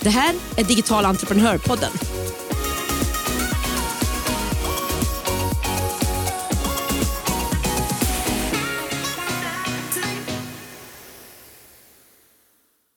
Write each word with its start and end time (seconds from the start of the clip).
Det 0.00 0.10
här 0.10 0.34
är 0.56 0.64
Digital 0.64 1.04
entreprenörpodden. 1.04 1.90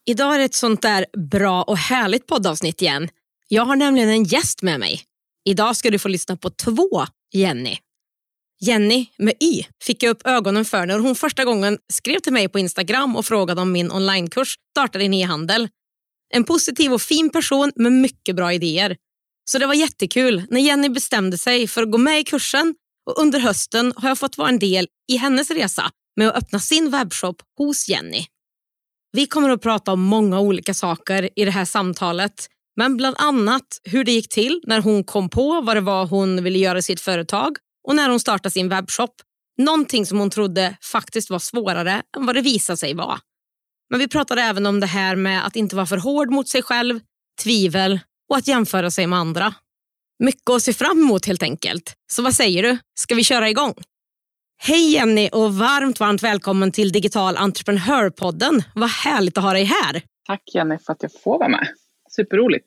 Idag 0.06 0.36
är 0.36 0.40
det 0.40 0.46
ett 0.46 0.54
sånt 0.54 0.82
där 0.82 1.06
bra 1.18 1.64
och 1.64 1.78
härligt 1.78 2.28
poddavsnitt 2.28 2.82
igen. 2.82 3.10
Jag 3.48 3.66
har 3.66 3.76
nämligen 3.76 4.10
en 4.10 4.24
gäst 4.24 4.62
med 4.62 4.80
mig. 4.80 5.02
Idag 5.46 5.76
ska 5.76 5.90
du 5.90 6.00
få 6.00 6.08
lyssna 6.08 6.38
på 6.38 6.50
två 6.50 7.06
Jenny. 7.34 7.78
Jenny 8.60 9.06
med 9.18 9.34
Y 9.40 9.64
fick 9.84 10.04
jag 10.04 10.10
upp 10.10 10.28
ögonen 10.28 10.66
för 10.66 10.86
när 10.86 11.00
hon 11.00 11.16
första 11.16 11.46
gången 11.46 11.78
skrev 11.94 12.20
till 12.20 12.34
mig 12.34 12.50
på 12.50 12.60
Instagram 12.60 13.16
och 13.16 13.26
frågade 13.26 13.62
om 13.62 13.72
min 13.72 13.92
onlinekurs 13.92 14.56
Starta 14.72 15.00
din 15.00 15.14
e-handel. 15.14 15.68
En 16.34 16.44
positiv 16.44 16.94
och 16.94 17.02
fin 17.02 17.30
person 17.30 17.72
med 17.76 17.92
mycket 17.92 18.36
bra 18.36 18.54
idéer. 18.54 18.98
Så 19.52 19.60
det 19.60 19.66
var 19.66 19.74
jättekul 19.74 20.44
när 20.50 20.62
Jenny 20.62 20.90
bestämde 20.90 21.38
sig 21.38 21.68
för 21.68 21.84
att 21.84 21.92
gå 21.92 21.98
med 21.98 22.20
i 22.20 22.24
kursen 22.24 22.76
och 23.06 23.20
under 23.20 23.40
hösten 23.40 23.94
har 23.96 24.10
jag 24.10 24.18
fått 24.18 24.38
vara 24.38 24.50
en 24.50 24.60
del 24.60 24.88
i 25.12 25.18
hennes 25.18 25.52
resa 25.52 25.92
med 26.16 26.28
att 26.28 26.36
öppna 26.36 26.60
sin 26.60 26.92
webbshop 26.92 27.42
hos 27.58 27.90
Jenny. 27.90 28.26
Vi 29.12 29.26
kommer 29.26 29.50
att 29.50 29.62
prata 29.62 29.94
om 29.94 30.02
många 30.02 30.40
olika 30.40 30.74
saker 30.74 31.30
i 31.36 31.46
det 31.46 31.52
här 31.52 31.66
samtalet 31.66 32.48
men 32.78 32.98
bland 32.98 33.16
annat 33.20 33.82
hur 33.84 34.04
det 34.04 34.12
gick 34.12 34.30
till 34.30 34.62
när 34.68 34.82
hon 34.82 35.04
kom 35.04 35.30
på 35.30 35.62
vad 35.62 35.78
det 35.78 35.82
var 35.82 36.06
hon 36.06 36.44
ville 36.44 36.60
göra 36.60 36.78
i 36.78 36.82
sitt 36.82 37.02
företag 37.02 37.58
och 37.88 37.96
när 37.96 38.10
hon 38.10 38.20
startade 38.20 38.52
sin 38.52 38.70
webbshop. 38.70 39.16
Någonting 39.58 40.06
som 40.06 40.20
hon 40.20 40.30
trodde 40.30 40.78
faktiskt 40.82 41.30
var 41.30 41.40
svårare 41.40 42.02
än 42.18 42.26
vad 42.26 42.36
det 42.36 42.42
visade 42.42 42.78
sig 42.78 42.94
vara. 42.94 43.20
Men 43.92 44.00
vi 44.00 44.08
pratade 44.08 44.42
även 44.42 44.66
om 44.66 44.80
det 44.80 44.88
här 44.88 45.16
med 45.16 45.46
att 45.46 45.56
inte 45.56 45.76
vara 45.76 45.86
för 45.86 45.98
hård 45.98 46.32
mot 46.32 46.48
sig 46.48 46.62
själv, 46.62 47.00
tvivel 47.44 48.00
och 48.30 48.38
att 48.38 48.48
jämföra 48.48 48.92
sig 48.92 49.08
med 49.08 49.20
andra. 49.20 49.54
Mycket 50.24 50.50
att 50.50 50.62
se 50.62 50.74
fram 50.74 51.00
emot 51.00 51.26
helt 51.26 51.44
enkelt. 51.44 51.94
Så 52.12 52.22
vad 52.22 52.34
säger 52.34 52.64
du? 52.64 52.78
Ska 53.00 53.16
vi 53.16 53.24
köra 53.24 53.50
igång? 53.50 53.74
Hej 54.64 54.94
Jenny 54.94 55.30
och 55.32 55.54
varmt, 55.54 56.00
varmt 56.00 56.24
välkommen 56.24 56.72
till 56.72 56.92
Digital 56.92 57.38
entreprenörpodden. 57.38 58.64
Vad 58.76 58.90
härligt 58.90 59.38
att 59.38 59.44
ha 59.44 59.54
dig 59.54 59.64
här. 59.64 60.02
Tack 60.28 60.42
Jenny 60.54 60.78
för 60.86 60.94
att 60.94 61.04
jag 61.04 61.12
får 61.24 61.40
vara 61.40 61.50
med. 61.50 61.68
Superroligt. 62.10 62.66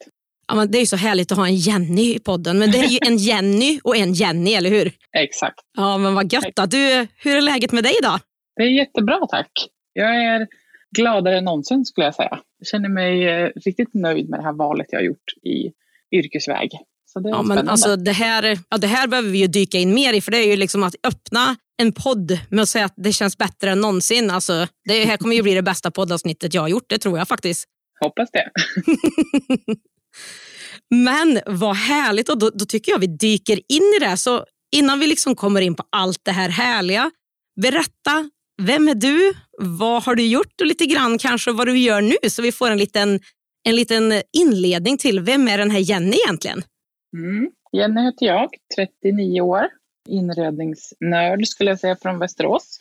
Ja, 0.48 0.54
men 0.54 0.70
det 0.70 0.78
är 0.78 0.80
ju 0.80 0.86
så 0.86 0.96
härligt 0.96 1.32
att 1.32 1.38
ha 1.38 1.46
en 1.46 1.56
Jenny 1.56 2.14
i 2.14 2.18
podden, 2.18 2.58
men 2.58 2.70
det 2.70 2.78
är 2.78 2.88
ju 2.88 2.98
en 3.02 3.16
Jenny 3.28 3.80
och 3.84 3.96
en 3.96 4.12
Jenny, 4.12 4.54
eller 4.54 4.70
hur? 4.70 4.92
Exakt. 5.16 5.60
Ja, 5.76 5.98
men 5.98 6.14
vad 6.14 6.32
gött. 6.32 6.56
Då. 6.56 6.66
Du, 6.66 7.06
hur 7.16 7.36
är 7.36 7.40
läget 7.40 7.72
med 7.72 7.84
dig 7.84 7.94
idag? 8.00 8.20
Det 8.56 8.62
är 8.62 8.68
jättebra 8.68 9.26
tack. 9.30 9.50
Jag 9.92 10.16
är 10.16 10.46
gladare 10.94 11.38
än 11.38 11.44
någonsin 11.44 11.84
skulle 11.84 12.04
jag 12.04 12.14
säga. 12.14 12.40
Jag 12.58 12.66
känner 12.66 12.88
mig 12.88 13.28
eh, 13.28 13.50
riktigt 13.64 13.94
nöjd 13.94 14.28
med 14.28 14.40
det 14.40 14.44
här 14.44 14.52
valet 14.52 14.86
jag 14.90 14.98
har 14.98 15.04
gjort 15.04 15.32
i 15.42 15.72
yrkesväg. 16.16 16.70
Så 17.06 17.20
det 17.20 17.28
är 17.28 17.30
ja, 17.30 17.42
men 17.42 17.68
alltså, 17.68 17.96
det, 17.96 18.12
här, 18.12 18.58
ja, 18.68 18.78
det 18.78 18.86
här 18.86 19.08
behöver 19.08 19.30
vi 19.30 19.38
ju 19.38 19.46
dyka 19.46 19.78
in 19.78 19.94
mer 19.94 20.12
i, 20.12 20.20
för 20.20 20.30
det 20.30 20.38
är 20.38 20.46
ju 20.46 20.56
liksom 20.56 20.82
att 20.82 20.94
öppna 21.06 21.56
en 21.82 21.92
podd 21.92 22.38
med 22.50 22.62
att 22.62 22.68
säga 22.68 22.84
att 22.84 22.94
det 22.96 23.12
känns 23.12 23.38
bättre 23.38 23.70
än 23.70 23.80
någonsin. 23.80 24.30
Alltså, 24.30 24.66
det 24.84 25.04
här 25.04 25.16
kommer 25.16 25.36
ju 25.36 25.42
bli 25.42 25.54
det 25.54 25.62
bästa 25.62 25.90
poddavsnittet 25.90 26.54
jag 26.54 26.62
har 26.62 26.68
gjort, 26.68 26.88
det 26.88 26.98
tror 26.98 27.18
jag 27.18 27.28
faktiskt. 27.28 27.68
Hoppas 28.00 28.30
det. 28.30 28.50
Men 30.90 31.40
vad 31.46 31.76
härligt 31.76 32.28
och 32.28 32.38
då, 32.38 32.50
då, 32.50 32.64
tycker 32.64 32.92
jag 32.92 32.98
vi 32.98 33.06
dyker 33.06 33.60
in 33.68 33.92
i 33.96 34.04
det. 34.04 34.16
Så 34.16 34.44
innan 34.76 35.00
vi 35.00 35.06
liksom 35.06 35.34
kommer 35.34 35.60
in 35.60 35.74
på 35.74 35.84
allt 35.90 36.20
det 36.22 36.32
här 36.32 36.48
härliga, 36.48 37.10
berätta, 37.60 38.30
vem 38.62 38.88
är 38.88 38.94
du? 38.94 39.34
Vad 39.58 40.02
har 40.02 40.14
du 40.14 40.26
gjort 40.26 40.60
och 40.60 40.66
lite 40.66 40.86
grann 40.86 41.18
kanske 41.18 41.52
vad 41.52 41.66
du 41.66 41.78
gör 41.78 42.00
nu 42.00 42.30
så 42.30 42.42
vi 42.42 42.52
får 42.52 42.70
en 42.70 42.78
liten, 42.78 43.20
en 43.64 43.76
liten 43.76 44.12
inledning 44.32 44.98
till 44.98 45.20
vem 45.20 45.48
är 45.48 45.58
den 45.58 45.70
här 45.70 45.78
Jenny 45.78 46.16
egentligen? 46.26 46.62
Mm. 47.16 47.50
Jenny 47.72 48.00
heter 48.00 48.26
jag, 48.26 48.48
39 48.76 49.40
år, 49.40 49.66
inredningsnörd 50.08 51.46
skulle 51.46 51.70
jag 51.70 51.80
säga 51.80 51.96
från 52.02 52.18
Västerås. 52.18 52.78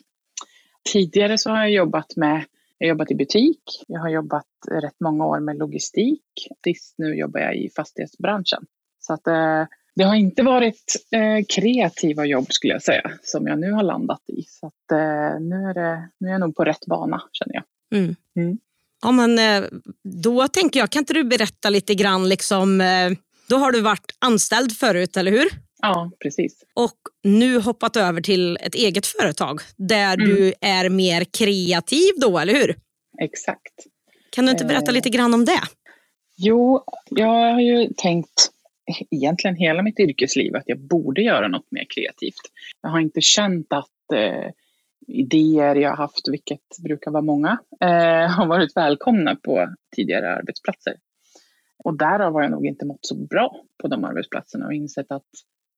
Tidigare 0.92 1.38
så 1.38 1.50
har 1.50 1.56
jag 1.56 1.70
jobbat 1.72 2.16
med 2.16 2.44
jag 2.78 2.86
har 2.86 2.88
jobbat 2.88 3.10
i 3.10 3.14
butik, 3.14 3.62
jag 3.86 4.00
har 4.00 4.08
jobbat 4.08 4.46
rätt 4.70 5.00
många 5.00 5.26
år 5.26 5.40
med 5.40 5.56
logistik. 5.56 6.22
Sist 6.64 6.94
nu 6.98 7.14
jobbar 7.14 7.40
jag 7.40 7.56
i 7.56 7.70
fastighetsbranschen. 7.76 8.66
Så 9.00 9.12
att, 9.12 9.26
eh, 9.26 9.62
det 9.96 10.04
har 10.04 10.14
inte 10.14 10.42
varit 10.42 10.96
eh, 11.10 11.44
kreativa 11.48 12.24
jobb 12.24 12.52
skulle 12.52 12.72
jag 12.72 12.82
säga, 12.82 13.10
som 13.22 13.46
jag 13.46 13.58
nu 13.58 13.72
har 13.72 13.82
landat 13.82 14.22
i. 14.28 14.42
Så 14.42 14.66
att, 14.66 14.92
eh, 14.92 15.40
nu, 15.40 15.56
är 15.56 15.74
det, 15.74 16.08
nu 16.20 16.28
är 16.28 16.32
jag 16.32 16.40
nog 16.40 16.56
på 16.56 16.64
rätt 16.64 16.86
bana 16.86 17.22
känner 17.32 17.54
jag. 17.54 17.64
Mm. 17.98 18.16
Mm. 18.36 18.58
Ja, 19.02 19.12
men, 19.12 19.38
eh, 19.38 19.68
då 20.04 20.48
tänker 20.48 20.80
jag, 20.80 20.90
kan 20.90 21.00
inte 21.00 21.12
du 21.12 21.24
berätta 21.24 21.70
lite 21.70 21.94
grann, 21.94 22.28
liksom, 22.28 22.80
eh, 22.80 23.10
då 23.48 23.56
har 23.56 23.72
du 23.72 23.80
varit 23.80 24.16
anställd 24.18 24.72
förut, 24.72 25.16
eller 25.16 25.30
hur? 25.30 25.48
Ja, 25.82 26.10
precis. 26.22 26.64
Och 26.74 26.98
nu 27.22 27.60
hoppat 27.60 27.96
över 27.96 28.20
till 28.20 28.58
ett 28.60 28.74
eget 28.74 29.06
företag 29.06 29.60
där 29.76 30.14
mm. 30.14 30.28
du 30.28 30.52
är 30.60 30.88
mer 30.88 31.24
kreativ 31.24 32.10
då, 32.16 32.38
eller 32.38 32.54
hur? 32.54 32.76
Exakt. 33.22 33.74
Kan 34.30 34.46
du 34.46 34.52
inte 34.52 34.64
berätta 34.64 34.90
eh, 34.90 34.94
lite 34.94 35.10
grann 35.10 35.34
om 35.34 35.44
det? 35.44 35.60
Jo, 36.36 36.84
jag 37.10 37.52
har 37.52 37.60
ju 37.60 37.88
tänkt 37.96 38.50
egentligen 39.10 39.56
hela 39.56 39.82
mitt 39.82 40.00
yrkesliv 40.00 40.56
att 40.56 40.62
jag 40.66 40.80
borde 40.80 41.22
göra 41.22 41.48
något 41.48 41.70
mer 41.70 41.84
kreativt. 41.94 42.42
Jag 42.82 42.90
har 42.90 43.00
inte 43.00 43.20
känt 43.20 43.72
att 43.72 44.12
eh, 44.14 44.50
idéer 45.06 45.74
jag 45.74 45.90
har 45.90 45.96
haft, 45.96 46.28
vilket 46.28 46.78
brukar 46.84 47.10
vara 47.10 47.22
många, 47.22 47.58
eh, 47.80 48.30
har 48.30 48.46
varit 48.46 48.76
välkomna 48.76 49.36
på 49.36 49.74
tidigare 49.96 50.36
arbetsplatser. 50.36 50.94
Och 51.84 51.98
därav 51.98 52.32
har 52.32 52.42
jag 52.42 52.50
nog 52.50 52.66
inte 52.66 52.86
mått 52.86 53.06
så 53.06 53.14
bra 53.14 53.64
på 53.82 53.88
de 53.88 54.04
arbetsplatserna 54.04 54.66
och 54.66 54.74
insett 54.74 55.12
att 55.12 55.28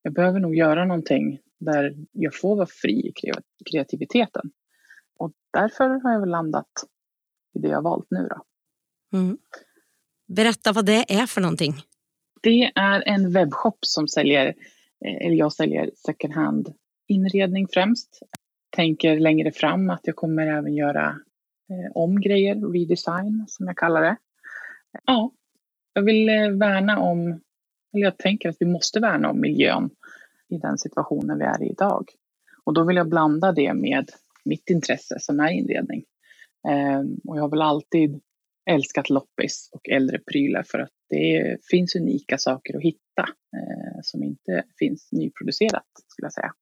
jag 0.02 0.12
behöver 0.12 0.40
nog 0.40 0.56
göra 0.56 0.84
någonting 0.84 1.38
där 1.58 1.94
jag 2.12 2.34
får 2.34 2.56
vara 2.56 2.66
fri 2.66 2.92
i 2.92 3.12
kreativiteten. 3.70 4.50
Och 5.18 5.32
därför 5.52 5.88
har 5.88 6.12
jag 6.12 6.20
väl 6.20 6.28
landat 6.28 6.70
i 7.54 7.58
det 7.58 7.68
jag 7.68 7.82
valt 7.82 8.06
nu 8.10 8.28
då. 8.28 8.42
Mm. 9.18 9.38
Berätta 10.26 10.72
vad 10.72 10.86
det 10.86 11.14
är 11.14 11.26
för 11.26 11.40
någonting. 11.40 11.74
Det 12.46 12.72
är 12.74 13.02
en 13.06 13.32
webbshop 13.32 13.78
som 13.80 14.08
säljer, 14.08 14.46
eh, 15.04 15.26
eller 15.26 15.36
jag 15.36 15.52
säljer 15.52 15.90
second 15.94 16.34
hand 16.34 16.74
inredning 17.06 17.66
främst. 17.68 18.22
Tänker 18.70 19.20
längre 19.20 19.52
fram 19.52 19.90
att 19.90 20.00
jag 20.02 20.16
kommer 20.16 20.46
även 20.46 20.74
göra 20.74 21.06
eh, 21.70 21.92
om 21.94 22.20
grejer, 22.20 22.72
redesign 22.72 23.44
som 23.48 23.66
jag 23.66 23.76
kallar 23.76 24.02
det. 24.02 24.16
Ja, 25.06 25.30
jag 25.92 26.02
vill 26.02 26.28
eh, 26.28 26.50
värna 26.50 26.98
om 26.98 27.40
eller 27.92 28.04
jag 28.04 28.18
tänker 28.18 28.48
att 28.48 28.56
vi 28.60 28.66
måste 28.66 29.00
värna 29.00 29.30
om 29.30 29.40
miljön 29.40 29.90
i 30.48 30.58
den 30.58 30.78
situationen 30.78 31.38
vi 31.38 31.44
är 31.44 31.62
i 31.62 31.70
idag. 31.70 32.04
Och 32.64 32.74
då 32.74 32.84
vill 32.84 32.96
jag 32.96 33.08
blanda 33.08 33.52
det 33.52 33.74
med 33.74 34.10
mitt 34.44 34.70
intresse 34.70 35.16
som 35.20 35.40
är 35.40 35.50
inredning. 35.50 36.04
Ehm, 36.68 37.20
och 37.24 37.36
jag 37.36 37.42
har 37.42 37.50
väl 37.50 37.62
alltid 37.62 38.20
älskat 38.70 39.10
loppis 39.10 39.70
och 39.72 39.88
äldre 39.88 40.18
prylar 40.18 40.62
för 40.62 40.78
att 40.78 40.95
det 41.08 41.56
finns 41.70 41.96
unika 41.96 42.38
saker 42.38 42.76
att 42.76 42.82
hitta 42.82 43.22
eh, 43.56 44.00
som 44.02 44.22
inte 44.22 44.64
finns 44.78 45.08
nyproducerat 45.12 45.84
skulle 46.08 46.26
jag 46.26 46.32
säga. 46.32 46.52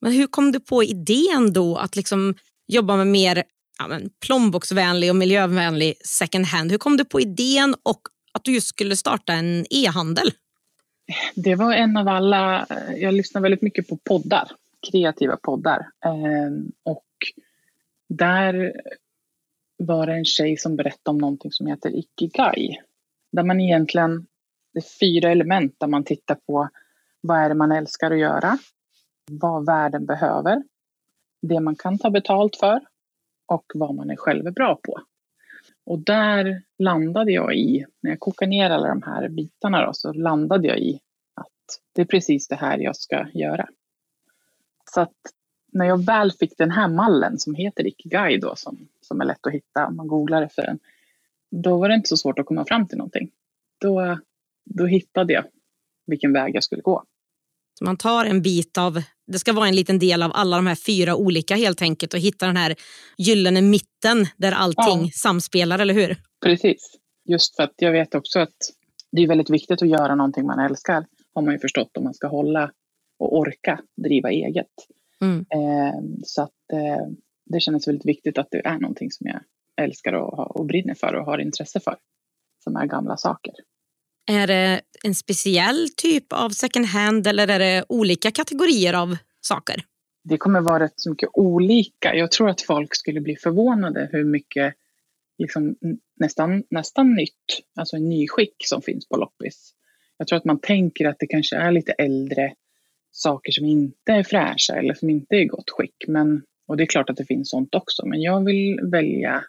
Men 0.00 0.12
hur 0.12 0.26
kom 0.26 0.52
du 0.52 0.60
på 0.60 0.84
idén 0.84 1.52
då 1.52 1.76
att 1.76 1.96
liksom 1.96 2.34
jobba 2.66 2.96
med 2.96 3.06
mer 3.06 3.44
ja, 3.78 3.88
men 3.88 4.10
plånboksvänlig 4.26 5.10
och 5.10 5.16
miljövänlig 5.16 5.94
second 6.06 6.46
hand? 6.46 6.70
Hur 6.70 6.78
kom 6.78 6.96
du 6.96 7.04
på 7.04 7.20
idén 7.20 7.74
och 7.82 8.00
att 8.32 8.44
du 8.44 8.54
just 8.54 8.68
skulle 8.68 8.96
starta 8.96 9.32
en 9.32 9.66
e-handel? 9.70 10.30
Det 11.34 11.54
var 11.54 11.74
en 11.74 11.96
av 11.96 12.08
alla, 12.08 12.66
jag 12.96 13.14
lyssnar 13.14 13.40
väldigt 13.40 13.62
mycket 13.62 13.88
på 13.88 13.96
poddar, 13.96 14.50
kreativa 14.90 15.36
poddar. 15.36 15.86
Ehm, 16.04 16.72
och 16.82 17.06
där 18.08 18.72
var 19.76 20.06
det 20.06 20.12
en 20.12 20.24
tjej 20.24 20.56
som 20.56 20.76
berättade 20.76 21.10
om 21.10 21.18
någonting 21.18 21.52
som 21.52 21.66
heter 21.66 21.90
Ikigai. 21.90 22.78
Där 23.34 23.42
man 23.42 23.60
egentligen, 23.60 24.26
det 24.72 24.78
är 24.78 24.98
fyra 25.00 25.30
element 25.30 25.76
där 25.78 25.86
man 25.86 26.04
tittar 26.04 26.34
på 26.34 26.68
vad 27.20 27.38
är 27.38 27.48
det 27.48 27.54
man 27.54 27.72
älskar 27.72 28.10
att 28.10 28.18
göra, 28.18 28.58
vad 29.30 29.66
världen 29.66 30.06
behöver, 30.06 30.62
det 31.42 31.60
man 31.60 31.76
kan 31.76 31.98
ta 31.98 32.10
betalt 32.10 32.56
för 32.56 32.80
och 33.46 33.64
vad 33.74 33.94
man 33.94 34.10
är 34.10 34.16
själv 34.16 34.52
bra 34.52 34.78
på. 34.82 35.00
Och 35.86 35.98
där 35.98 36.62
landade 36.78 37.32
jag 37.32 37.54
i, 37.54 37.86
när 38.00 38.10
jag 38.10 38.20
kokade 38.20 38.48
ner 38.48 38.70
alla 38.70 38.88
de 38.88 39.02
här 39.02 39.28
bitarna 39.28 39.86
då, 39.86 39.92
så 39.92 40.12
landade 40.12 40.68
jag 40.68 40.78
i 40.78 41.00
att 41.34 41.80
det 41.94 42.02
är 42.02 42.06
precis 42.06 42.48
det 42.48 42.56
här 42.56 42.78
jag 42.78 42.96
ska 42.96 43.26
göra. 43.32 43.68
Så 44.94 45.00
att 45.00 45.16
när 45.72 45.86
jag 45.86 46.04
väl 46.04 46.32
fick 46.32 46.58
den 46.58 46.70
här 46.70 46.88
mallen 46.88 47.38
som 47.38 47.54
heter 47.54 47.86
Ikigai 47.86 48.38
då, 48.38 48.56
som, 48.56 48.88
som 49.00 49.20
är 49.20 49.24
lätt 49.24 49.46
att 49.46 49.52
hitta 49.52 49.86
om 49.86 49.96
man 49.96 50.08
googlar 50.08 50.42
efter 50.42 50.66
den, 50.66 50.78
då 51.62 51.78
var 51.78 51.88
det 51.88 51.94
inte 51.94 52.08
så 52.08 52.16
svårt 52.16 52.38
att 52.38 52.46
komma 52.46 52.64
fram 52.64 52.88
till 52.88 52.98
någonting. 52.98 53.30
Då, 53.80 54.18
då 54.64 54.86
hittade 54.86 55.32
jag 55.32 55.44
vilken 56.06 56.32
väg 56.32 56.54
jag 56.54 56.64
skulle 56.64 56.82
gå. 56.82 57.04
Så 57.78 57.84
man 57.84 57.96
tar 57.96 58.24
en 58.24 58.42
bit 58.42 58.78
av, 58.78 59.02
det 59.26 59.38
ska 59.38 59.52
vara 59.52 59.68
en 59.68 59.76
liten 59.76 59.98
del 59.98 60.22
av 60.22 60.30
alla 60.34 60.56
de 60.56 60.66
här 60.66 60.74
fyra 60.74 61.16
olika 61.16 61.56
helt 61.56 61.82
enkelt 61.82 62.14
och 62.14 62.20
hitta 62.20 62.46
den 62.46 62.56
här 62.56 62.74
gyllene 63.18 63.62
mitten 63.62 64.26
där 64.36 64.52
allting 64.52 65.04
ja. 65.04 65.10
samspelar, 65.14 65.78
eller 65.78 65.94
hur? 65.94 66.16
Precis. 66.44 66.98
Just 67.28 67.56
för 67.56 67.62
att 67.62 67.74
jag 67.76 67.92
vet 67.92 68.14
också 68.14 68.40
att 68.40 68.56
det 69.12 69.22
är 69.22 69.28
väldigt 69.28 69.50
viktigt 69.50 69.82
att 69.82 69.88
göra 69.88 70.14
någonting 70.14 70.46
man 70.46 70.58
älskar, 70.58 71.06
har 71.34 71.42
man 71.42 71.54
ju 71.54 71.58
förstått 71.60 71.96
om 71.96 72.04
man 72.04 72.14
ska 72.14 72.26
hålla 72.26 72.70
och 73.18 73.38
orka 73.38 73.80
driva 74.02 74.30
eget. 74.30 74.66
Mm. 75.20 75.38
Eh, 75.38 76.00
så 76.24 76.42
att 76.42 76.72
eh, 76.72 77.06
det 77.46 77.60
känns 77.60 77.88
väldigt 77.88 78.06
viktigt 78.06 78.38
att 78.38 78.48
det 78.50 78.66
är 78.66 78.78
någonting 78.78 79.10
som 79.10 79.26
jag 79.26 79.40
älskar 79.76 80.12
och, 80.12 80.56
och 80.56 80.66
brinner 80.66 80.94
för 80.94 81.14
och 81.14 81.26
har 81.26 81.38
intresse 81.38 81.80
för, 81.80 81.96
som 82.64 82.76
är 82.76 82.86
gamla 82.86 83.16
saker. 83.16 83.54
Är 84.30 84.46
det 84.46 84.80
en 85.04 85.14
speciell 85.14 85.88
typ 85.96 86.32
av 86.32 86.50
second 86.50 86.86
hand 86.86 87.26
eller 87.26 87.48
är 87.48 87.58
det 87.58 87.84
olika 87.88 88.30
kategorier 88.30 88.94
av 88.94 89.16
saker? 89.40 89.84
Det 90.24 90.36
kommer 90.36 90.60
vara 90.60 90.84
rätt 90.84 90.92
så 90.96 91.10
mycket 91.10 91.28
olika. 91.32 92.14
Jag 92.14 92.30
tror 92.30 92.48
att 92.48 92.62
folk 92.62 92.94
skulle 92.94 93.20
bli 93.20 93.36
förvånade 93.36 94.08
hur 94.12 94.24
mycket 94.24 94.74
liksom, 95.38 95.76
nästan, 96.20 96.62
nästan 96.70 97.14
nytt, 97.14 97.60
alltså 97.74 97.96
nyskick 97.96 98.54
som 98.58 98.82
finns 98.82 99.08
på 99.08 99.16
loppis. 99.16 99.74
Jag 100.16 100.28
tror 100.28 100.36
att 100.36 100.44
man 100.44 100.60
tänker 100.60 101.08
att 101.08 101.18
det 101.18 101.26
kanske 101.26 101.56
är 101.56 101.72
lite 101.72 101.92
äldre 101.92 102.54
saker 103.10 103.52
som 103.52 103.64
inte 103.64 104.12
är 104.12 104.22
fräscha 104.22 104.74
eller 104.74 104.94
som 104.94 105.10
inte 105.10 105.36
är 105.36 105.40
i 105.40 105.46
gott 105.46 105.70
skick. 105.70 106.04
Men, 106.08 106.42
och 106.66 106.76
det 106.76 106.82
är 106.82 106.86
klart 106.86 107.10
att 107.10 107.16
det 107.16 107.24
finns 107.24 107.50
sånt 107.50 107.74
också, 107.74 108.06
men 108.06 108.22
jag 108.22 108.44
vill 108.44 108.80
välja, 108.82 109.44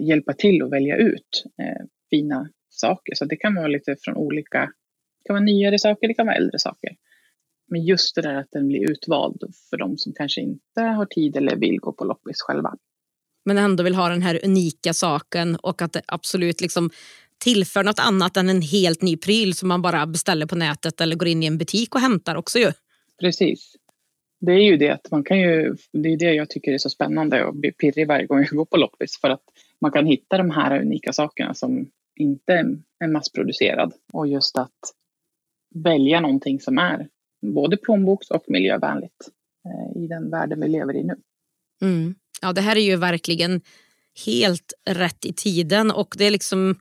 hjälpa 0.00 0.32
till 0.32 0.62
att 0.62 0.72
välja 0.72 0.96
ut 0.96 1.44
eh, 1.62 1.86
fina 2.10 2.48
saker. 2.70 3.14
Så 3.14 3.24
det 3.24 3.36
kan 3.36 3.54
vara 3.54 3.66
lite 3.66 3.96
från 4.00 4.16
olika, 4.16 4.58
det 4.58 5.26
kan 5.26 5.34
vara 5.34 5.44
nyare 5.44 5.78
saker, 5.78 6.08
det 6.08 6.14
kan 6.14 6.26
vara 6.26 6.36
äldre 6.36 6.58
saker. 6.58 6.90
Men 7.70 7.84
just 7.84 8.14
det 8.14 8.22
där 8.22 8.34
att 8.34 8.50
den 8.50 8.68
blir 8.68 8.90
utvald 8.90 9.42
för 9.70 9.76
de 9.76 9.98
som 9.98 10.12
kanske 10.12 10.40
inte 10.40 10.80
har 10.80 11.06
tid 11.06 11.36
eller 11.36 11.56
vill 11.56 11.78
gå 11.80 11.92
på 11.92 12.04
loppis 12.04 12.40
själva. 12.40 12.74
Men 13.44 13.58
ändå 13.58 13.84
vill 13.84 13.94
ha 13.94 14.08
den 14.08 14.22
här 14.22 14.40
unika 14.44 14.92
saken 14.92 15.56
och 15.56 15.82
att 15.82 15.92
det 15.92 16.02
absolut 16.06 16.60
liksom 16.60 16.90
tillför 17.38 17.84
något 17.84 17.98
annat 17.98 18.36
än 18.36 18.48
en 18.48 18.62
helt 18.62 19.02
ny 19.02 19.16
pryl 19.16 19.54
som 19.54 19.68
man 19.68 19.82
bara 19.82 20.06
beställer 20.06 20.46
på 20.46 20.56
nätet 20.56 21.00
eller 21.00 21.16
går 21.16 21.28
in 21.28 21.42
i 21.42 21.46
en 21.46 21.58
butik 21.58 21.94
och 21.94 22.00
hämtar 22.00 22.34
också 22.34 22.58
ju. 22.58 22.72
Precis. 23.20 23.76
Det 24.40 24.52
är 24.52 24.62
ju 24.62 24.76
det 24.76 24.90
att 24.90 25.10
man 25.10 25.24
kan 25.24 25.40
ju, 25.40 25.74
det 25.92 26.08
är 26.08 26.16
det 26.16 26.34
jag 26.34 26.50
tycker 26.50 26.72
är 26.72 26.78
så 26.78 26.90
spännande 26.90 27.44
och 27.44 27.56
blir 27.56 27.72
pirrig 27.72 28.08
varje 28.08 28.26
gång 28.26 28.38
jag 28.38 28.48
går 28.48 28.64
på 28.64 28.76
loppis 28.76 29.20
för 29.20 29.30
att 29.30 29.42
man 29.80 29.92
kan 29.92 30.06
hitta 30.06 30.38
de 30.38 30.50
här 30.50 30.80
unika 30.80 31.12
sakerna 31.12 31.54
som 31.54 31.90
inte 32.16 32.52
är 32.98 33.08
massproducerad. 33.08 33.92
Och 34.12 34.26
just 34.26 34.58
att 34.58 34.78
välja 35.74 36.20
någonting 36.20 36.60
som 36.60 36.78
är 36.78 37.08
både 37.42 37.76
plånboks 37.76 38.30
och 38.30 38.44
miljövänligt 38.46 39.28
eh, 39.64 40.02
i 40.02 40.06
den 40.06 40.30
världen 40.30 40.60
vi 40.60 40.68
lever 40.68 40.96
i 40.96 41.02
nu. 41.02 41.14
Mm. 41.82 42.14
Ja, 42.42 42.52
det 42.52 42.60
här 42.60 42.76
är 42.76 42.80
ju 42.80 42.96
verkligen 42.96 43.60
helt 44.26 44.72
rätt 44.90 45.24
i 45.24 45.32
tiden 45.32 45.90
och 45.90 46.14
det 46.18 46.24
är 46.24 46.30
liksom 46.30 46.74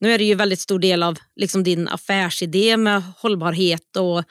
nu 0.00 0.12
är 0.12 0.18
det 0.18 0.24
ju 0.24 0.34
väldigt 0.34 0.60
stor 0.60 0.78
del 0.78 1.02
av 1.02 1.18
liksom 1.36 1.62
din 1.62 1.88
affärsidé 1.88 2.76
med 2.76 3.02
hållbarhet 3.18 3.96
och 3.96 4.24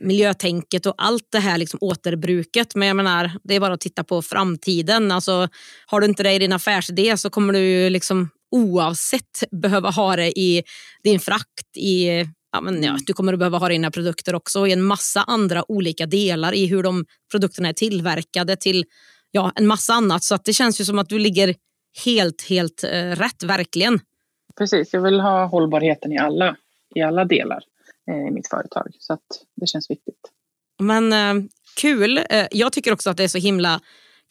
miljötänket 0.00 0.86
och 0.86 0.94
allt 0.96 1.26
det 1.32 1.38
här 1.38 1.58
liksom 1.58 1.78
återbruket. 1.82 2.74
Men 2.74 2.88
jag 2.88 2.96
menar, 2.96 3.30
det 3.42 3.54
är 3.54 3.60
bara 3.60 3.74
att 3.74 3.80
titta 3.80 4.04
på 4.04 4.22
framtiden. 4.22 5.12
Alltså, 5.12 5.48
har 5.86 6.00
du 6.00 6.06
inte 6.06 6.22
det 6.22 6.32
i 6.32 6.38
din 6.38 6.52
affärsidé 6.52 7.16
så 7.16 7.30
kommer 7.30 7.52
du 7.52 7.90
liksom 7.90 8.30
oavsett 8.50 9.44
behöva 9.50 9.90
ha 9.90 10.16
det 10.16 10.38
i 10.38 10.62
din 11.02 11.20
frakt, 11.20 11.76
i 11.76 12.26
Ja, 12.54 12.60
men 12.60 12.82
ja, 12.82 12.90
mm. 12.90 13.00
du 13.06 13.12
kommer 13.12 13.32
att 13.32 13.38
behöva 13.38 13.58
ha 13.58 13.68
dina 13.68 13.90
produkter 13.90 14.34
också 14.34 14.60
och 14.60 14.68
i 14.68 14.72
en 14.72 14.82
massa 14.82 15.22
andra 15.22 15.70
olika 15.70 16.06
delar 16.06 16.52
i 16.52 16.66
hur 16.66 16.82
de 16.82 17.04
produkterna 17.30 17.68
är 17.68 17.72
tillverkade 17.72 18.56
till 18.56 18.84
ja, 19.30 19.52
en 19.54 19.66
massa 19.66 19.92
annat. 19.92 20.22
Så 20.22 20.34
att 20.34 20.44
det 20.44 20.52
känns 20.52 20.80
ju 20.80 20.84
som 20.84 20.98
att 20.98 21.08
du 21.08 21.18
ligger 21.18 21.54
helt, 22.04 22.42
helt 22.42 22.84
eh, 22.84 23.10
rätt, 23.10 23.42
verkligen. 23.42 24.00
Precis, 24.58 24.92
jag 24.92 25.00
vill 25.00 25.20
ha 25.20 25.46
hållbarheten 25.46 26.12
i 26.12 26.18
alla, 26.18 26.56
i 26.94 27.02
alla 27.02 27.24
delar 27.24 27.64
i 28.10 28.30
mitt 28.30 28.48
företag. 28.48 28.86
Så 28.98 29.12
att 29.12 29.26
det 29.56 29.66
känns 29.66 29.90
viktigt. 29.90 30.20
Men 30.80 31.12
eh, 31.12 31.44
kul. 31.80 32.20
Eh, 32.30 32.46
jag 32.50 32.72
tycker 32.72 32.92
också 32.92 33.10
att 33.10 33.16
det 33.16 33.24
är 33.24 33.28
så 33.28 33.38
himla 33.38 33.80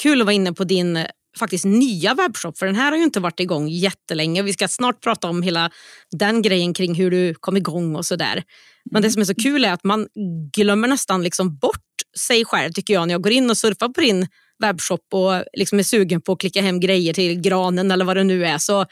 kul 0.03 0.21
att 0.21 0.25
vara 0.25 0.33
inne 0.33 0.53
på 0.53 0.63
din 0.63 1.05
faktiskt 1.39 1.65
nya 1.65 2.13
webbshop, 2.13 2.57
för 2.57 2.65
den 2.65 2.75
här 2.75 2.91
har 2.91 2.97
ju 2.97 3.03
inte 3.03 3.19
varit 3.19 3.39
igång 3.39 3.67
jättelänge. 3.67 4.43
Vi 4.43 4.53
ska 4.53 4.67
snart 4.67 5.01
prata 5.01 5.29
om 5.29 5.41
hela 5.41 5.71
den 6.11 6.41
grejen 6.41 6.73
kring 6.73 6.95
hur 6.95 7.11
du 7.11 7.33
kom 7.33 7.57
igång 7.57 7.95
och 7.95 8.05
sådär. 8.05 8.43
Men 8.91 9.01
det 9.01 9.11
som 9.11 9.21
är 9.21 9.25
så 9.25 9.35
kul 9.35 9.65
är 9.65 9.73
att 9.73 9.83
man 9.83 10.07
glömmer 10.53 10.87
nästan 10.87 11.23
liksom 11.23 11.57
bort 11.57 11.85
sig 12.19 12.45
själv 12.45 12.71
tycker 12.71 12.93
jag 12.93 13.07
när 13.07 13.13
jag 13.13 13.21
går 13.21 13.31
in 13.31 13.49
och 13.49 13.57
surfar 13.57 13.89
på 13.89 14.01
din 14.01 14.27
webbshop 14.61 15.13
och 15.13 15.43
liksom 15.53 15.79
är 15.79 15.83
sugen 15.83 16.21
på 16.21 16.31
att 16.31 16.39
klicka 16.39 16.61
hem 16.61 16.79
grejer 16.79 17.13
till 17.13 17.41
granen 17.41 17.91
eller 17.91 18.05
vad 18.05 18.17
det 18.17 18.23
nu 18.23 18.45
är. 18.45 18.57
Så 18.57 18.85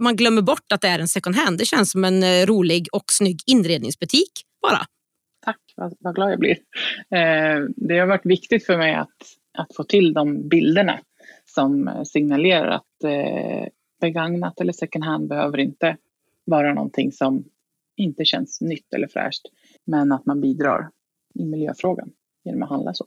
man 0.00 0.16
glömmer 0.16 0.42
bort 0.42 0.72
att 0.72 0.80
det 0.80 0.88
är 0.88 0.98
en 0.98 1.08
second 1.08 1.36
hand. 1.36 1.58
Det 1.58 1.64
känns 1.64 1.90
som 1.90 2.04
en 2.04 2.22
eh, 2.22 2.46
rolig 2.46 2.86
och 2.92 3.04
snygg 3.12 3.40
inredningsbutik 3.46 4.32
bara. 4.62 4.80
Tack, 5.44 5.60
vad, 5.76 5.94
vad 5.98 6.14
glad 6.14 6.32
jag 6.32 6.38
blir. 6.38 6.56
Eh, 7.10 7.64
det 7.76 7.98
har 7.98 8.06
varit 8.06 8.26
viktigt 8.26 8.66
för 8.66 8.78
mig 8.78 8.94
att, 8.94 9.16
att 9.58 9.76
få 9.76 9.84
till 9.84 10.12
de 10.12 10.48
bilderna 10.48 11.00
som 11.46 11.88
eh, 11.88 12.02
signalerar 12.02 12.68
att 12.68 13.04
eh, 13.04 13.68
begagnat 14.00 14.60
eller 14.60 14.72
second 14.72 15.04
hand 15.04 15.28
behöver 15.28 15.58
inte 15.58 15.96
vara 16.44 16.74
någonting 16.74 17.12
som 17.12 17.44
inte 17.96 18.24
känns 18.24 18.60
nytt 18.60 18.94
eller 18.94 19.08
fräscht, 19.08 19.42
men 19.84 20.12
att 20.12 20.26
man 20.26 20.40
bidrar 20.40 20.90
i 21.34 21.44
miljöfrågan 21.44 22.10
genom 22.44 22.62
att 22.62 22.68
handla 22.68 22.94
så. 22.94 23.06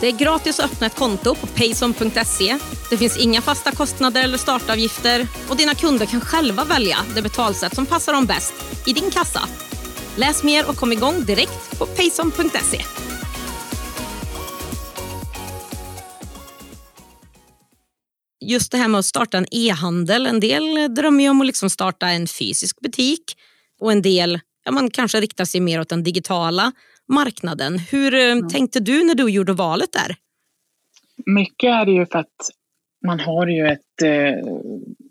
Det 0.00 0.06
är 0.06 0.12
gratis 0.12 0.60
att 0.60 0.72
öppna 0.72 0.86
ett 0.86 0.94
konto 0.94 1.34
på 1.34 1.46
payson.se. 1.46 2.58
Det 2.90 2.96
finns 2.96 3.16
inga 3.16 3.40
fasta 3.40 3.72
kostnader 3.72 4.22
eller 4.22 4.38
startavgifter 4.38 5.26
och 5.48 5.56
dina 5.56 5.74
kunder 5.74 6.06
kan 6.06 6.20
själva 6.20 6.64
välja 6.64 6.98
det 7.14 7.22
betalsätt 7.22 7.74
som 7.74 7.86
passar 7.86 8.12
dem 8.12 8.26
bäst 8.26 8.54
i 8.86 8.92
din 8.92 9.10
kassa. 9.10 9.40
Läs 10.16 10.42
mer 10.42 10.68
och 10.68 10.76
kom 10.76 10.92
igång 10.92 11.24
direkt 11.24 11.78
på 11.78 11.86
payson.se. 11.86 12.82
Just 18.40 18.72
det 18.72 18.78
här 18.78 18.88
med 18.88 18.98
att 18.98 19.04
starta 19.04 19.38
en 19.38 19.46
e-handel. 19.50 20.26
En 20.26 20.40
del 20.40 20.94
drömmer 20.94 21.24
ju 21.24 21.30
om 21.30 21.40
att 21.40 21.46
liksom 21.46 21.70
starta 21.70 22.08
en 22.08 22.26
fysisk 22.26 22.80
butik 22.80 23.36
och 23.80 23.92
en 23.92 24.02
del 24.02 24.40
ja, 24.64 24.72
man 24.72 24.90
kanske 24.90 25.20
riktar 25.20 25.44
sig 25.44 25.60
mer 25.60 25.80
åt 25.80 25.88
den 25.88 26.02
digitala 26.02 26.72
marknaden. 27.08 27.78
Hur 27.78 28.14
mm. 28.14 28.48
tänkte 28.48 28.80
du 28.80 29.04
när 29.04 29.14
du 29.14 29.30
gjorde 29.30 29.52
valet 29.52 29.92
där? 29.92 30.16
Mycket 31.26 31.68
är 31.68 31.86
det 31.86 31.92
ju 31.92 32.06
för 32.06 32.18
att 32.18 32.50
man 33.06 33.20
har 33.20 33.46
ju 33.46 33.66
ett, 33.66 34.02
eh, 34.02 34.54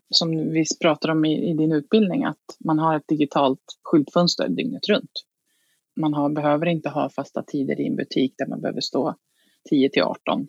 som 0.10 0.52
vi 0.52 0.66
pratar 0.82 1.10
om 1.10 1.26
i, 1.26 1.50
i, 1.50 1.54
din 1.54 1.72
utbildning, 1.72 2.26
att 2.26 2.58
man 2.66 2.80
har 2.80 2.96
ett 2.98 3.08
digitalt 3.08 3.60
skyltfönster 3.84 4.50
dygnet 4.50 4.90
runt. 4.90 5.12
Man 6.00 6.14
har, 6.14 6.30
behöver 6.30 6.66
inte 6.66 6.90
ha 6.90 7.10
fasta 7.10 7.44
tider 7.44 7.82
i 7.82 7.88
en 7.88 7.96
butik 7.96 8.34
där 8.38 8.48
man 8.48 8.62
behöver 8.62 8.82
stå 8.82 9.16
10 9.70 9.90
till 9.90 10.02
18. 10.02 10.48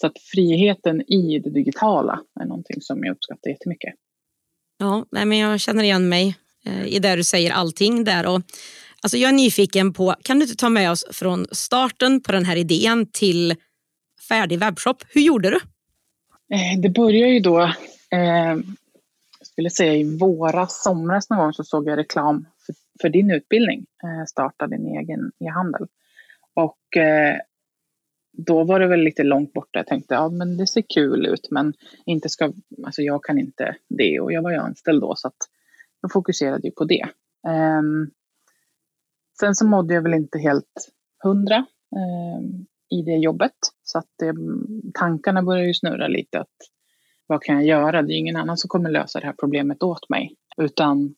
Så 0.00 0.06
att 0.06 0.18
friheten 0.18 1.12
i 1.12 1.38
det 1.38 1.50
digitala 1.50 2.20
är 2.40 2.44
någonting 2.44 2.80
som 2.80 3.04
jag 3.04 3.12
uppskattar 3.12 3.50
jättemycket. 3.50 3.94
Ja, 4.78 5.06
men 5.10 5.38
jag 5.38 5.60
känner 5.60 5.84
igen 5.84 6.08
mig 6.08 6.36
eh, 6.66 6.86
i 6.86 6.98
det 6.98 7.16
du 7.16 7.24
säger, 7.24 7.50
allting 7.50 8.04
där. 8.04 8.26
Och 8.26 8.42
Alltså 9.02 9.16
jag 9.16 9.28
är 9.28 9.34
nyfiken 9.34 9.92
på, 9.92 10.14
kan 10.22 10.38
du 10.38 10.44
inte 10.44 10.56
ta 10.56 10.68
med 10.68 10.90
oss 10.90 11.04
från 11.10 11.46
starten 11.52 12.20
på 12.22 12.32
den 12.32 12.44
här 12.44 12.56
idén 12.56 13.06
till 13.12 13.54
färdig 14.28 14.58
webbshop? 14.58 15.04
Hur 15.08 15.20
gjorde 15.20 15.50
du? 15.50 15.56
Eh, 16.54 16.80
det 16.82 16.88
började 16.88 17.32
ju 17.32 17.40
då 17.40 17.72
Eh, 18.10 18.58
jag 19.38 19.46
skulle 19.46 19.70
säga 19.70 19.94
i 19.94 20.18
våras, 20.18 20.82
somras 20.82 21.30
någon 21.30 21.38
gång 21.38 21.52
så 21.52 21.64
såg 21.64 21.88
jag 21.88 21.98
reklam 21.98 22.46
för, 22.66 22.74
för 23.00 23.08
din 23.08 23.30
utbildning. 23.30 23.86
Eh, 24.02 24.24
starta 24.26 24.66
din 24.66 24.86
egen 24.86 25.32
e-handel. 25.38 25.86
Och 26.54 26.96
eh, 26.96 27.36
då 28.32 28.64
var 28.64 28.80
det 28.80 28.86
väl 28.86 29.00
lite 29.00 29.22
långt 29.22 29.52
borta. 29.52 29.78
Jag 29.78 29.86
tänkte, 29.86 30.14
ja 30.14 30.28
men 30.28 30.56
det 30.56 30.66
ser 30.66 30.82
kul 30.94 31.26
ut 31.26 31.50
men 31.50 31.74
inte 32.06 32.28
ska, 32.28 32.52
alltså 32.84 33.02
jag 33.02 33.24
kan 33.24 33.38
inte 33.38 33.76
det 33.88 34.20
och 34.20 34.32
jag 34.32 34.42
var 34.42 34.50
ju 34.50 34.56
anställd 34.56 35.00
då 35.00 35.14
så 35.16 35.28
att 35.28 35.48
jag 36.00 36.12
fokuserade 36.12 36.68
ju 36.68 36.70
på 36.70 36.84
det. 36.84 37.06
Um, 37.48 38.10
sen 39.40 39.54
så 39.54 39.66
mådde 39.66 39.94
jag 39.94 40.02
väl 40.02 40.14
inte 40.14 40.38
helt 40.38 40.90
hundra 41.24 41.56
eh, 41.96 42.40
i 42.98 43.02
det 43.02 43.16
jobbet 43.16 43.56
så 43.82 43.98
att 43.98 44.08
det, 44.18 44.34
tankarna 44.94 45.42
började 45.42 45.66
ju 45.66 45.74
snurra 45.74 46.08
lite 46.08 46.40
att 46.40 46.56
vad 47.26 47.42
kan 47.42 47.54
jag 47.54 47.64
göra? 47.64 48.02
Det 48.02 48.12
är 48.12 48.18
ingen 48.18 48.36
annan 48.36 48.56
som 48.56 48.68
kommer 48.68 48.90
lösa 48.90 49.20
det 49.20 49.26
här 49.26 49.34
problemet 49.40 49.82
åt 49.82 50.08
mig 50.08 50.36
utan 50.56 51.14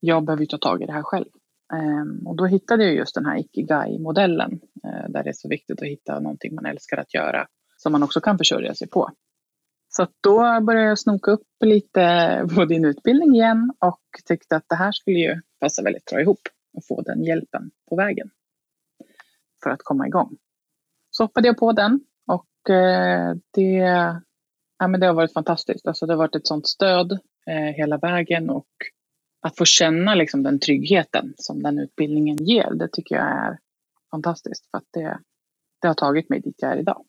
jag 0.00 0.24
behöver 0.24 0.40
ju 0.40 0.46
ta 0.46 0.58
tag 0.58 0.82
i 0.82 0.86
det 0.86 0.92
här 0.92 1.02
själv. 1.02 1.26
Eh, 1.72 2.28
och 2.28 2.36
då 2.36 2.46
hittade 2.46 2.84
jag 2.84 2.94
just 2.94 3.14
den 3.14 3.26
här 3.26 3.38
Ikigai-modellen 3.38 4.60
Eh, 4.84 5.10
där 5.10 5.22
det 5.22 5.30
är 5.30 5.34
så 5.34 5.48
viktigt 5.48 5.82
att 5.82 5.88
hitta 5.88 6.20
någonting 6.20 6.54
man 6.54 6.66
älskar 6.66 6.96
att 6.96 7.14
göra 7.14 7.46
som 7.76 7.92
man 7.92 8.02
också 8.02 8.20
kan 8.20 8.38
försörja 8.38 8.74
sig 8.74 8.88
på. 8.88 9.10
Så 9.88 10.06
då 10.20 10.60
började 10.60 10.88
jag 10.88 10.98
snoka 10.98 11.30
upp 11.30 11.46
lite 11.64 12.46
på 12.54 12.64
din 12.64 12.84
utbildning 12.84 13.34
igen 13.34 13.72
och 13.78 14.00
tyckte 14.24 14.56
att 14.56 14.64
det 14.68 14.74
här 14.74 14.92
skulle 14.92 15.18
ju 15.18 15.40
passa 15.60 15.82
väldigt 15.82 16.04
bra 16.04 16.20
ihop 16.20 16.40
och 16.72 16.86
få 16.88 17.02
den 17.02 17.24
hjälpen 17.24 17.70
på 17.88 17.96
vägen 17.96 18.30
för 19.62 19.70
att 19.70 19.82
komma 19.82 20.06
igång. 20.06 20.36
Så 21.10 21.24
hoppade 21.24 21.48
jag 21.48 21.58
på 21.58 21.72
den 21.72 22.00
och 22.26 22.70
eh, 22.70 23.34
det, 23.50 23.74
ja, 24.78 24.88
men 24.88 25.00
det 25.00 25.06
har 25.06 25.14
varit 25.14 25.32
fantastiskt. 25.32 25.86
Alltså 25.86 26.06
det 26.06 26.12
har 26.12 26.18
varit 26.18 26.34
ett 26.34 26.46
sånt 26.46 26.66
stöd 26.66 27.12
eh, 27.46 27.74
hela 27.76 27.98
vägen 27.98 28.50
och 28.50 28.68
att 29.42 29.56
få 29.56 29.64
känna 29.64 30.14
liksom 30.14 30.42
den 30.42 30.60
tryggheten 30.60 31.34
som 31.36 31.62
den 31.62 31.78
utbildningen 31.78 32.36
ger, 32.36 32.70
det 32.74 32.88
tycker 32.92 33.14
jag 33.14 33.26
är 33.26 33.58
fantastiskt. 34.10 34.70
För 34.70 34.78
att 34.78 34.88
det, 34.90 35.18
det 35.80 35.88
har 35.88 35.94
tagit 35.94 36.28
mig 36.28 36.40
dit 36.40 36.56
jag 36.58 36.72
är 36.72 36.76
idag. 36.76 37.04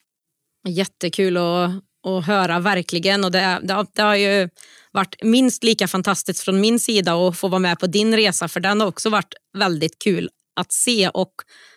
Jättekul 0.67 1.37
att, 1.37 1.69
att 2.03 2.25
höra, 2.25 2.59
verkligen. 2.59 3.23
Och 3.23 3.31
det, 3.31 3.59
det, 3.63 3.85
det 3.93 4.01
har 4.01 4.15
ju 4.15 4.49
varit 4.91 5.15
minst 5.23 5.63
lika 5.63 5.87
fantastiskt 5.87 6.43
från 6.43 6.61
min 6.61 6.79
sida 6.79 7.13
att 7.13 7.37
få 7.37 7.47
vara 7.47 7.59
med 7.59 7.79
på 7.79 7.87
din 7.87 8.15
resa, 8.15 8.47
för 8.47 8.59
den 8.59 8.81
har 8.81 8.87
också 8.87 9.09
varit 9.09 9.33
väldigt 9.53 9.99
kul 9.99 10.29
att 10.55 10.71
se. 10.71 11.09
Och 11.09 11.33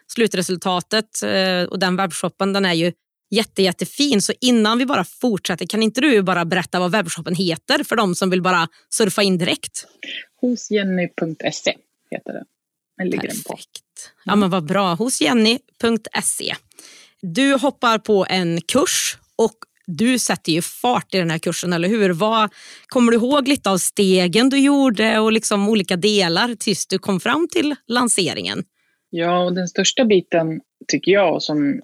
slutresultatet 0.07 1.23
eh, 1.23 1.63
och 1.63 1.79
den 1.79 1.97
webbshoppen 1.97 2.53
den 2.53 2.65
är 2.65 2.73
ju 2.73 2.93
jätte, 3.31 3.63
jättefin. 3.63 4.23
Så 4.23 4.33
innan 4.41 4.79
vi 4.79 4.87
bara 4.87 5.05
fortsätter, 5.05 5.67
kan 5.67 5.83
inte 5.83 6.01
du 6.01 6.23
bara 6.23 6.45
berätta 6.45 6.81
vad 6.81 6.93
webbshoppen 6.93 7.35
heter 7.35 7.85
för 7.85 7.97
de 7.97 8.15
som 8.15 8.31
vill 8.31 8.43
bara 8.43 8.69
surfa 8.91 9.23
in 9.23 9.39
direkt? 9.39 9.87
Hosjenny.se 10.41 11.77
heter 12.11 12.33
den. 12.33 12.45
Den 12.97 13.11
ligger 13.11 13.29
Perfekt. 13.29 13.45
Den 13.45 13.55
på. 13.55 13.61
Ja, 14.25 14.37
men 14.37 14.51
vad 14.51 14.65
bra. 14.65 14.95
Hosjenny.se. 14.95 16.55
Du 17.21 17.55
hoppar 17.55 17.99
på 17.99 18.27
en 18.29 18.61
kurs 18.61 19.19
och 19.37 19.55
du 19.87 20.19
sätter 20.19 20.53
ju 20.53 20.63
fart 20.63 21.15
i 21.15 21.19
den 21.19 21.31
här 21.31 21.39
kursen, 21.39 21.73
eller 21.73 21.89
hur? 21.89 22.11
Vad, 22.11 22.51
kommer 22.87 23.13
du 23.13 23.19
ihåg 23.19 23.49
lite 23.49 23.71
av 23.71 23.79
stegen 23.79 24.49
du 24.49 24.59
gjorde 24.59 25.19
och 25.19 25.33
liksom 25.33 25.69
olika 25.69 25.97
delar 25.97 26.55
tills 26.55 26.87
du 26.87 26.99
kom 26.99 27.21
fram 27.21 27.49
till 27.53 27.75
lanseringen? 27.87 28.65
Ja, 29.11 29.45
och 29.45 29.55
den 29.55 29.69
största 29.69 30.05
biten 30.05 30.61
tycker 30.89 31.13
jag, 31.13 31.43
som 31.43 31.81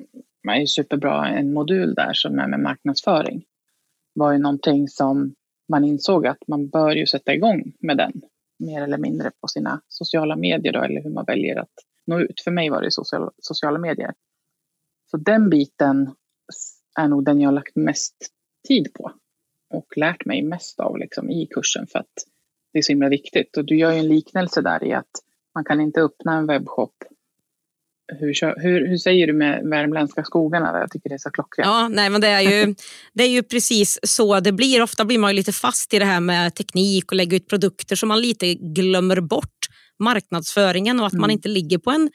är 0.49 0.67
superbra, 0.67 1.29
en 1.29 1.53
modul 1.53 1.95
där 1.95 2.13
som 2.13 2.39
är 2.39 2.49
med 2.49 2.61
marknadsföring, 2.61 3.43
var 4.15 4.33
ju 4.33 4.39
någonting 4.39 4.89
som 4.89 5.35
man 5.69 5.85
insåg 5.85 6.27
att 6.27 6.49
man 6.49 6.69
bör 6.69 6.91
ju 6.91 7.07
sätta 7.07 7.35
igång 7.35 7.73
med 7.81 7.97
den 7.97 8.13
mer 8.59 8.83
eller 8.83 8.99
mindre 8.99 9.31
på 9.41 9.49
sina 9.49 9.81
sociala 9.89 10.37
medier 10.37 10.73
då, 10.73 10.83
eller 10.83 11.03
hur 11.03 11.11
man 11.11 11.25
väljer 11.25 11.57
att 11.57 11.75
nå 12.07 12.21
ut. 12.21 12.41
För 12.45 12.51
mig 12.51 12.71
var 12.71 12.83
det 12.83 12.91
social, 12.91 13.31
sociala 13.39 13.79
medier. 13.79 14.13
Så 15.11 15.17
den 15.17 15.51
biten 15.51 16.11
är 16.99 17.09
nog 17.09 17.25
den 17.25 17.41
jag 17.41 17.49
har 17.49 17.55
lagt 17.55 17.77
mest 17.77 18.17
tid 18.69 18.95
på 18.95 19.13
och 19.75 19.97
lärt 19.97 20.25
mig 20.25 20.43
mest 20.43 20.81
av 20.81 20.99
liksom, 20.99 21.31
i 21.31 21.47
kursen 21.47 21.87
för 21.87 21.99
att 21.99 22.15
det 22.73 22.79
är 22.79 22.83
så 22.83 22.93
himla 22.93 23.09
viktigt. 23.09 23.57
Och 23.57 23.65
du 23.65 23.79
gör 23.79 23.93
ju 23.93 23.99
en 23.99 24.09
liknelse 24.09 24.63
där 24.63 24.85
i 24.85 24.93
att 24.93 25.11
man 25.55 25.65
kan 25.65 25.81
inte 25.81 26.01
öppna 26.01 26.37
en 26.37 26.47
webbshop 26.47 26.95
hur, 28.19 28.61
hur, 28.63 28.89
hur, 28.89 28.97
säger 28.97 29.27
du 29.27 29.33
med 29.33 29.63
värmländska 29.65 30.25
skogarna? 30.25 30.79
Jag 30.79 30.91
tycker 30.91 31.09
det 31.09 31.15
är 31.15 31.19
så 31.19 31.31
klockrent. 31.31 31.67
Ja, 31.67 31.89
nej, 31.89 32.11
men 32.11 32.21
det, 32.21 32.29
är 32.29 32.41
ju, 32.41 32.75
det 33.13 33.25
är 33.25 33.29
ju 33.29 33.43
precis 33.43 33.99
så 34.03 34.41
det 34.41 34.53
blir. 34.53 34.83
Ofta 34.83 35.05
blir 35.05 35.19
man 35.19 35.35
lite 35.35 35.53
fast 35.53 35.95
i 35.95 35.99
det 35.99 36.05
här 36.05 36.21
med 36.21 36.55
teknik 36.55 37.13
och 37.13 37.17
lägga 37.17 37.37
ut 37.37 37.49
produkter 37.49 37.97
så 37.97 38.07
man 38.07 38.21
lite 38.21 38.55
glömmer 38.55 39.21
bort 39.21 39.67
marknadsföringen 39.99 41.01
och 41.01 41.07
att 41.07 41.13
mm. 41.13 41.21
man 41.21 41.31
inte 41.31 41.49
ligger 41.49 41.79
på 41.79 41.91
en 41.91 42.11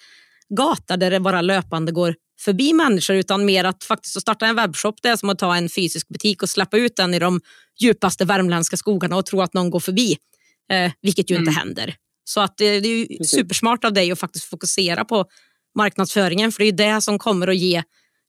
gata 0.58 0.98
där 0.98 1.12
det 1.12 1.20
bara 1.20 1.41
löpande 1.41 1.91
går 1.91 2.15
förbi 2.46 2.74
människor 2.74 3.16
utan 3.16 3.46
mer 3.46 3.64
att 3.64 3.84
faktiskt 3.84 4.22
starta 4.22 4.46
en 4.46 4.56
webbshop 4.56 4.96
det 5.02 5.10
är 5.10 5.16
som 5.16 5.30
att 5.30 5.40
ta 5.40 5.56
en 5.56 5.70
fysisk 5.70 6.08
butik 6.08 6.44
och 6.44 6.50
släppa 6.50 6.78
ut 6.78 6.96
den 6.96 7.14
i 7.14 7.20
de 7.20 7.42
djupaste 7.80 8.25
värmländska 8.25 8.78
skogarna 8.78 9.18
och 9.18 9.25
tro 9.25 9.42
att 9.42 9.54
någon 9.54 9.70
går 9.70 9.80
förbi, 9.80 10.18
eh, 10.72 10.92
vilket 11.02 11.32
ju 11.32 11.36
mm. 11.36 11.48
inte 11.48 11.60
händer. 11.60 11.96
Så 12.24 12.42
att 12.42 12.58
det, 12.58 12.80
det 12.80 12.88
är 12.88 13.24
supersmart 13.24 13.86
av 13.86 13.94
dig 13.94 14.12
att 14.12 14.20
faktiskt 14.20 14.46
fokusera 14.46 15.06
på 15.06 15.25
marknadsföringen. 15.75 16.52
För 16.52 16.64
det 16.64 16.68
är 16.68 16.94
det 16.96 17.02
som 17.02 17.20
kommer 17.20 17.48
att 17.48 17.58
ge 17.58 17.84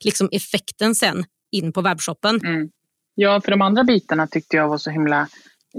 liksom, 0.04 0.28
effekten 0.32 0.94
sen 0.94 1.24
in 1.52 1.72
på 1.72 1.80
webbshoppen. 1.80 2.40
Mm. 2.44 2.68
Ja, 3.14 3.40
för 3.40 3.50
de 3.50 3.62
andra 3.62 3.84
bitarna 3.84 4.26
tyckte 4.26 4.56
jag 4.56 4.68
var 4.68 4.78
så 4.78 4.90
himla 4.90 5.28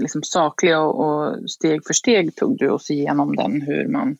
liksom, 0.00 0.22
sakliga 0.22 0.80
och, 0.80 1.00
och 1.00 1.50
steg 1.50 1.80
för 1.86 1.94
steg 1.94 2.36
tog 2.36 2.58
du 2.58 2.70
oss 2.70 2.90
igenom 2.90 3.36
den 3.36 3.62
hur 3.62 3.88
man 3.88 4.16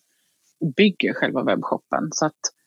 bygger 0.77 1.15
själva 1.15 1.43
webbshoppen. 1.43 2.09
Så 2.13 2.27
att 2.27 2.33
eh, 2.33 2.58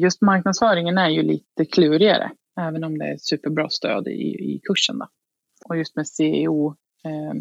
just 0.00 0.20
marknadsföringen 0.20 0.98
är 0.98 1.08
ju 1.08 1.22
lite 1.22 1.64
klurigare, 1.64 2.30
även 2.60 2.84
om 2.84 2.98
det 2.98 3.04
är 3.04 3.14
ett 3.14 3.24
superbra 3.24 3.68
stöd 3.68 4.08
i, 4.08 4.54
i 4.54 4.60
kursen. 4.64 4.98
Då. 4.98 5.06
Och 5.68 5.76
just 5.76 5.96
med 5.96 6.08
CEO, 6.08 6.76
eh, 7.04 7.40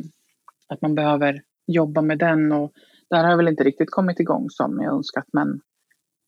att 0.68 0.82
man 0.82 0.96
behöver 0.96 1.42
jobba 1.68 2.02
med 2.02 2.18
den 2.18 2.52
och 2.52 2.72
där 3.10 3.24
har 3.24 3.30
jag 3.30 3.38
väl 3.38 3.48
inte 3.48 3.64
riktigt 3.64 3.92
kommit 3.92 4.20
igång 4.20 4.50
som 4.50 4.82
jag 4.82 4.94
önskat, 4.94 5.26
men 5.34 5.62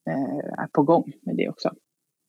Eh, 0.10 0.63
är 0.63 0.67
på 0.67 0.84
gång 0.84 1.12
med 1.25 1.36
det 1.38 1.50
också. 1.50 1.72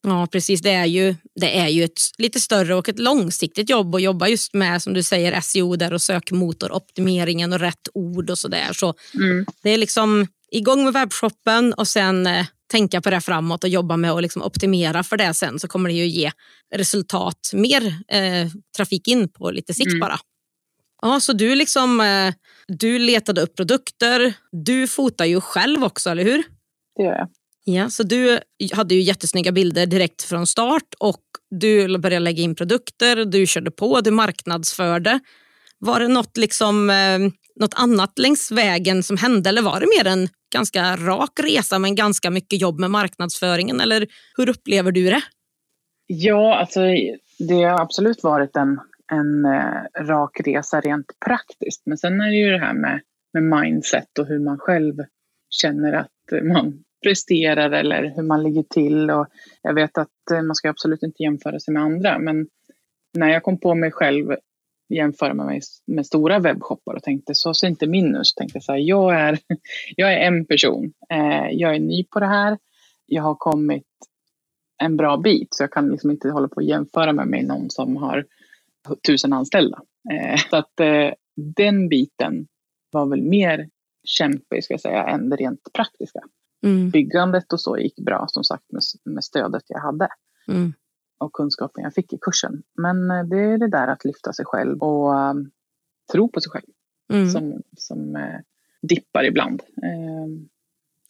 Ja, 0.02 0.28
precis. 0.32 0.62
Det 0.62 0.70
är 0.70 0.86
ju, 0.86 1.14
det 1.40 1.58
är 1.58 1.68
ju 1.68 1.84
ett 1.84 2.00
lite 2.18 2.40
större 2.40 2.74
och 2.74 2.88
ett 2.88 2.98
långsiktigt 2.98 3.70
jobb 3.70 3.94
att 3.94 4.02
jobba 4.02 4.28
just 4.28 4.54
med 4.54 4.82
som 4.82 4.94
du 4.94 5.02
säger 5.02 5.40
SEO 5.40 5.76
där 5.76 5.92
och 5.92 6.02
sökmotoroptimeringen 6.02 7.52
och 7.52 7.60
rätt 7.60 7.88
ord 7.94 8.30
och 8.30 8.38
sådär. 8.38 8.72
Så 8.72 8.94
mm. 9.14 9.46
Det 9.62 9.70
är 9.70 9.78
liksom 9.78 10.26
igång 10.50 10.84
med 10.84 10.92
webbshoppen 10.92 11.72
och 11.72 11.88
sen 11.88 12.26
eh, 12.26 12.46
tänka 12.72 13.00
på 13.00 13.10
det 13.10 13.20
framåt 13.20 13.64
och 13.64 13.70
jobba 13.70 13.96
med 13.96 14.10
att 14.10 14.22
liksom 14.22 14.42
optimera 14.42 15.02
för 15.02 15.16
det 15.16 15.34
sen 15.34 15.58
så 15.58 15.68
kommer 15.68 15.90
det 15.90 15.96
ju 15.96 16.06
ge 16.06 16.30
resultat, 16.74 17.50
mer 17.52 17.82
eh, 18.08 18.48
trafik 18.76 19.08
in 19.08 19.28
på 19.28 19.50
lite 19.50 19.74
sikt 19.74 19.88
mm. 19.88 20.00
bara. 20.00 20.18
Ja, 21.02 21.20
så 21.20 21.32
du, 21.32 21.54
liksom, 21.54 22.00
eh, 22.00 22.34
du 22.68 22.98
letade 22.98 23.40
upp 23.40 23.56
produkter. 23.56 24.34
Du 24.52 24.86
fotar 24.88 25.24
ju 25.24 25.40
själv 25.40 25.84
också, 25.84 26.10
eller 26.10 26.24
hur? 26.24 26.42
Det 26.96 27.02
gör 27.02 27.12
jag. 27.12 27.28
Ja, 27.64 27.90
så 27.90 28.02
du 28.02 28.40
hade 28.72 28.94
ju 28.94 29.00
jättesnygga 29.00 29.52
bilder 29.52 29.86
direkt 29.86 30.22
från 30.22 30.46
start 30.46 30.94
och 30.98 31.22
du 31.50 31.98
började 31.98 32.24
lägga 32.24 32.42
in 32.42 32.54
produkter, 32.54 33.24
du 33.24 33.46
körde 33.46 33.70
på, 33.70 34.00
du 34.00 34.10
marknadsförde. 34.10 35.20
Var 35.78 36.00
det 36.00 36.08
något, 36.08 36.36
liksom, 36.36 36.90
eh, 36.90 37.18
något 37.56 37.74
annat 37.76 38.18
längs 38.18 38.52
vägen 38.52 39.02
som 39.02 39.16
hände 39.16 39.48
eller 39.48 39.62
var 39.62 39.80
det 39.80 39.86
mer 39.98 40.12
en 40.12 40.28
ganska 40.52 40.96
rak 40.96 41.40
resa 41.42 41.78
men 41.78 41.94
ganska 41.94 42.30
mycket 42.30 42.60
jobb 42.60 42.80
med 42.80 42.90
marknadsföringen? 42.90 43.80
Eller 43.80 44.06
hur 44.36 44.48
upplever 44.48 44.92
du 44.92 45.04
det? 45.04 45.22
Ja, 46.06 46.58
alltså, 46.58 46.80
det 47.38 47.62
har 47.62 47.80
absolut 47.80 48.22
varit 48.22 48.56
en, 48.56 48.80
en 49.12 49.44
eh, 49.44 50.04
rak 50.04 50.40
resa 50.44 50.80
rent 50.80 51.06
praktiskt. 51.26 51.82
Men 51.86 51.98
sen 51.98 52.20
är 52.20 52.30
det 52.30 52.36
ju 52.36 52.50
det 52.50 52.58
här 52.58 52.74
med, 52.74 53.00
med 53.32 53.42
mindset 53.42 54.18
och 54.18 54.26
hur 54.26 54.38
man 54.38 54.58
själv 54.58 54.94
känner 55.50 55.92
att 55.92 56.08
man 56.42 56.84
presterar 57.02 57.70
eller 57.70 58.12
hur 58.16 58.22
man 58.22 58.42
ligger 58.42 58.62
till. 58.62 59.10
Och 59.10 59.26
jag 59.62 59.74
vet 59.74 59.98
att 59.98 60.30
eh, 60.32 60.42
man 60.42 60.54
ska 60.54 60.70
absolut 60.70 61.02
inte 61.02 61.22
jämföra 61.22 61.60
sig 61.60 61.74
med 61.74 61.82
andra, 61.82 62.18
men 62.18 62.46
när 63.14 63.28
jag 63.28 63.42
kom 63.42 63.60
på 63.60 63.74
mig 63.74 63.90
själv 63.90 64.36
jämföra 64.94 65.34
mig 65.34 65.60
med 65.86 66.06
stora 66.06 66.38
webbshoppar 66.38 66.94
och 66.94 67.02
tänkte 67.02 67.34
så 67.34 67.54
ser 67.54 67.68
inte 67.68 67.86
min 67.86 68.16
ut. 68.16 68.34
Tänkte 68.36 68.60
så 68.60 68.72
här, 68.72 68.78
jag, 68.78 69.20
är, 69.20 69.38
jag 69.96 70.12
är 70.14 70.18
en 70.18 70.46
person. 70.46 70.92
Eh, 71.12 71.50
jag 71.50 71.74
är 71.74 71.80
ny 71.80 72.04
på 72.04 72.20
det 72.20 72.26
här. 72.26 72.58
Jag 73.06 73.22
har 73.22 73.34
kommit 73.34 73.86
en 74.82 74.96
bra 74.96 75.16
bit 75.16 75.48
så 75.50 75.62
jag 75.62 75.70
kan 75.70 75.90
liksom 75.90 76.10
inte 76.10 76.30
hålla 76.30 76.48
på 76.48 76.56
och 76.56 76.62
jämföra 76.62 77.12
mig 77.12 77.26
med 77.26 77.44
någon 77.44 77.70
som 77.70 77.96
har 77.96 78.26
tusen 79.06 79.32
anställda. 79.32 79.80
Eh, 80.12 80.40
så 80.50 80.56
att 80.56 80.72
den 81.56 81.88
biten 81.88 82.46
var 82.90 83.06
väl 83.06 83.22
mer 83.22 83.68
kämpig 84.04 84.64
ska 84.64 84.74
jag 84.74 84.80
säga 84.80 85.04
än 85.04 85.28
det 85.30 85.36
rent 85.36 85.72
praktiska. 85.72 86.20
Mm. 86.66 86.90
Byggandet 86.90 87.52
och 87.52 87.60
så 87.60 87.78
gick 87.78 87.96
bra 87.96 88.26
som 88.28 88.44
sagt 88.44 88.72
med, 88.72 88.82
med 89.14 89.24
stödet 89.24 89.62
jag 89.66 89.80
hade. 89.80 90.08
Mm. 90.48 90.72
Och 91.22 91.32
kunskapen 91.32 91.84
jag 91.84 91.94
fick 91.94 92.12
i 92.12 92.18
kursen. 92.20 92.62
Men 92.74 93.10
eh, 93.10 93.24
det 93.24 93.40
är 93.40 93.58
det 93.58 93.70
där 93.70 93.88
att 93.88 94.04
lyfta 94.04 94.32
sig 94.32 94.44
själv 94.44 94.82
och 94.82 95.30
um, 95.30 95.50
tro 96.12 96.28
på 96.28 96.40
sig 96.40 96.50
själv 96.50 96.66
mm. 97.12 97.30
som, 97.30 97.62
som 97.76 98.16
uh, 98.16 98.40
dippar 98.82 99.24
ibland. 99.24 99.62
Uh, 99.62 100.46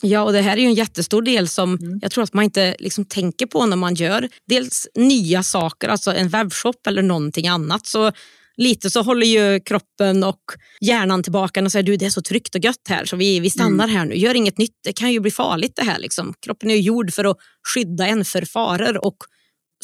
Ja, 0.04 0.22
och 0.22 0.32
det 0.32 0.40
här 0.40 0.56
är 0.56 0.60
ju 0.60 0.66
en 0.66 0.74
jättestor 0.74 1.22
del 1.22 1.48
som 1.48 1.74
mm. 1.76 1.98
jag 2.02 2.10
tror 2.10 2.24
att 2.24 2.32
man 2.32 2.44
inte 2.44 2.76
liksom 2.78 3.04
tänker 3.04 3.46
på 3.46 3.66
när 3.66 3.76
man 3.76 3.94
gör 3.94 4.28
dels 4.48 4.88
nya 4.94 5.42
saker, 5.42 5.88
alltså 5.88 6.12
en 6.12 6.28
webbshop 6.28 6.86
eller 6.86 7.02
någonting 7.02 7.48
annat. 7.48 7.86
Så 7.86 8.12
lite 8.56 8.90
så 8.90 9.02
håller 9.02 9.26
ju 9.26 9.60
kroppen 9.60 10.24
och 10.24 10.42
hjärnan 10.80 11.22
tillbaka 11.22 11.64
och 11.64 11.72
säger 11.72 11.82
du 11.82 11.96
det 11.96 12.06
är 12.06 12.10
så 12.10 12.22
tryggt 12.22 12.54
och 12.54 12.64
gött 12.64 12.88
här 12.88 13.04
så 13.04 13.16
vi, 13.16 13.40
vi 13.40 13.50
stannar 13.50 13.84
mm. 13.84 13.96
här 13.96 14.04
nu. 14.04 14.14
Gör 14.14 14.34
inget 14.34 14.58
nytt, 14.58 14.78
det 14.84 14.92
kan 14.92 15.12
ju 15.12 15.20
bli 15.20 15.30
farligt 15.30 15.72
det 15.76 15.84
här. 15.84 15.98
Liksom. 15.98 16.34
Kroppen 16.40 16.70
är 16.70 16.74
ju 16.74 16.80
gjord 16.80 17.12
för 17.12 17.24
att 17.24 17.36
skydda 17.74 18.06
en 18.06 18.24
för 18.24 18.42
faror 18.42 19.04
och 19.04 19.16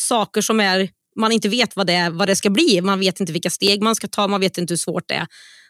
saker 0.01 0.41
som 0.41 0.61
är 0.61 0.89
man 1.19 1.33
inte 1.33 1.49
vet 1.49 1.77
vad 1.77 1.87
det, 1.87 2.11
vad 2.13 2.29
det 2.29 2.37
ska 2.37 2.51
bli. 2.51 2.81
Man 2.81 3.01
vet 3.01 3.21
inte 3.21 3.33
vilka 3.33 3.51
steg 3.51 3.83
man 3.83 3.95
ska 3.95 4.09
ta, 4.09 4.29
man 4.29 4.41
vet 4.41 4.59
inte 4.59 4.73
hur 4.73 4.79
svårt 4.79 5.09
det 5.09 5.15
är. 5.15 5.27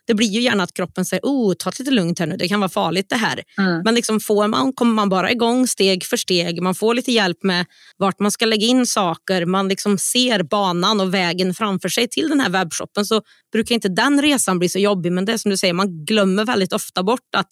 Det 0.06 0.14
blir 0.14 0.26
ju 0.26 0.40
gärna 0.40 0.62
att 0.62 0.74
kroppen 0.74 1.04
säger 1.04 1.22
oh, 1.22 1.54
ta 1.54 1.70
det 1.70 1.78
lite 1.78 1.90
lugnt 1.90 2.18
här 2.18 2.26
nu, 2.26 2.36
det 2.36 2.48
kan 2.48 2.60
vara 2.60 2.68
farligt 2.68 3.06
det 3.08 3.16
här. 3.16 3.42
Mm. 3.58 3.82
Men 3.84 3.94
liksom 3.94 4.20
får 4.20 4.48
man, 4.48 4.72
kommer 4.72 4.92
man 4.92 5.08
bara 5.08 5.30
igång 5.30 5.66
steg 5.66 6.04
för 6.04 6.16
steg, 6.16 6.62
man 6.62 6.74
får 6.74 6.94
lite 6.94 7.12
hjälp 7.12 7.42
med 7.42 7.66
vart 7.96 8.20
man 8.20 8.30
ska 8.30 8.46
lägga 8.46 8.66
in 8.66 8.86
saker, 8.86 9.46
man 9.46 9.68
liksom 9.68 9.98
ser 9.98 10.42
banan 10.42 11.00
och 11.00 11.14
vägen 11.14 11.54
framför 11.54 11.88
sig 11.88 12.08
till 12.08 12.28
den 12.28 12.40
här 12.40 12.50
webbshoppen 12.50 13.06
så 13.06 13.22
brukar 13.52 13.74
inte 13.74 13.88
den 13.88 14.22
resan 14.22 14.58
bli 14.58 14.68
så 14.68 14.78
jobbig. 14.78 15.12
Men 15.12 15.24
det 15.24 15.32
är 15.32 15.36
som 15.36 15.50
du 15.50 15.56
säger, 15.56 15.74
man 15.74 16.04
glömmer 16.04 16.44
väldigt 16.44 16.72
ofta 16.72 17.02
bort 17.02 17.34
att 17.36 17.48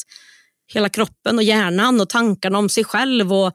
hela 0.72 0.88
kroppen 0.88 1.36
och 1.36 1.44
hjärnan 1.44 2.00
och 2.00 2.08
tankarna 2.08 2.58
om 2.58 2.68
sig 2.68 2.84
själv 2.84 3.32
och 3.32 3.52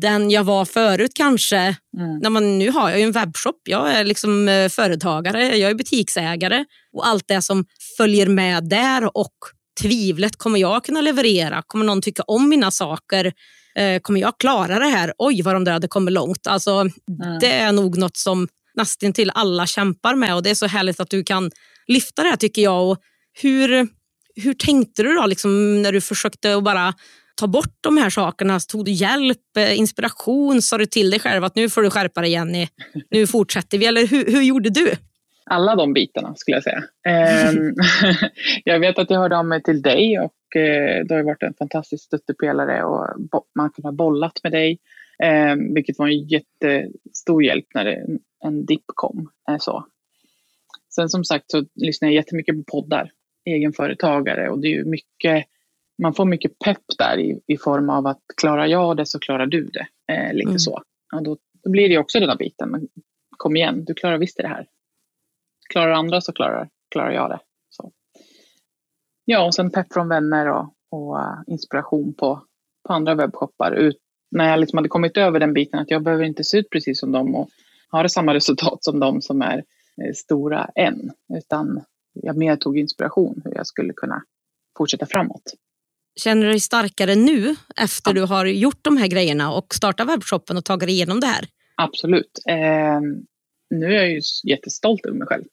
den 0.00 0.30
jag 0.30 0.44
var 0.44 0.64
förut 0.64 1.10
kanske. 1.14 1.56
Mm. 1.56 2.18
När 2.22 2.30
man, 2.30 2.58
nu 2.58 2.70
har 2.70 2.90
jag 2.90 2.98
ju 2.98 3.04
en 3.04 3.12
webbshop, 3.12 3.60
jag 3.64 3.92
är 3.92 4.04
liksom 4.04 4.48
eh, 4.48 4.68
företagare, 4.68 5.56
jag 5.56 5.70
är 5.70 5.74
butiksägare 5.74 6.64
och 6.92 7.06
allt 7.06 7.28
det 7.28 7.42
som 7.42 7.64
följer 7.96 8.26
med 8.26 8.68
där 8.68 9.16
och 9.16 9.34
tvivlet, 9.80 10.36
kommer 10.36 10.58
jag 10.58 10.84
kunna 10.84 11.00
leverera? 11.00 11.62
Kommer 11.66 11.84
någon 11.84 12.02
tycka 12.02 12.22
om 12.22 12.48
mina 12.48 12.70
saker? 12.70 13.32
Eh, 13.74 14.00
kommer 14.00 14.20
jag 14.20 14.38
klara 14.38 14.78
det 14.78 14.86
här? 14.86 15.12
Oj, 15.18 15.42
vad 15.42 15.54
de 15.54 15.64
där 15.64 15.72
hade 15.72 15.88
kommit 15.88 16.12
långt. 16.14 16.46
Alltså, 16.46 16.70
mm. 16.70 16.90
Det 17.40 17.52
är 17.52 17.72
nog 17.72 17.98
något 17.98 18.16
som 18.16 18.48
nästan 18.74 19.12
till 19.12 19.30
alla 19.34 19.66
kämpar 19.66 20.14
med 20.14 20.34
och 20.34 20.42
det 20.42 20.50
är 20.50 20.54
så 20.54 20.66
härligt 20.66 21.00
att 21.00 21.10
du 21.10 21.24
kan 21.24 21.50
lyfta 21.86 22.22
det 22.22 22.28
här 22.28 22.36
tycker 22.36 22.62
jag. 22.62 22.90
Och 22.90 22.98
hur, 23.42 23.88
hur 24.36 24.54
tänkte 24.54 25.02
du 25.02 25.14
då 25.14 25.26
liksom, 25.26 25.82
när 25.82 25.92
du 25.92 26.00
försökte 26.00 26.56
att 26.56 26.64
bara 26.64 26.94
ta 27.40 27.46
bort 27.46 27.78
de 27.80 27.96
här 27.96 28.10
sakerna? 28.10 28.60
Tog 28.60 28.84
du 28.84 28.90
hjälp, 28.90 29.56
eh, 29.56 29.78
inspiration? 29.78 30.62
Sa 30.62 30.78
du 30.78 30.86
till 30.86 31.10
dig 31.10 31.20
själv 31.20 31.44
att 31.44 31.54
nu 31.54 31.68
får 31.68 31.82
du 31.82 31.90
skärpa 31.90 32.20
dig 32.20 32.30
Jenny, 32.30 32.68
nu 33.10 33.26
fortsätter 33.26 33.78
vi? 33.78 33.86
Eller 33.86 34.06
hur, 34.06 34.24
hur 34.24 34.42
gjorde 34.42 34.70
du? 34.70 34.92
Alla 35.44 35.76
de 35.76 35.92
bitarna 35.92 36.34
skulle 36.36 36.56
jag 36.56 36.64
säga. 36.64 36.84
Ehm, 37.06 37.74
jag 38.64 38.80
vet 38.80 38.98
att 38.98 39.10
jag 39.10 39.18
hörde 39.18 39.38
av 39.38 39.46
mig 39.46 39.62
till 39.62 39.82
dig 39.82 40.18
och 40.18 40.56
eh, 40.56 40.98
du 40.98 41.04
det 41.04 41.14
har 41.14 41.22
varit 41.22 41.42
en 41.42 41.54
fantastisk 41.54 42.04
stöttepelare 42.04 42.84
och 42.84 43.06
man 43.54 43.70
kan 43.70 43.84
ha 43.84 43.92
bollat 43.92 44.40
med 44.42 44.52
dig. 44.52 44.78
Ehm, 45.22 45.74
vilket 45.74 45.98
var 45.98 46.06
en 46.06 46.28
jättestor 46.28 47.44
hjälp 47.44 47.66
när 47.74 48.06
en 48.44 48.66
dipp 48.66 48.84
kom. 48.86 49.30
Eh, 49.50 49.58
så. 49.58 49.86
Sen 50.94 51.08
som 51.08 51.24
sagt 51.24 51.50
så 51.50 51.64
lyssnar 51.74 52.08
jag 52.08 52.14
jättemycket 52.14 52.56
på 52.56 52.62
poddar, 52.64 53.10
egenföretagare 53.44 54.50
och 54.50 54.58
det 54.58 54.68
är 54.68 54.72
ju 54.72 54.84
mycket 54.84 55.44
man 56.00 56.14
får 56.14 56.24
mycket 56.24 56.58
pepp 56.58 56.82
där 56.98 57.18
i, 57.18 57.40
i 57.46 57.56
form 57.56 57.90
av 57.90 58.06
att 58.06 58.20
klarar 58.36 58.66
jag 58.66 58.96
det 58.96 59.06
så 59.06 59.18
klarar 59.18 59.46
du 59.46 59.64
det. 59.64 59.86
Eh, 60.12 60.34
lite 60.34 60.48
mm. 60.48 60.58
så. 60.58 60.82
Och 61.12 61.22
då, 61.22 61.36
då, 61.64 61.70
blir 61.70 61.88
det 61.88 61.98
också 61.98 62.20
den 62.20 62.28
här 62.28 62.36
biten. 62.36 62.70
Men 62.70 62.88
kom 63.36 63.56
igen, 63.56 63.84
du 63.84 63.94
klarar 63.94 64.18
visst 64.18 64.36
det 64.36 64.48
här. 64.48 64.66
Klarar 65.72 65.92
andra 65.92 66.20
så 66.20 66.32
klarar, 66.32 66.68
klarar 66.90 67.10
jag 67.10 67.30
det. 67.30 67.40
Så. 67.68 67.92
Ja, 69.24 69.46
och 69.46 69.54
sen 69.54 69.70
pepp 69.70 69.92
från 69.92 70.08
vänner 70.08 70.48
och, 70.48 70.74
och 70.90 71.16
uh, 71.16 71.42
inspiration 71.46 72.14
på, 72.14 72.42
på 72.88 72.92
andra 72.92 73.14
webbshoppar. 73.14 73.72
Ut, 73.72 73.96
när 74.30 74.50
jag 74.50 74.60
liksom 74.60 74.76
hade 74.76 74.88
kommit 74.88 75.16
över 75.16 75.40
den 75.40 75.52
biten 75.52 75.80
att 75.80 75.90
jag 75.90 76.02
behöver 76.02 76.24
inte 76.24 76.44
se 76.44 76.58
ut 76.58 76.70
precis 76.70 77.00
som 77.00 77.12
dem 77.12 77.34
och 77.34 77.48
ha 77.90 78.08
samma 78.08 78.34
resultat 78.34 78.84
som 78.84 79.00
de 79.00 79.22
som 79.22 79.42
är 79.42 79.58
eh, 80.02 80.12
stora 80.14 80.70
än. 80.74 81.10
Utan 81.38 81.84
jag 82.12 82.36
mer 82.36 82.56
tog 82.56 82.78
inspiration 82.78 83.42
hur 83.44 83.54
jag 83.54 83.66
skulle 83.66 83.92
kunna 83.92 84.22
fortsätta 84.78 85.06
framåt. 85.06 85.54
Känner 86.20 86.42
du 86.42 86.50
dig 86.50 86.60
starkare 86.60 87.14
nu 87.14 87.56
efter 87.76 88.12
du 88.12 88.22
har 88.22 88.46
gjort 88.46 88.78
de 88.82 88.96
här 88.96 89.06
grejerna 89.06 89.52
och 89.52 89.74
startat 89.74 90.08
webbshoppen 90.08 90.56
och 90.56 90.64
tagit 90.64 90.86
dig 90.86 90.94
igenom 90.94 91.20
det 91.20 91.26
här? 91.26 91.44
Absolut. 91.74 92.40
Eh, 92.48 93.00
nu 93.70 93.86
är 93.86 93.90
jag 93.90 94.10
ju 94.10 94.20
jättestolt 94.44 95.06
över 95.06 95.18
mig 95.18 95.26
själv 95.26 95.44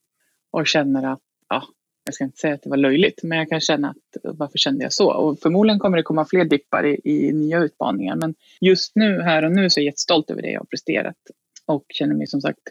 och 0.51 0.67
känner 0.67 1.13
att, 1.13 1.19
ja, 1.49 1.63
jag 2.06 2.13
ska 2.13 2.23
inte 2.23 2.38
säga 2.38 2.53
att 2.53 2.62
det 2.62 2.69
var 2.69 2.77
löjligt, 2.77 3.23
men 3.23 3.38
jag 3.38 3.49
kan 3.49 3.62
känna 3.62 3.89
att 3.89 4.38
varför 4.38 4.58
kände 4.58 4.84
jag 4.84 4.93
så? 4.93 5.12
Och 5.12 5.39
förmodligen 5.39 5.80
kommer 5.80 5.97
det 5.97 6.03
komma 6.03 6.25
fler 6.25 6.45
dippar 6.45 6.86
i, 6.86 7.01
i 7.03 7.34
nya 7.34 7.60
utmaningar, 7.60 8.15
men 8.15 8.36
just 8.62 8.95
nu, 8.95 9.21
här 9.21 9.45
och 9.45 9.51
nu, 9.51 9.69
så 9.69 9.80
är 9.80 9.82
jag 9.82 9.86
jättestolt 9.86 10.30
över 10.32 10.41
det 10.41 10.51
jag 10.51 10.60
har 10.60 10.65
presterat 10.65 11.17
och 11.65 11.86
känner 11.89 12.15
mig 12.15 12.27
som 12.27 12.41
sagt 12.41 12.62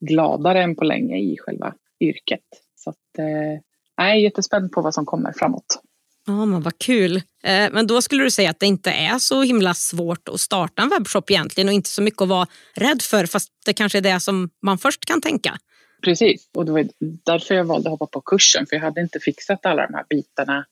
gladare 0.00 0.62
än 0.62 0.76
på 0.76 0.84
länge 0.84 1.18
i 1.18 1.36
själva 1.40 1.74
yrket. 2.00 2.44
Så 2.74 2.90
att, 2.90 3.18
eh, 3.18 3.60
jag 3.96 4.10
är 4.10 4.14
jättespänd 4.14 4.72
på 4.72 4.82
vad 4.82 4.94
som 4.94 5.06
kommer 5.06 5.32
framåt. 5.32 5.82
Ja, 6.26 6.44
men 6.44 6.62
Vad 6.62 6.78
kul. 6.78 7.16
Eh, 7.16 7.70
men 7.72 7.86
då 7.86 8.02
skulle 8.02 8.24
du 8.24 8.30
säga 8.30 8.50
att 8.50 8.60
det 8.60 8.66
inte 8.66 8.90
är 8.90 9.18
så 9.18 9.42
himla 9.42 9.74
svårt 9.74 10.28
att 10.28 10.40
starta 10.40 10.82
en 10.82 10.88
webbshop 10.88 11.30
egentligen 11.30 11.68
och 11.68 11.74
inte 11.74 11.88
så 11.88 12.02
mycket 12.02 12.22
att 12.22 12.28
vara 12.28 12.46
rädd 12.74 13.02
för 13.02 13.26
fast 13.26 13.52
det 13.66 13.72
kanske 13.72 13.98
är 13.98 14.02
det 14.02 14.20
som 14.20 14.50
man 14.62 14.78
först 14.78 15.04
kan 15.04 15.20
tänka. 15.20 15.58
Precis, 16.02 16.48
och 16.54 16.66
det 16.66 16.72
var 16.72 16.88
därför 17.24 17.54
jag 17.54 17.64
valde 17.64 17.88
att 17.88 17.90
hoppa 17.90 18.06
på 18.06 18.20
kursen 18.20 18.66
för 18.66 18.76
jag 18.76 18.82
hade 18.82 19.00
inte 19.00 19.20
fixat 19.20 19.66
alla 19.66 19.86
de 19.86 19.94
här 19.94 20.04
bitarna 20.10 20.64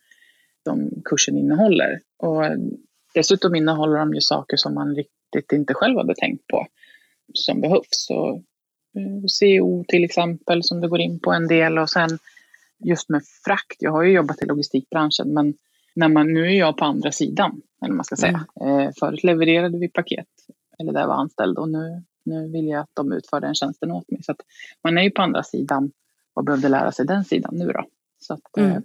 som 0.65 0.91
kursen 1.05 1.39
innehåller. 1.39 2.01
Och 2.19 2.43
dessutom 3.15 3.55
innehåller 3.55 3.99
de 3.99 4.15
ju 4.15 4.21
saker 4.21 4.57
som 4.57 4.75
man 4.75 4.97
riktigt 4.97 5.53
inte 5.53 5.75
själv 5.75 5.97
hade 5.97 6.15
tänkt 6.15 6.47
på 6.47 6.67
som 7.33 7.61
behövs. 7.61 7.87
Så 7.91 8.43
eh, 8.99 9.25
CO 9.41 9.85
till 9.89 10.05
exempel 10.05 10.63
som 10.63 10.81
du 10.81 10.89
går 10.89 11.01
in 11.01 11.21
på 11.21 11.33
en 11.33 11.47
del 11.47 11.79
och 11.79 11.91
sen 11.91 12.19
just 12.85 13.09
med 13.09 13.23
frakt, 13.45 13.77
jag 13.79 13.93
har 13.93 14.03
ju 14.03 14.13
jobbat 14.13 14.43
i 14.43 14.47
logistikbranschen 14.47 15.35
men 15.35 15.55
när 15.95 16.09
man, 16.09 16.33
nu 16.33 16.47
är 16.47 16.59
jag 16.59 16.77
på 16.77 16.85
andra 16.85 17.13
sidan, 17.13 17.63
eller 17.85 17.95
man 17.95 18.05
ska 18.05 18.17
säga. 18.17 18.47
Mm. 18.61 18.79
Eh, 18.79 18.93
förut 18.99 19.25
levererade 19.25 19.79
vi 19.79 19.89
paket, 19.89 20.29
eller 20.79 20.93
där 20.93 21.01
jag 21.01 21.09
var 21.09 21.15
anställd 21.15 21.59
och 21.59 21.69
nu, 21.69 22.03
nu 22.25 22.49
vill 22.49 22.69
jag 22.69 22.81
att 22.81 22.91
de 22.95 23.13
utför 23.13 23.41
den 23.41 23.55
tjänsten 23.55 23.91
åt 23.91 24.11
mig. 24.11 24.23
Så 24.23 24.33
att 24.33 24.41
man 24.85 24.99
är 24.99 25.03
ju 25.03 25.11
på 25.11 25.23
andra 25.23 25.43
sidan 25.43 25.93
och 26.35 26.45
behövde 26.45 26.69
lära 26.69 26.93
sig 26.93 27.07
den 27.07 27.25
sidan 27.25 27.55
nu 27.57 27.67
då. 27.67 27.85
Så 28.19 28.35
att, 28.35 28.57
mm. 28.57 28.71
eh, 28.71 28.83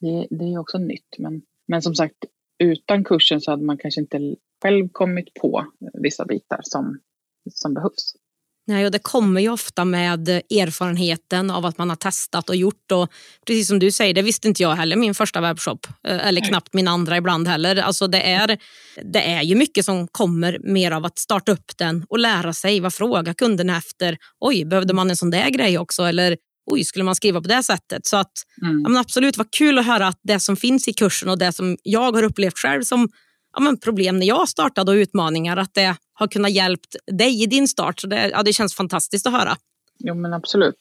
det, 0.00 0.26
det 0.30 0.44
är 0.44 0.58
också 0.58 0.78
nytt. 0.78 1.18
Men, 1.18 1.42
men 1.66 1.82
som 1.82 1.94
sagt, 1.94 2.24
utan 2.58 3.04
kursen 3.04 3.40
så 3.40 3.50
hade 3.50 3.64
man 3.64 3.78
kanske 3.78 4.00
inte 4.00 4.36
själv 4.62 4.88
kommit 4.88 5.34
på 5.34 5.66
vissa 5.92 6.24
bitar 6.24 6.60
som, 6.62 6.98
som 7.50 7.74
behövs. 7.74 8.14
Nej, 8.66 8.84
och 8.84 8.90
det 8.90 8.98
kommer 8.98 9.40
ju 9.40 9.48
ofta 9.48 9.84
med 9.84 10.28
erfarenheten 10.28 11.50
av 11.50 11.66
att 11.66 11.78
man 11.78 11.88
har 11.88 11.96
testat 11.96 12.48
och 12.48 12.56
gjort. 12.56 12.92
Och 12.92 13.12
precis 13.46 13.68
som 13.68 13.78
du 13.78 13.90
säger, 13.90 14.14
det 14.14 14.22
visste 14.22 14.48
inte 14.48 14.62
jag 14.62 14.74
heller 14.74 14.96
min 14.96 15.14
första 15.14 15.40
webbshop. 15.40 15.86
Eh, 16.08 16.26
eller 16.26 16.40
knappt 16.40 16.74
min 16.74 16.88
andra 16.88 17.16
ibland 17.16 17.48
heller. 17.48 17.76
Alltså 17.76 18.06
det, 18.06 18.32
är, 18.32 18.58
det 19.02 19.22
är 19.22 19.42
ju 19.42 19.54
mycket 19.54 19.84
som 19.84 20.08
kommer 20.08 20.58
mer 20.62 20.90
av 20.90 21.04
att 21.04 21.18
starta 21.18 21.52
upp 21.52 21.76
den 21.76 22.04
och 22.08 22.18
lära 22.18 22.52
sig. 22.52 22.80
Vad 22.80 22.94
frågar 22.94 23.34
kunderna 23.34 23.76
efter? 23.76 24.18
Oj, 24.40 24.64
behövde 24.64 24.94
man 24.94 25.10
en 25.10 25.16
sån 25.16 25.30
där 25.30 25.50
grej 25.50 25.78
också? 25.78 26.02
Eller 26.02 26.36
oj, 26.70 26.84
skulle 26.84 27.04
man 27.04 27.14
skriva 27.14 27.40
på 27.40 27.48
det 27.48 27.62
sättet? 27.62 28.06
Så 28.06 28.16
att, 28.16 28.32
mm. 28.62 28.94
ja, 28.94 29.00
absolut, 29.00 29.36
vad 29.36 29.50
kul 29.50 29.78
att 29.78 29.86
höra 29.86 30.06
att 30.06 30.20
det 30.22 30.40
som 30.40 30.56
finns 30.56 30.88
i 30.88 30.92
kursen 30.92 31.28
och 31.28 31.38
det 31.38 31.52
som 31.52 31.76
jag 31.82 32.12
har 32.12 32.22
upplevt 32.22 32.58
själv 32.58 32.82
som 32.82 33.08
ja, 33.56 33.76
problem 33.84 34.18
när 34.18 34.26
jag 34.26 34.48
startade 34.48 34.90
och 34.90 34.96
utmaningar, 34.96 35.56
att 35.56 35.74
det 35.74 35.96
har 36.22 36.28
kunnat 36.28 36.50
hjälpa 36.52 36.82
dig 37.06 37.42
i 37.42 37.46
din 37.46 37.68
start. 37.68 38.00
Så 38.00 38.06
det, 38.06 38.28
ja, 38.28 38.42
det 38.42 38.52
känns 38.52 38.74
fantastiskt 38.74 39.26
att 39.26 39.32
höra. 39.32 39.56
Jo, 39.98 40.14
men 40.14 40.32
absolut. 40.32 40.78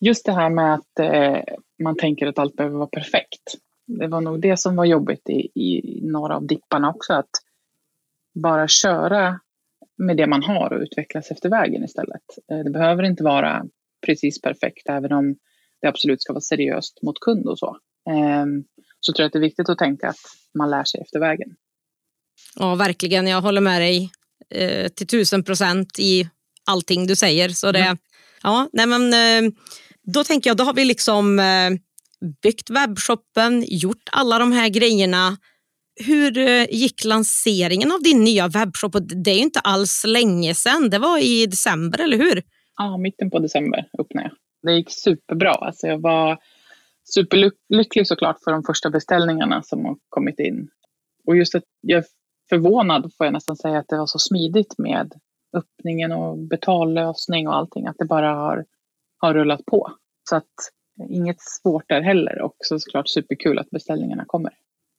Just 0.00 0.26
det 0.26 0.32
här 0.32 0.50
med 0.50 0.74
att 0.74 0.98
eh, 1.00 1.54
man 1.82 1.96
tänker 1.96 2.26
att 2.26 2.38
allt 2.38 2.56
behöver 2.56 2.76
vara 2.76 2.88
perfekt. 2.88 3.42
Det 3.86 4.06
var 4.06 4.20
nog 4.20 4.40
det 4.40 4.56
som 4.56 4.76
var 4.76 4.84
jobbigt 4.84 5.28
i, 5.28 5.60
i 5.60 6.00
några 6.02 6.36
av 6.36 6.46
dipparna 6.46 6.90
också. 6.90 7.12
Att 7.12 7.30
bara 8.42 8.68
köra 8.68 9.40
med 9.98 10.16
det 10.16 10.26
man 10.26 10.42
har 10.42 10.72
och 10.72 10.80
utvecklas 10.80 11.30
efter 11.30 11.48
vägen 11.48 11.84
istället. 11.84 12.22
Eh, 12.52 12.58
det 12.58 12.70
behöver 12.70 13.02
inte 13.02 13.24
vara 13.24 13.64
precis 14.06 14.40
perfekt, 14.40 14.88
även 14.88 15.12
om 15.12 15.36
det 15.80 15.88
absolut 15.88 16.22
ska 16.22 16.32
vara 16.32 16.40
seriöst 16.40 17.02
mot 17.02 17.20
kund 17.20 17.46
och 17.46 17.58
så. 17.58 17.76
Eh, 18.10 18.46
så 19.00 19.12
tror 19.12 19.22
jag 19.22 19.26
att 19.26 19.32
det 19.32 19.38
är 19.38 19.48
viktigt 19.48 19.68
att 19.68 19.78
tänka 19.78 20.08
att 20.08 20.16
man 20.58 20.70
lär 20.70 20.84
sig 20.84 21.00
efter 21.00 21.20
vägen. 21.20 21.48
Ja, 22.56 22.74
verkligen. 22.74 23.26
Jag 23.26 23.40
håller 23.40 23.60
med 23.60 23.82
dig 23.82 24.10
eh, 24.50 24.88
till 24.88 25.06
tusen 25.06 25.44
procent 25.44 25.98
i 25.98 26.28
allting 26.66 27.06
du 27.06 27.16
säger. 27.16 27.48
Så 27.48 27.72
det, 27.72 27.78
mm. 27.78 27.98
ja, 28.42 28.68
nej 28.72 28.86
men, 28.86 29.12
eh, 29.12 29.52
då 30.02 30.24
tänker 30.24 30.50
jag, 30.50 30.56
då 30.56 30.64
har 30.64 30.74
vi 30.74 30.84
liksom 30.84 31.38
eh, 31.38 31.70
byggt 32.42 32.70
webbshoppen, 32.70 33.64
gjort 33.68 34.08
alla 34.12 34.38
de 34.38 34.52
här 34.52 34.68
grejerna. 34.68 35.36
Hur 36.04 36.38
eh, 36.38 36.66
gick 36.70 37.04
lanseringen 37.04 37.92
av 37.92 38.02
din 38.02 38.24
nya 38.24 38.48
webbshop? 38.48 38.96
Det 39.24 39.30
är 39.30 39.34
ju 39.34 39.40
inte 39.40 39.60
alls 39.60 40.04
länge 40.06 40.54
sedan. 40.54 40.90
Det 40.90 40.98
var 40.98 41.18
i 41.18 41.46
december, 41.46 42.00
eller 42.00 42.16
hur? 42.16 42.42
ja, 42.80 42.96
mitten 42.96 43.30
på 43.30 43.38
december 43.38 43.88
öppnade 43.98 44.28
jag. 44.28 44.36
Det 44.62 44.76
gick 44.76 44.90
superbra. 44.90 45.50
Alltså 45.50 45.86
jag 45.86 45.98
var 45.98 46.38
superlycklig 47.14 48.06
såklart 48.06 48.36
för 48.44 48.50
de 48.50 48.62
första 48.62 48.90
beställningarna 48.90 49.62
som 49.62 49.84
har 49.84 49.96
kommit 50.08 50.38
in. 50.38 50.68
Och 51.26 51.36
just 51.36 51.54
att 51.54 51.62
jag 51.80 52.04
förvånad 52.50 53.12
får 53.16 53.26
jag 53.26 53.32
nästan 53.32 53.56
säga 53.56 53.78
att 53.78 53.88
det 53.88 53.96
var 53.96 54.06
så 54.06 54.18
smidigt 54.18 54.78
med 54.78 55.12
öppningen 55.56 56.12
och 56.12 56.38
betallösning 56.38 57.48
och 57.48 57.56
allting. 57.56 57.86
Att 57.86 57.96
det 57.98 58.04
bara 58.04 58.34
har, 58.34 58.64
har 59.18 59.34
rullat 59.34 59.64
på. 59.66 59.92
Så 60.28 60.36
att 60.36 60.44
inget 61.08 61.40
svårt 61.40 61.88
där 61.88 62.00
heller 62.00 62.40
och 62.40 62.56
så 62.58 62.78
såklart 62.78 63.08
superkul 63.08 63.58
att 63.58 63.70
beställningarna 63.70 64.24
kommer. 64.26 64.52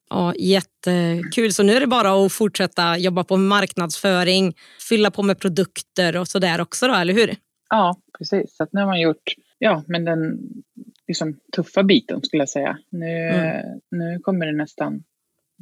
Ja, 0.09 0.33
jättekul. 0.35 1.53
Så 1.53 1.63
nu 1.63 1.73
är 1.73 1.79
det 1.79 1.87
bara 1.87 2.25
att 2.25 2.33
fortsätta 2.33 2.97
jobba 2.97 3.23
på 3.23 3.37
marknadsföring, 3.37 4.53
fylla 4.89 5.11
på 5.11 5.23
med 5.23 5.39
produkter 5.39 6.17
och 6.17 6.27
sådär 6.27 6.61
också 6.61 6.87
då, 6.87 6.93
eller 6.93 7.13
hur? 7.13 7.35
Ja, 7.69 7.95
precis. 8.17 8.55
Så 8.55 8.63
att 8.63 8.73
nu 8.73 8.79
har 8.79 8.87
man 8.87 9.01
gjort 9.01 9.35
ja, 9.57 9.83
men 9.87 10.05
den 10.05 10.39
liksom, 11.07 11.39
tuffa 11.55 11.83
biten 11.83 12.21
skulle 12.23 12.41
jag 12.41 12.49
säga. 12.49 12.77
Nu, 12.89 13.29
mm. 13.29 13.79
nu 13.91 14.19
kommer 14.19 14.45
det 14.45 14.51
nästan 14.57 15.03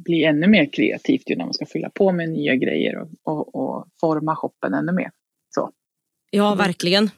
bli 0.04 0.24
ännu 0.24 0.46
mer 0.46 0.72
kreativt 0.72 1.28
när 1.28 1.44
man 1.44 1.54
ska 1.54 1.66
fylla 1.66 1.90
på 1.90 2.12
med 2.12 2.28
nya 2.28 2.56
grejer 2.56 2.96
och, 2.96 3.08
och, 3.22 3.54
och 3.54 3.86
forma 4.00 4.36
shoppen 4.36 4.74
ännu 4.74 4.92
mer. 4.92 5.10
Så. 5.54 5.70
Ja, 6.30 6.54
verkligen. 6.54 7.10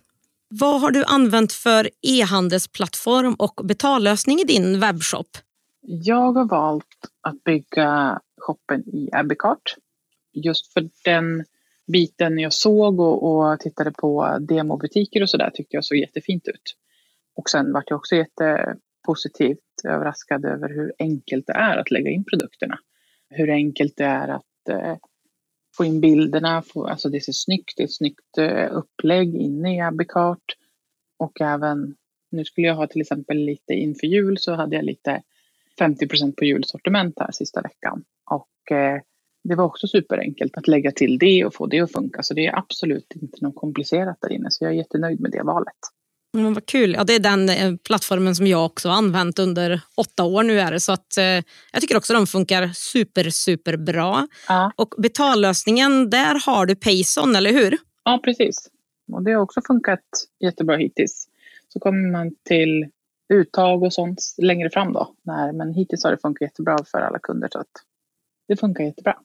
Vad 0.48 0.80
har 0.80 0.90
du 0.90 1.04
använt 1.04 1.52
för 1.52 1.90
e-handelsplattform 2.02 3.34
och 3.34 3.60
betallösning 3.64 4.38
i 4.38 4.44
din 4.44 4.80
webbshop? 4.80 5.26
Jag 5.80 6.32
har 6.32 6.48
valt 6.48 6.84
att 7.20 7.44
bygga 7.44 8.20
shoppen 8.40 8.80
i 8.80 9.08
Abbeycart. 9.12 9.76
Just 10.32 10.72
för 10.72 10.88
den 11.04 11.44
biten 11.92 12.38
jag 12.38 12.52
såg 12.52 13.00
och, 13.00 13.22
och 13.22 13.60
tittade 13.60 13.90
på 13.90 14.38
demobutiker 14.40 15.22
och 15.22 15.30
sådär 15.30 15.50
tyckte 15.54 15.76
jag 15.76 15.84
såg 15.84 15.98
jättefint 15.98 16.48
ut. 16.48 16.76
Och 17.36 17.50
sen 17.50 17.72
vart 17.72 17.90
jag 17.90 17.96
också 17.96 18.16
positivt 19.02 19.58
överraskad 19.84 20.44
över 20.44 20.68
hur 20.68 20.92
enkelt 20.98 21.46
det 21.46 21.52
är 21.52 21.76
att 21.76 21.90
lägga 21.90 22.10
in 22.10 22.24
produkterna. 22.24 22.78
Hur 23.30 23.50
enkelt 23.50 23.96
det 23.96 24.04
är 24.04 24.28
att 24.28 24.68
eh, 24.68 24.96
få 25.76 25.84
in 25.84 26.00
bilderna, 26.00 26.62
få, 26.62 26.86
alltså 26.86 27.08
det 27.08 27.20
ser 27.20 27.32
snyggt, 27.32 27.76
det 27.76 27.82
är 27.82 27.84
ett 27.84 27.94
snyggt 27.94 28.38
eh, 28.38 28.68
upplägg 28.72 29.34
inne 29.34 29.76
i 29.76 29.80
Abicart. 29.80 30.56
Och 31.18 31.40
även, 31.40 31.94
nu 32.30 32.44
skulle 32.44 32.66
jag 32.66 32.74
ha 32.74 32.86
till 32.86 33.00
exempel 33.00 33.36
lite 33.36 33.72
inför 33.72 34.06
jul 34.06 34.38
så 34.38 34.54
hade 34.54 34.76
jag 34.76 34.84
lite 34.84 35.22
50% 35.80 36.34
på 36.36 36.44
julsortiment 36.44 37.14
här 37.18 37.30
sista 37.32 37.60
veckan. 37.60 38.04
Och 38.30 38.76
eh, 38.76 39.00
det 39.44 39.54
var 39.54 39.64
också 39.64 39.86
superenkelt 39.86 40.56
att 40.56 40.68
lägga 40.68 40.92
till 40.92 41.18
det 41.18 41.44
och 41.44 41.54
få 41.54 41.66
det 41.66 41.80
att 41.80 41.92
funka. 41.92 42.22
Så 42.22 42.34
det 42.34 42.46
är 42.46 42.58
absolut 42.58 43.12
inte 43.14 43.44
något 43.44 43.56
komplicerat 43.56 44.18
där 44.20 44.32
inne. 44.32 44.50
Så 44.50 44.64
jag 44.64 44.72
är 44.72 44.76
jättenöjd 44.76 45.20
med 45.20 45.30
det 45.30 45.42
valet. 45.42 45.76
Men 46.32 46.54
vad 46.54 46.66
kul. 46.66 46.94
Ja, 46.94 47.04
det 47.04 47.14
är 47.14 47.20
den 47.20 47.48
eh, 47.48 47.76
plattformen 47.86 48.34
som 48.34 48.46
jag 48.46 48.66
också 48.66 48.88
har 48.88 48.96
använt 48.96 49.38
under 49.38 49.80
åtta 49.94 50.24
år 50.24 50.42
nu. 50.42 50.60
Är 50.60 50.72
det. 50.72 50.80
Så 50.80 50.92
att, 50.92 51.16
eh, 51.16 51.24
jag 51.72 51.80
tycker 51.80 51.96
också 51.96 52.12
de 52.12 52.26
funkar 52.26 52.70
super, 52.74 53.30
super 53.30 53.76
bra. 53.76 54.28
Ja. 54.48 54.72
Och 54.76 54.94
betallösningen, 54.98 56.10
där 56.10 56.46
har 56.46 56.66
du 56.66 56.74
Payson, 56.74 57.36
eller 57.36 57.52
hur? 57.52 57.78
Ja, 58.04 58.20
precis. 58.24 58.68
Och 59.12 59.22
det 59.22 59.32
har 59.32 59.42
också 59.42 59.60
funkat 59.66 60.00
jättebra 60.40 60.76
hittills. 60.76 61.28
Så 61.68 61.80
kommer 61.80 62.10
man 62.10 62.30
till 62.48 62.88
uttag 63.34 63.82
och 63.82 63.92
sånt 63.92 64.20
längre 64.38 64.70
fram 64.70 64.92
då. 64.92 65.14
Nej, 65.22 65.52
men 65.52 65.74
hittills 65.74 66.04
har 66.04 66.10
det 66.10 66.18
funkat 66.18 66.42
jättebra 66.42 66.78
för 66.84 66.98
alla 66.98 67.18
kunder. 67.18 67.48
Så 67.52 67.58
att 67.58 67.72
det 68.48 68.56
funkar 68.56 68.84
jättebra. 68.84 69.18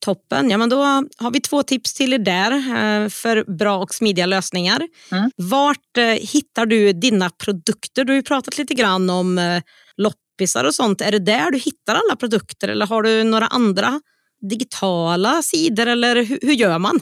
Toppen. 0.00 0.50
Ja, 0.50 0.58
men 0.58 0.68
då 0.68 0.76
har 1.18 1.30
vi 1.30 1.40
två 1.40 1.62
tips 1.62 1.94
till 1.94 2.12
er 2.12 2.18
där 2.18 2.52
eh, 2.52 3.08
för 3.08 3.52
bra 3.52 3.78
och 3.78 3.94
smidiga 3.94 4.26
lösningar. 4.26 4.88
Mm. 5.12 5.30
Vart 5.36 5.96
eh, 5.98 6.04
hittar 6.04 6.66
du 6.66 6.92
dina 6.92 7.30
produkter? 7.30 8.04
Du 8.04 8.12
har 8.12 8.16
ju 8.16 8.22
pratat 8.22 8.58
lite 8.58 8.74
grann 8.74 9.10
om 9.10 9.38
eh, 9.38 9.62
loppisar 9.96 10.64
och 10.64 10.74
sånt. 10.74 11.00
Är 11.00 11.12
det 11.12 11.18
där 11.18 11.50
du 11.50 11.58
hittar 11.58 11.94
alla 11.94 12.16
produkter 12.16 12.68
eller 12.68 12.86
har 12.86 13.02
du 13.02 13.24
några 13.24 13.46
andra 13.46 14.00
digitala 14.40 15.42
sidor 15.42 15.86
eller 15.86 16.16
hur, 16.16 16.38
hur 16.42 16.52
gör 16.52 16.78
man? 16.78 17.00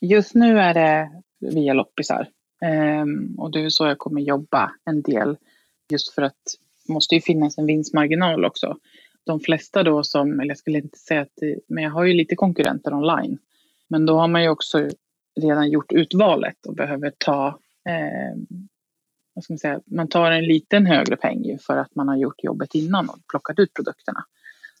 Just 0.00 0.34
nu 0.34 0.58
är 0.58 0.74
det 0.74 1.10
via 1.40 1.72
loppisar 1.72 2.28
ehm, 2.64 3.34
och 3.38 3.52
det 3.52 3.60
är 3.60 3.68
så 3.68 3.86
jag 3.86 3.98
kommer 3.98 4.20
jobba 4.20 4.72
en 4.84 5.02
del 5.02 5.36
just 5.92 6.14
för 6.14 6.22
att 6.22 6.40
det 6.86 6.92
måste 6.92 7.14
ju 7.14 7.20
finnas 7.20 7.58
en 7.58 7.66
vinstmarginal 7.66 8.44
också 8.44 8.76
de 9.24 9.40
flesta 9.40 9.82
då 9.82 10.02
som, 10.02 10.40
eller 10.40 10.50
jag 10.50 10.58
skulle 10.58 10.78
inte 10.78 10.98
säga 10.98 11.20
att, 11.20 11.32
det, 11.36 11.58
men 11.68 11.84
jag 11.84 11.90
har 11.90 12.04
ju 12.04 12.12
lite 12.12 12.36
konkurrenter 12.36 12.94
online. 12.94 13.38
Men 13.88 14.06
då 14.06 14.18
har 14.18 14.28
man 14.28 14.42
ju 14.42 14.48
också 14.48 14.88
redan 15.40 15.70
gjort 15.70 15.92
utvalet 15.92 16.66
och 16.66 16.74
behöver 16.74 17.12
ta, 17.18 17.46
eh, 17.88 18.36
vad 19.34 19.44
ska 19.44 19.52
man 19.52 19.58
säga, 19.58 19.80
man 19.86 20.08
tar 20.08 20.30
en 20.30 20.44
liten 20.44 20.86
högre 20.86 21.16
peng 21.16 21.58
för 21.60 21.76
att 21.76 21.94
man 21.94 22.08
har 22.08 22.16
gjort 22.16 22.44
jobbet 22.44 22.74
innan 22.74 23.08
och 23.08 23.18
plockat 23.28 23.58
ut 23.58 23.74
produkterna. 23.74 24.24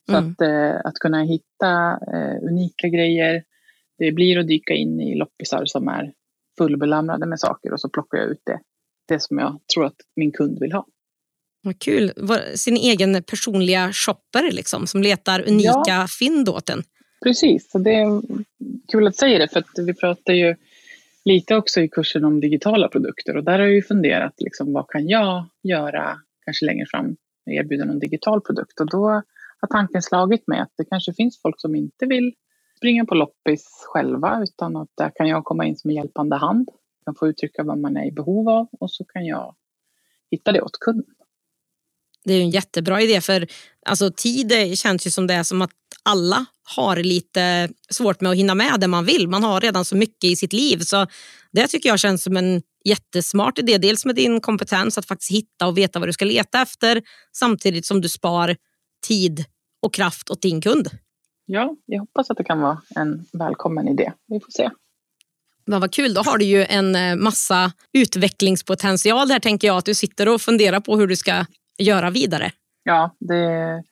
Så 0.06 0.16
mm. 0.16 0.30
att, 0.30 0.40
eh, 0.40 0.80
att 0.84 0.94
kunna 0.94 1.22
hitta 1.22 1.98
eh, 2.12 2.42
unika 2.42 2.88
grejer, 2.88 3.44
det 3.98 4.12
blir 4.12 4.38
att 4.38 4.46
dyka 4.46 4.74
in 4.74 5.00
i 5.00 5.14
loppisar 5.14 5.64
som 5.66 5.88
är 5.88 6.12
fullbelamrade 6.58 7.26
med 7.26 7.40
saker 7.40 7.72
och 7.72 7.80
så 7.80 7.88
plockar 7.88 8.18
jag 8.18 8.28
ut 8.28 8.42
det, 8.44 8.60
det 9.08 9.22
som 9.22 9.38
jag 9.38 9.60
tror 9.74 9.86
att 9.86 9.96
min 10.16 10.32
kund 10.32 10.60
vill 10.60 10.72
ha. 10.72 10.86
Vad 11.62 11.78
kul. 11.78 12.12
Sin 12.54 12.76
egen 12.76 13.22
personliga 13.22 13.92
shopper 13.92 14.52
liksom, 14.52 14.86
som 14.86 15.02
letar 15.02 15.48
unika 15.48 15.82
ja. 15.86 16.06
fynd 16.18 16.48
åt 16.48 16.70
en. 16.70 16.82
Precis, 17.22 17.74
och 17.74 17.80
det 17.80 17.94
är 17.94 18.22
kul 18.92 19.06
att 19.06 19.16
säga 19.16 19.38
det 19.38 19.48
för 19.48 19.58
att 19.58 19.78
vi 19.86 19.94
pratar 19.94 20.32
ju 20.32 20.56
lite 21.24 21.56
också 21.56 21.80
i 21.80 21.88
kursen 21.88 22.24
om 22.24 22.40
digitala 22.40 22.88
produkter 22.88 23.36
och 23.36 23.44
där 23.44 23.58
har 23.58 23.66
jag 23.66 23.86
funderat 23.86 24.34
liksom, 24.38 24.72
vad 24.72 24.88
kan 24.88 25.08
jag 25.08 25.46
göra 25.62 26.18
kanske 26.44 26.66
längre 26.66 26.86
fram 26.86 27.16
erbjuda 27.46 27.84
någon 27.84 27.98
digital 27.98 28.40
produkt 28.40 28.80
och 28.80 28.90
då 28.90 29.22
har 29.60 29.68
tanken 29.70 30.02
slagit 30.02 30.46
mig 30.46 30.60
att 30.60 30.72
det 30.76 30.84
kanske 30.84 31.14
finns 31.14 31.42
folk 31.42 31.60
som 31.60 31.74
inte 31.74 32.06
vill 32.06 32.34
springa 32.76 33.04
på 33.04 33.14
loppis 33.14 33.84
själva 33.86 34.42
utan 34.42 34.76
att 34.76 34.88
där 34.94 35.12
kan 35.14 35.28
jag 35.28 35.44
komma 35.44 35.64
in 35.64 35.76
som 35.76 35.90
en 35.90 35.96
hjälpande 35.96 36.36
hand. 36.36 36.68
Jag 36.98 37.04
kan 37.04 37.14
få 37.14 37.28
uttrycka 37.28 37.62
vad 37.62 37.78
man 37.78 37.96
är 37.96 38.06
i 38.06 38.12
behov 38.12 38.48
av 38.48 38.68
och 38.80 38.90
så 38.90 39.04
kan 39.04 39.26
jag 39.26 39.54
hitta 40.30 40.52
det 40.52 40.60
åt 40.60 40.78
kunden. 40.80 41.14
Det 42.24 42.32
är 42.32 42.40
en 42.40 42.50
jättebra 42.50 43.02
idé 43.02 43.20
för 43.20 43.46
alltså, 43.86 44.10
tid 44.16 44.78
känns 44.78 45.06
ju 45.06 45.10
som 45.10 45.26
det 45.26 45.34
är 45.34 45.42
som 45.42 45.62
att 45.62 45.70
alla 46.02 46.46
har 46.76 46.96
lite 46.96 47.68
svårt 47.90 48.20
med 48.20 48.32
att 48.32 48.38
hinna 48.38 48.54
med 48.54 48.80
det 48.80 48.88
man 48.88 49.04
vill. 49.04 49.28
Man 49.28 49.42
har 49.42 49.60
redan 49.60 49.84
så 49.84 49.96
mycket 49.96 50.24
i 50.24 50.36
sitt 50.36 50.52
liv. 50.52 50.78
Så 50.78 51.06
Det 51.52 51.66
tycker 51.66 51.88
jag 51.88 52.00
känns 52.00 52.22
som 52.22 52.36
en 52.36 52.62
jättesmart 52.84 53.58
idé. 53.58 53.78
Dels 53.78 54.04
med 54.04 54.14
din 54.14 54.40
kompetens 54.40 54.98
att 54.98 55.06
faktiskt 55.06 55.30
hitta 55.30 55.66
och 55.66 55.78
veta 55.78 55.98
vad 55.98 56.08
du 56.08 56.12
ska 56.12 56.24
leta 56.24 56.62
efter 56.62 57.02
samtidigt 57.32 57.86
som 57.86 58.00
du 58.00 58.08
spar 58.08 58.56
tid 59.06 59.44
och 59.82 59.94
kraft 59.94 60.30
åt 60.30 60.42
din 60.42 60.60
kund. 60.60 60.90
Ja, 61.46 61.76
jag 61.86 62.00
hoppas 62.00 62.30
att 62.30 62.36
det 62.36 62.44
kan 62.44 62.60
vara 62.60 62.82
en 62.96 63.26
välkommen 63.32 63.88
idé. 63.88 64.12
Vi 64.26 64.40
får 64.40 64.50
se. 64.50 64.70
Men 65.64 65.80
vad 65.80 65.92
kul, 65.92 66.14
då 66.14 66.22
har 66.22 66.38
du 66.38 66.44
ju 66.44 66.64
en 66.64 66.96
eh, 66.96 67.16
massa 67.16 67.72
utvecklingspotential 67.92 69.28
där 69.28 69.38
tänker 69.38 69.68
jag. 69.68 69.76
Att 69.76 69.84
du 69.84 69.94
sitter 69.94 70.28
och 70.28 70.40
funderar 70.40 70.80
på 70.80 70.96
hur 70.96 71.06
du 71.06 71.16
ska 71.16 71.44
göra 71.78 72.10
vidare? 72.10 72.52
Ja, 72.82 73.16
det, 73.18 73.82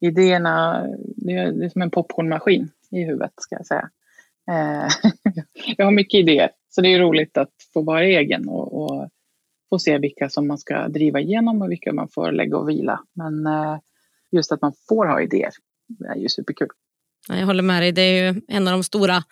idéerna, 0.00 0.86
det 1.16 1.32
är, 1.32 1.52
det 1.52 1.64
är 1.64 1.68
som 1.68 1.82
en 1.82 1.90
popcornmaskin 1.90 2.70
i 2.90 3.04
huvudet 3.04 3.32
ska 3.36 3.54
jag 3.54 3.66
säga. 3.66 3.90
Eh, 4.50 5.12
jag 5.76 5.84
har 5.84 5.92
mycket 5.92 6.20
idéer, 6.20 6.50
så 6.68 6.80
det 6.80 6.88
är 6.88 6.98
roligt 6.98 7.36
att 7.36 7.52
få 7.72 7.82
vara 7.82 8.04
egen 8.04 8.48
och, 8.48 8.82
och 8.82 9.08
få 9.68 9.78
se 9.78 9.98
vilka 9.98 10.28
som 10.28 10.46
man 10.46 10.58
ska 10.58 10.88
driva 10.88 11.20
igenom 11.20 11.62
och 11.62 11.70
vilka 11.70 11.92
man 11.92 12.08
får 12.08 12.32
lägga 12.32 12.56
och 12.56 12.68
vila. 12.68 13.00
Men 13.12 13.46
eh, 13.46 13.78
just 14.32 14.52
att 14.52 14.62
man 14.62 14.72
får 14.88 15.06
ha 15.06 15.22
idéer, 15.22 15.50
det 15.88 16.08
är 16.08 16.16
ju 16.16 16.28
superkul. 16.28 16.68
Jag 17.28 17.46
håller 17.46 17.62
med 17.62 17.82
dig. 17.82 17.92
Det 17.92 18.02
är 18.02 18.32
ju 18.32 18.40
en 18.48 18.68
av 18.68 18.72
de 18.72 18.82
stora 18.84 19.22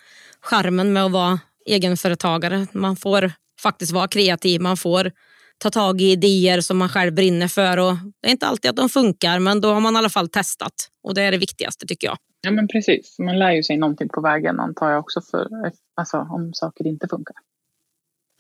charmen 0.41 0.93
med 0.93 1.05
att 1.05 1.13
vara 1.13 1.41
egenföretagare. 1.67 2.67
Man 2.73 2.97
får 2.97 3.33
faktiskt 3.61 3.93
vara 3.93 4.09
kreativ. 4.09 4.61
Man 4.61 4.77
får 4.77 5.13
ta 5.59 5.71
tag 5.71 6.01
i 6.01 6.11
idéer 6.11 6.61
som 6.61 6.79
man 6.79 6.89
själv 6.89 7.15
brinner 7.15 7.49
för. 7.49 7.77
Och 7.77 7.97
det 8.23 8.29
är 8.29 8.33
inte 8.33 8.47
alltid 8.47 8.69
att 8.69 8.77
de 8.77 8.89
funkar, 8.89 9.39
men 9.39 9.61
då 9.61 9.73
har 9.73 9.81
man 9.81 9.95
i 9.95 9.99
alla 9.99 10.11
fall 10.11 10.29
testat. 10.29 10.73
Och 11.03 11.15
det 11.15 11.23
är 11.23 11.33
det 11.33 11.39
viktigaste 11.39 11.87
tycker 11.87 12.07
jag. 12.07 12.17
Ja, 12.41 12.51
men 12.51 12.69
precis. 12.69 13.19
Man 13.19 13.39
lär 13.39 13.53
ju 13.53 13.63
sig 13.63 13.77
någonting 13.77 14.09
på 14.09 14.21
vägen 14.21 14.61
antar 14.61 14.91
jag 14.91 15.01
också, 15.01 15.21
för, 15.21 15.49
alltså, 15.97 16.17
om 16.17 16.51
saker 16.55 16.87
inte 16.87 17.09
funkar. 17.09 17.37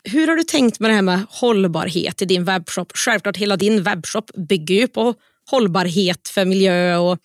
Hur 0.05 0.27
har 0.27 0.37
du 0.37 0.43
tänkt 0.43 0.81
med 0.81 0.91
det 0.91 0.95
här 0.95 1.03
med 1.03 1.21
hållbarhet 1.31 2.23
i 2.23 2.25
din 2.25 2.45
webbshop? 2.45 2.93
Självklart, 2.95 3.37
hela 3.37 3.57
din 3.57 3.83
webbshop 3.83 4.31
bygger 4.49 4.75
ju 4.75 4.89
på 4.89 5.15
hållbarhet 5.51 6.29
för 6.29 6.45
miljö 6.45 6.97
och 6.97 7.19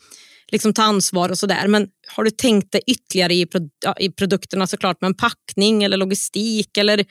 liksom 0.51 0.73
ta 0.73 0.83
ansvar 0.83 1.29
och 1.29 1.37
sådär. 1.37 1.67
Men 1.67 1.87
har 2.15 2.23
du 2.23 2.31
tänkt 2.31 2.71
det 2.71 2.91
ytterligare 2.91 3.33
i, 3.33 3.45
prod 3.45 3.69
i 3.99 4.11
produkterna 4.11 4.67
såklart 4.67 5.01
med 5.01 5.07
en 5.07 5.15
packning 5.15 5.83
eller 5.83 5.97
logistik? 5.97 6.77
Eller 6.77 7.05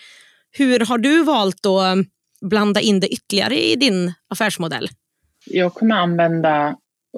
hur 0.50 0.80
har 0.80 0.98
du 0.98 1.24
valt 1.24 1.66
att 1.66 1.98
blanda 2.42 2.80
in 2.80 3.00
det 3.00 3.08
ytterligare 3.08 3.54
i 3.54 3.76
din 3.76 4.12
affärsmodell? 4.28 4.88
Jag 5.46 5.74
kommer 5.74 5.94
använda 5.94 6.68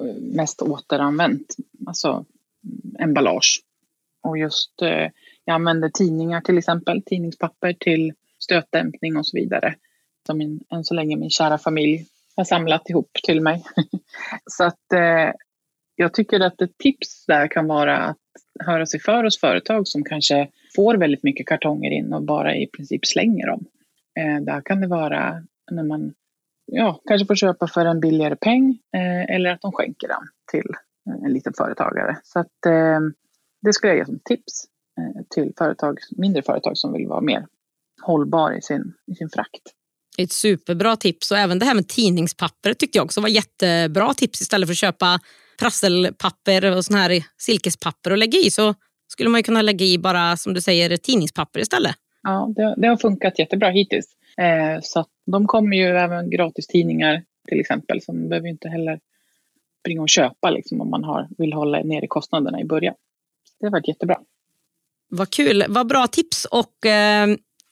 eh, 0.01 0.15
mest 0.21 0.61
återanvänt, 0.61 1.55
alltså 1.87 2.25
emballage. 2.99 3.61
Och 4.23 4.37
just, 4.37 4.81
eh, 4.81 5.11
jag 5.45 5.55
använder 5.55 5.89
tidningar 5.89 6.41
till 6.41 6.57
exempel, 6.57 7.01
tidningspapper 7.05 7.73
till 7.73 8.13
stötdämpning 8.39 9.17
och 9.17 9.27
så 9.27 9.37
vidare. 9.37 9.75
Som 10.27 10.37
min, 10.37 10.59
än 10.69 10.83
så 10.83 10.93
länge 10.93 11.15
min 11.15 11.29
kära 11.29 11.57
familj 11.57 12.05
har 12.35 12.43
samlat 12.43 12.89
ihop 12.89 13.09
till 13.23 13.41
mig. 13.41 13.63
så 14.51 14.63
att 14.63 14.93
eh, 14.93 15.31
jag 15.95 16.13
tycker 16.13 16.39
att 16.39 16.61
ett 16.61 16.77
tips 16.77 17.25
där 17.25 17.47
kan 17.47 17.67
vara 17.67 17.97
att 17.97 18.17
höra 18.65 18.85
sig 18.85 18.99
för 18.99 19.23
hos 19.23 19.39
företag 19.39 19.87
som 19.87 20.03
kanske 20.03 20.47
får 20.75 20.97
väldigt 20.97 21.23
mycket 21.23 21.47
kartonger 21.47 21.91
in 21.91 22.13
och 22.13 22.23
bara 22.23 22.55
i 22.55 22.67
princip 22.67 23.05
slänger 23.05 23.47
dem. 23.47 23.65
Eh, 24.19 24.41
där 24.41 24.61
kan 24.61 24.81
det 24.81 24.87
vara 24.87 25.43
när 25.71 25.83
man 25.83 26.13
ja, 26.65 27.01
kanske 27.07 27.25
får 27.25 27.35
köpa 27.35 27.67
för 27.67 27.85
en 27.85 27.99
billigare 27.99 28.35
peng 28.35 28.79
eh, 28.95 29.35
eller 29.35 29.49
att 29.49 29.61
de 29.61 29.71
skänker 29.71 30.07
den 30.07 30.27
till 30.51 30.69
eh, 31.09 31.25
en 31.25 31.33
liten 31.33 31.53
företagare. 31.57 32.17
Så 32.23 32.39
att, 32.39 32.65
eh, 32.65 32.99
det 33.61 33.73
skulle 33.73 33.91
jag 33.91 33.97
ge 33.97 34.05
som 34.05 34.19
tips 34.23 34.65
eh, 34.99 35.23
till 35.29 35.53
företag, 35.57 35.99
mindre 36.17 36.41
företag 36.41 36.77
som 36.77 36.93
vill 36.93 37.07
vara 37.07 37.21
mer 37.21 37.47
hållbar 38.01 38.51
i 38.51 38.61
sin, 38.61 38.93
i 39.11 39.15
sin 39.15 39.29
frakt. 39.29 39.61
Ett 40.17 40.31
superbra 40.31 40.95
tips 40.95 41.31
och 41.31 41.37
även 41.37 41.59
det 41.59 41.65
här 41.65 41.75
med 41.75 41.87
tidningspapper 41.87 42.73
tyckte 42.73 42.97
jag 42.97 43.05
också 43.05 43.21
var 43.21 43.29
jättebra 43.29 44.13
tips 44.13 44.41
istället 44.41 44.67
för 44.67 44.73
att 44.73 44.77
köpa 44.77 45.19
prasselpapper 45.59 46.77
och 46.77 46.85
sån 46.85 46.95
här 46.95 47.23
silkespapper 47.37 48.11
och 48.11 48.17
lägga 48.17 48.39
i 48.39 48.51
så 48.51 48.73
skulle 49.07 49.29
man 49.29 49.43
kunna 49.43 49.61
lägga 49.61 49.85
i 49.85 49.97
bara 49.97 50.37
som 50.37 50.53
du 50.53 50.61
säger 50.61 50.97
tidningspapper 50.97 51.59
istället. 51.59 51.95
Ja, 52.25 52.53
det, 52.55 52.75
det 52.77 52.87
har 52.87 52.97
funkat 52.97 53.39
jättebra 53.39 53.69
hittills. 53.69 54.05
Eh, 54.37 54.79
så 54.81 55.05
de 55.25 55.47
kommer 55.47 55.77
ju 55.77 55.85
även 55.85 56.29
gratistidningar 56.29 57.23
till 57.47 57.59
exempel 57.59 58.01
som 58.01 58.29
behöver 58.29 58.47
inte 58.47 58.69
heller 58.69 58.99
springa 59.79 60.01
och 60.01 60.09
köpa 60.09 60.49
liksom, 60.49 60.81
om 60.81 60.89
man 60.89 61.03
har, 61.03 61.27
vill 61.37 61.53
hålla 61.53 61.83
nere 61.83 62.07
kostnaderna 62.07 62.61
i 62.61 62.65
början. 62.65 62.95
Det 63.59 63.65
har 63.65 63.71
varit 63.71 63.87
jättebra. 63.87 64.17
Vad 65.09 65.29
kul, 65.29 65.65
vad 65.69 65.87
bra 65.87 66.07
tips. 66.07 66.45
Och 66.45 66.85
eh, 66.85 67.27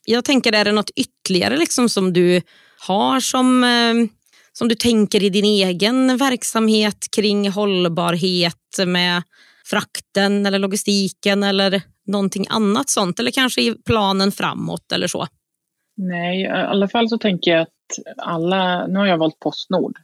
Jag 0.05 0.25
tänker, 0.25 0.53
är 0.53 0.65
det 0.65 0.71
något 0.71 0.89
ytterligare 0.89 1.57
liksom, 1.57 1.89
som 1.89 2.13
du 2.13 2.41
har 2.87 3.19
som, 3.19 3.63
eh, 3.63 4.09
som 4.51 4.67
du 4.67 4.75
tänker 4.75 5.23
i 5.23 5.29
din 5.29 5.45
egen 5.45 6.17
verksamhet 6.17 7.05
kring 7.15 7.49
hållbarhet 7.49 8.77
med 8.87 9.23
frakten 9.65 10.45
eller 10.45 10.59
logistiken 10.59 11.43
eller 11.43 11.81
någonting 12.07 12.45
annat 12.49 12.89
sånt? 12.89 13.19
Eller 13.19 13.31
kanske 13.31 13.61
i 13.61 13.75
planen 13.85 14.31
framåt 14.31 14.91
eller 14.91 15.07
så? 15.07 15.27
Nej, 15.95 16.41
i 16.41 16.47
alla 16.47 16.87
fall 16.87 17.09
så 17.09 17.17
tänker 17.17 17.51
jag 17.51 17.61
att 17.61 17.69
alla, 18.17 18.87
nu 18.87 18.99
har 18.99 19.05
jag 19.05 19.17
valt 19.17 19.39
Postnord 19.39 19.97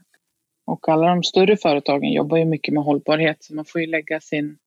och 0.65 0.89
alla 0.89 1.07
de 1.07 1.23
större 1.23 1.57
företagen 1.57 2.11
jobbar 2.11 2.37
ju 2.37 2.45
mycket 2.45 2.73
med 2.73 2.83
hållbarhet 2.83 3.43
så 3.43 3.55
man 3.55 3.65
får 3.65 3.81
ju 3.81 3.87
lägga 3.87 4.19
sin 4.19 4.57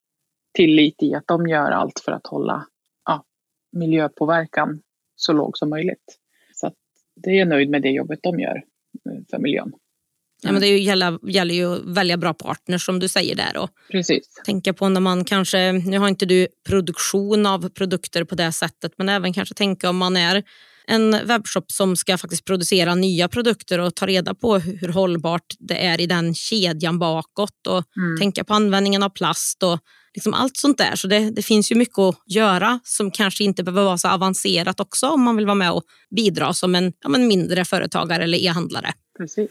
tillit 0.54 1.02
i 1.02 1.14
att 1.14 1.26
de 1.26 1.46
gör 1.46 1.70
allt 1.70 2.00
för 2.04 2.12
att 2.12 2.26
hålla 2.26 2.66
ja, 3.04 3.24
miljöpåverkan 3.72 4.82
så 5.16 5.32
låg 5.32 5.58
som 5.58 5.70
möjligt. 5.70 6.18
Så 6.54 6.66
att 6.66 6.74
det 7.16 7.30
är 7.30 7.34
jag 7.34 7.48
nöjd 7.48 7.70
med 7.70 7.82
det 7.82 7.90
jobbet 7.90 8.18
de 8.22 8.40
gör 8.40 8.62
för 9.30 9.38
miljön. 9.38 9.72
Ja, 10.44 10.52
men 10.52 10.60
det 10.60 10.78
gäller, 10.78 11.30
gäller 11.30 11.54
ju 11.54 11.74
att 11.74 11.96
välja 11.96 12.16
bra 12.16 12.34
partners 12.34 12.86
som 12.86 12.98
du 12.98 13.08
säger 13.08 13.36
där. 13.36 13.56
Och 13.56 13.70
Precis. 13.90 14.24
Tänka 14.44 14.72
på 14.72 14.88
när 14.88 15.00
man 15.00 15.24
kanske, 15.24 15.72
nu 15.72 15.98
har 15.98 16.08
inte 16.08 16.26
du 16.26 16.46
produktion 16.68 17.46
av 17.46 17.68
produkter 17.68 18.24
på 18.24 18.34
det 18.34 18.52
sättet, 18.52 18.92
men 18.98 19.08
även 19.08 19.32
kanske 19.32 19.54
tänka 19.54 19.90
om 19.90 19.96
man 19.96 20.16
är 20.16 20.42
en 20.86 21.26
webbshop 21.26 21.72
som 21.72 21.96
ska 21.96 22.18
faktiskt 22.18 22.44
producera 22.44 22.94
nya 22.94 23.28
produkter 23.28 23.78
och 23.78 23.94
ta 23.94 24.06
reda 24.06 24.34
på 24.34 24.58
hur 24.58 24.88
hållbart 24.88 25.54
det 25.58 25.86
är 25.86 26.00
i 26.00 26.06
den 26.06 26.34
kedjan 26.34 26.98
bakåt 26.98 27.66
och 27.68 27.84
mm. 27.96 28.18
tänka 28.18 28.44
på 28.44 28.54
användningen 28.54 29.02
av 29.02 29.08
plast 29.08 29.62
och 29.62 29.78
liksom 30.14 30.34
allt 30.34 30.56
sånt 30.56 30.78
där. 30.78 30.96
Så 30.96 31.06
det, 31.06 31.30
det, 31.30 31.42
finns 31.42 31.72
ju 31.72 31.76
mycket 31.76 31.98
att 31.98 32.16
göra 32.26 32.80
som 32.84 33.10
kanske 33.10 33.44
inte 33.44 33.62
behöver 33.62 33.84
vara 33.84 33.98
så 33.98 34.08
avancerat 34.08 34.80
också 34.80 35.08
om 35.08 35.22
man 35.22 35.36
vill 35.36 35.46
vara 35.46 35.54
med 35.54 35.72
och 35.72 35.82
bidra 36.16 36.54
som 36.54 36.74
en 36.74 36.92
ja, 37.02 37.08
men 37.08 37.26
mindre 37.26 37.64
företagare 37.64 38.24
eller 38.24 38.38
e-handlare. 38.38 38.92
Precis. 39.18 39.50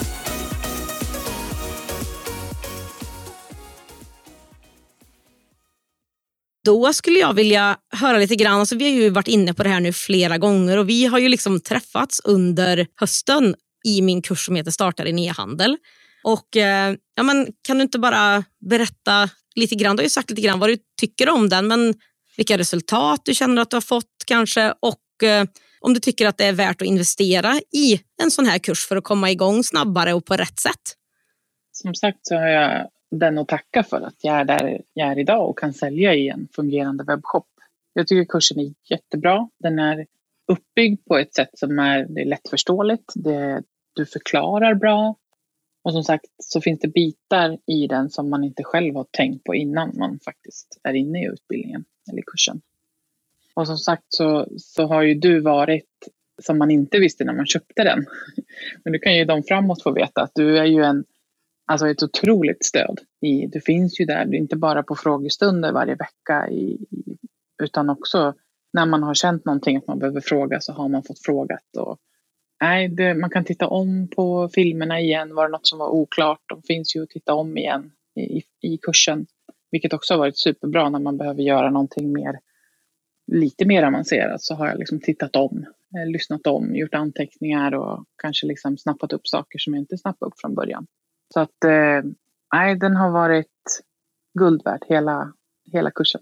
Då 6.63 6.93
skulle 6.93 7.19
jag 7.19 7.33
vilja 7.33 7.77
höra 7.93 8.17
lite 8.17 8.35
grann, 8.35 8.59
alltså 8.59 8.75
vi 8.75 8.83
har 8.83 9.01
ju 9.01 9.09
varit 9.09 9.27
inne 9.27 9.53
på 9.53 9.63
det 9.63 9.69
här 9.69 9.79
nu 9.79 9.93
flera 9.93 10.37
gånger 10.37 10.77
och 10.77 10.89
vi 10.89 11.05
har 11.05 11.19
ju 11.19 11.29
liksom 11.29 11.59
träffats 11.59 12.21
under 12.23 12.87
hösten 12.99 13.55
i 13.83 14.01
min 14.01 14.21
kurs 14.21 14.45
som 14.45 14.55
heter 14.55 14.71
Starta 14.71 15.03
din 15.03 15.19
e-handel. 15.19 15.77
Och, 16.23 16.57
eh, 16.57 16.95
ja, 17.15 17.23
men, 17.23 17.47
kan 17.67 17.77
du 17.77 17.83
inte 17.83 17.99
bara 17.99 18.43
berätta 18.69 19.29
lite 19.55 19.75
grann, 19.75 19.95
du 19.95 20.01
har 20.01 20.05
ju 20.05 20.09
sagt 20.09 20.29
lite 20.29 20.41
grann 20.41 20.59
vad 20.59 20.69
du 20.69 20.77
tycker 20.99 21.29
om 21.29 21.49
den, 21.49 21.67
men 21.67 21.93
vilka 22.37 22.57
resultat 22.57 23.21
du 23.25 23.35
känner 23.35 23.61
att 23.61 23.69
du 23.69 23.75
har 23.75 23.81
fått 23.81 24.23
kanske 24.25 24.73
och 24.79 25.23
eh, 25.23 25.45
om 25.81 25.93
du 25.93 25.99
tycker 25.99 26.27
att 26.27 26.37
det 26.37 26.45
är 26.45 26.53
värt 26.53 26.81
att 26.81 26.87
investera 26.87 27.59
i 27.73 28.01
en 28.21 28.31
sån 28.31 28.45
här 28.45 28.59
kurs 28.59 28.87
för 28.87 28.97
att 28.97 29.03
komma 29.03 29.31
igång 29.31 29.63
snabbare 29.63 30.13
och 30.13 30.25
på 30.25 30.37
rätt 30.37 30.59
sätt. 30.59 30.95
Som 31.71 31.95
sagt 31.95 32.19
så 32.21 32.35
har 32.35 32.47
jag 32.47 32.87
den 33.11 33.37
att 33.37 33.47
tacka 33.47 33.83
för 33.83 34.01
att 34.01 34.15
jag 34.21 34.39
är 34.39 34.45
där 34.45 34.81
jag 34.93 35.07
är 35.07 35.19
idag 35.19 35.49
och 35.49 35.59
kan 35.59 35.73
sälja 35.73 36.13
i 36.13 36.29
en 36.29 36.47
fungerande 36.55 37.03
webbshop. 37.03 37.47
Jag 37.93 38.07
tycker 38.07 38.25
kursen 38.25 38.59
är 38.59 38.73
jättebra. 38.89 39.49
Den 39.59 39.79
är 39.79 40.05
uppbyggd 40.47 41.05
på 41.05 41.17
ett 41.17 41.33
sätt 41.33 41.49
som 41.53 41.79
är, 41.79 42.05
det 42.09 42.21
är 42.21 42.25
lättförståeligt. 42.25 43.13
Det, 43.15 43.63
du 43.93 44.05
förklarar 44.05 44.73
bra. 44.73 45.15
Och 45.83 45.93
som 45.93 46.03
sagt 46.03 46.25
så 46.37 46.61
finns 46.61 46.79
det 46.79 46.87
bitar 46.87 47.57
i 47.65 47.87
den 47.87 48.09
som 48.09 48.29
man 48.29 48.43
inte 48.43 48.63
själv 48.63 48.95
har 48.95 49.07
tänkt 49.11 49.43
på 49.43 49.55
innan 49.55 49.97
man 49.97 50.19
faktiskt 50.25 50.79
är 50.83 50.93
inne 50.93 51.23
i 51.23 51.27
utbildningen 51.27 51.85
eller 52.11 52.21
kursen. 52.21 52.61
Och 53.53 53.67
som 53.67 53.77
sagt 53.77 54.05
så, 54.07 54.47
så 54.57 54.87
har 54.87 55.01
ju 55.01 55.13
du 55.13 55.39
varit 55.39 56.07
som 56.41 56.57
man 56.57 56.71
inte 56.71 56.99
visste 56.99 57.23
när 57.23 57.33
man 57.33 57.45
köpte 57.45 57.83
den. 57.83 58.05
Men 58.83 58.93
du 58.93 58.99
kan 58.99 59.15
ju 59.15 59.25
de 59.25 59.43
framåt 59.43 59.83
få 59.83 59.91
veta 59.91 60.21
att 60.21 60.31
du 60.35 60.57
är 60.57 60.65
ju 60.65 60.83
en 60.83 61.03
alltså 61.65 61.89
ett 61.89 62.03
otroligt 62.03 62.65
stöd. 62.65 62.99
I, 63.21 63.47
du 63.47 63.61
finns 63.61 63.99
ju 63.99 64.05
där, 64.05 64.35
inte 64.35 64.55
bara 64.55 64.83
på 64.83 64.95
frågestunder 64.95 65.71
varje 65.71 65.95
vecka 65.95 66.49
i, 66.49 66.77
utan 67.63 67.89
också 67.89 68.33
när 68.73 68.85
man 68.85 69.03
har 69.03 69.13
känt 69.13 69.45
någonting 69.45 69.77
att 69.77 69.87
man 69.87 69.99
behöver 69.99 70.21
fråga 70.21 70.59
så 70.61 70.73
har 70.73 70.89
man 70.89 71.03
fått 71.03 71.19
frågat. 71.25 71.77
Och, 71.77 71.97
nej, 72.61 72.89
det, 72.89 73.13
man 73.13 73.29
kan 73.29 73.45
titta 73.45 73.67
om 73.67 74.07
på 74.15 74.49
filmerna 74.53 74.99
igen, 74.99 75.35
var 75.35 75.47
det 75.47 75.51
något 75.51 75.67
som 75.67 75.79
var 75.79 75.89
oklart? 75.89 76.41
De 76.45 76.61
finns 76.61 76.95
ju 76.95 77.03
att 77.03 77.09
titta 77.09 77.33
om 77.33 77.57
igen 77.57 77.91
i, 78.15 78.43
i 78.61 78.77
kursen. 78.77 79.25
Vilket 79.71 79.93
också 79.93 80.13
har 80.13 80.19
varit 80.19 80.37
superbra 80.37 80.89
när 80.89 80.99
man 80.99 81.17
behöver 81.17 81.41
göra 81.41 81.69
någonting 81.69 82.13
mer, 82.13 82.39
lite 83.31 83.65
mer 83.65 83.83
avancerat 83.83 84.41
så 84.41 84.55
har 84.55 84.67
jag 84.67 84.79
liksom 84.79 84.99
tittat 84.99 85.35
om, 85.35 85.65
eh, 85.95 86.11
lyssnat 86.11 86.47
om, 86.47 86.75
gjort 86.75 86.93
anteckningar 86.93 87.75
och 87.75 88.05
kanske 88.21 88.47
liksom 88.47 88.77
snappat 88.77 89.13
upp 89.13 89.27
saker 89.27 89.59
som 89.59 89.73
jag 89.73 89.81
inte 89.81 89.97
snappade 89.97 90.27
upp 90.27 90.39
från 90.39 90.55
början. 90.55 90.87
Så 91.33 91.39
att 91.39 91.63
eh, 91.63 92.11
nej, 92.53 92.75
den 92.75 92.95
har 92.95 93.11
varit 93.11 93.47
guld 94.39 94.61
värd 94.65 94.85
hela, 94.87 95.33
hela 95.71 95.91
kursen. 95.91 96.21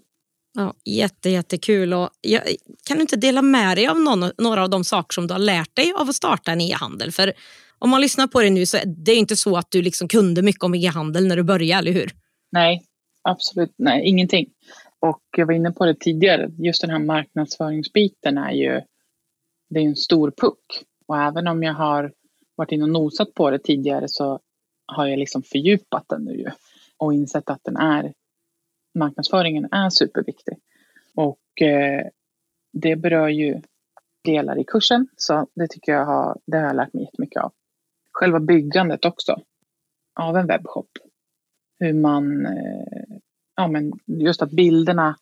Ja, 0.52 0.74
jätte, 0.84 1.30
jättekul. 1.30 1.94
Och 1.94 2.10
jag, 2.20 2.42
kan 2.84 2.96
du 2.96 3.00
inte 3.00 3.16
dela 3.16 3.42
med 3.42 3.76
dig 3.76 3.86
av 3.86 4.00
någon, 4.00 4.30
några 4.38 4.62
av 4.62 4.70
de 4.70 4.84
saker 4.84 5.14
som 5.14 5.26
du 5.26 5.34
har 5.34 5.38
lärt 5.38 5.76
dig 5.76 5.92
av 5.96 6.08
att 6.08 6.14
starta 6.14 6.52
en 6.52 6.60
e-handel? 6.60 7.12
För 7.12 7.32
om 7.78 7.90
man 7.90 8.00
lyssnar 8.00 8.26
på 8.26 8.40
det 8.40 8.50
nu 8.50 8.66
så 8.66 8.76
är 8.76 8.86
det 8.86 9.14
inte 9.14 9.36
så 9.36 9.56
att 9.56 9.70
du 9.70 9.82
liksom 9.82 10.08
kunde 10.08 10.42
mycket 10.42 10.64
om 10.64 10.74
e-handel 10.74 11.26
när 11.26 11.36
du 11.36 11.42
började, 11.42 11.78
eller 11.78 12.00
hur? 12.00 12.10
Nej, 12.52 12.82
absolut 13.22 13.74
nej, 13.78 14.08
ingenting. 14.08 14.46
Och 15.00 15.22
jag 15.36 15.46
var 15.46 15.54
inne 15.54 15.72
på 15.72 15.86
det 15.86 15.94
tidigare, 16.00 16.50
just 16.58 16.80
den 16.80 16.90
här 16.90 16.98
marknadsföringsbiten 16.98 18.38
är 18.38 18.52
ju 18.52 18.80
det 19.70 19.80
är 19.80 19.84
en 19.84 19.96
stor 19.96 20.32
puck. 20.40 20.84
Och 21.06 21.18
även 21.18 21.48
om 21.48 21.62
jag 21.62 21.74
har 21.74 22.12
varit 22.56 22.72
inne 22.72 22.82
och 22.82 22.90
nosat 22.90 23.34
på 23.34 23.50
det 23.50 23.58
tidigare 23.58 24.04
så 24.08 24.40
har 24.90 25.06
jag 25.06 25.18
liksom 25.18 25.42
fördjupat 25.42 26.08
den 26.08 26.24
nu 26.24 26.36
ju 26.36 26.50
och 26.96 27.14
insett 27.14 27.50
att 27.50 27.64
den 27.64 27.76
är 27.76 28.12
marknadsföringen 28.94 29.68
är 29.72 29.90
superviktig. 29.90 30.58
Och 31.14 31.62
eh, 31.62 32.06
det 32.72 32.96
berör 32.96 33.28
ju 33.28 33.62
delar 34.24 34.58
i 34.58 34.64
kursen 34.64 35.08
så 35.16 35.46
det 35.54 35.68
tycker 35.68 35.92
jag 35.92 36.06
har, 36.06 36.38
det 36.46 36.56
har 36.56 36.64
jag 36.64 36.76
lärt 36.76 36.92
mig 36.92 37.04
jättemycket 37.04 37.42
av. 37.42 37.52
Själva 38.12 38.40
byggandet 38.40 39.04
också 39.04 39.42
av 40.20 40.36
en 40.36 40.46
webbshop. 40.46 40.90
Hur 41.78 41.92
man, 41.92 42.46
eh, 42.46 43.16
ja 43.56 43.68
men 43.68 43.92
just 44.06 44.42
att 44.42 44.50
bilderna, 44.50 45.16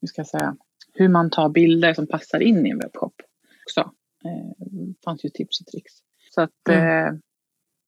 hur 0.00 0.08
ska 0.08 0.20
jag 0.20 0.26
säga, 0.26 0.56
hur 0.92 1.08
man 1.08 1.30
tar 1.30 1.48
bilder 1.48 1.94
som 1.94 2.06
passar 2.06 2.40
in 2.40 2.66
i 2.66 2.70
en 2.70 2.78
webbshop 2.78 3.14
också. 3.66 3.80
Eh, 4.24 4.66
fanns 5.04 5.24
ju 5.24 5.28
tips 5.28 5.60
och 5.60 5.66
tricks. 5.66 5.92
Så 6.34 6.40
att, 6.42 6.68
mm. 6.68 7.06
eh, 7.06 7.20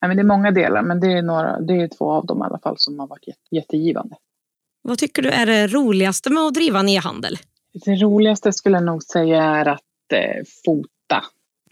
men 0.00 0.16
det 0.16 0.22
är 0.22 0.24
många 0.24 0.50
delar, 0.50 0.82
men 0.82 1.00
det 1.00 1.12
är, 1.12 1.22
några, 1.22 1.60
det 1.60 1.74
är 1.74 1.88
två 1.88 2.10
av 2.10 2.26
dem 2.26 2.38
i 2.38 2.44
alla 2.44 2.58
fall 2.58 2.74
som 2.78 2.98
har 2.98 3.06
varit 3.06 3.28
jätte, 3.28 3.54
jättegivande. 3.56 4.16
Vad 4.82 4.98
tycker 4.98 5.22
du 5.22 5.30
är 5.30 5.46
det 5.46 5.66
roligaste 5.66 6.30
med 6.30 6.42
att 6.42 6.54
driva 6.54 6.80
en 6.80 6.88
e-handel? 6.88 7.36
Det 7.72 7.94
roligaste 7.94 8.52
skulle 8.52 8.76
jag 8.76 8.84
nog 8.84 9.02
säga 9.02 9.42
är 9.42 9.68
att 9.68 10.12
eh, 10.12 10.44
fota 10.64 11.24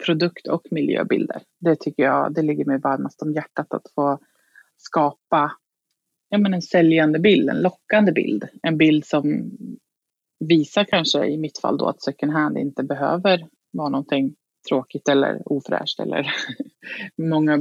produkt 0.05 0.47
och 0.47 0.67
miljöbilder. 0.71 1.41
Det 1.59 1.75
tycker 1.75 2.03
jag, 2.03 2.33
det 2.33 2.41
ligger 2.41 2.65
mig 2.65 2.79
varmast 2.79 3.21
om 3.21 3.33
hjärtat 3.33 3.73
att 3.73 3.91
få 3.95 4.19
skapa 4.77 5.51
ja, 6.29 6.37
men 6.37 6.53
en 6.53 6.61
säljande 6.61 7.19
bild, 7.19 7.49
en 7.49 7.61
lockande 7.61 8.11
bild. 8.11 8.47
En 8.61 8.77
bild 8.77 9.05
som 9.05 9.51
visar 10.39 10.83
kanske 10.83 11.25
i 11.25 11.37
mitt 11.37 11.57
fall 11.57 11.77
då 11.77 11.85
att 11.87 12.01
second 12.01 12.31
hand 12.31 12.57
inte 12.57 12.83
behöver 12.83 13.47
vara 13.71 13.89
någonting 13.89 14.35
tråkigt 14.69 15.09
eller 15.09 15.41
ofräscht 15.45 15.99
eller 15.99 16.33
många 17.17 17.59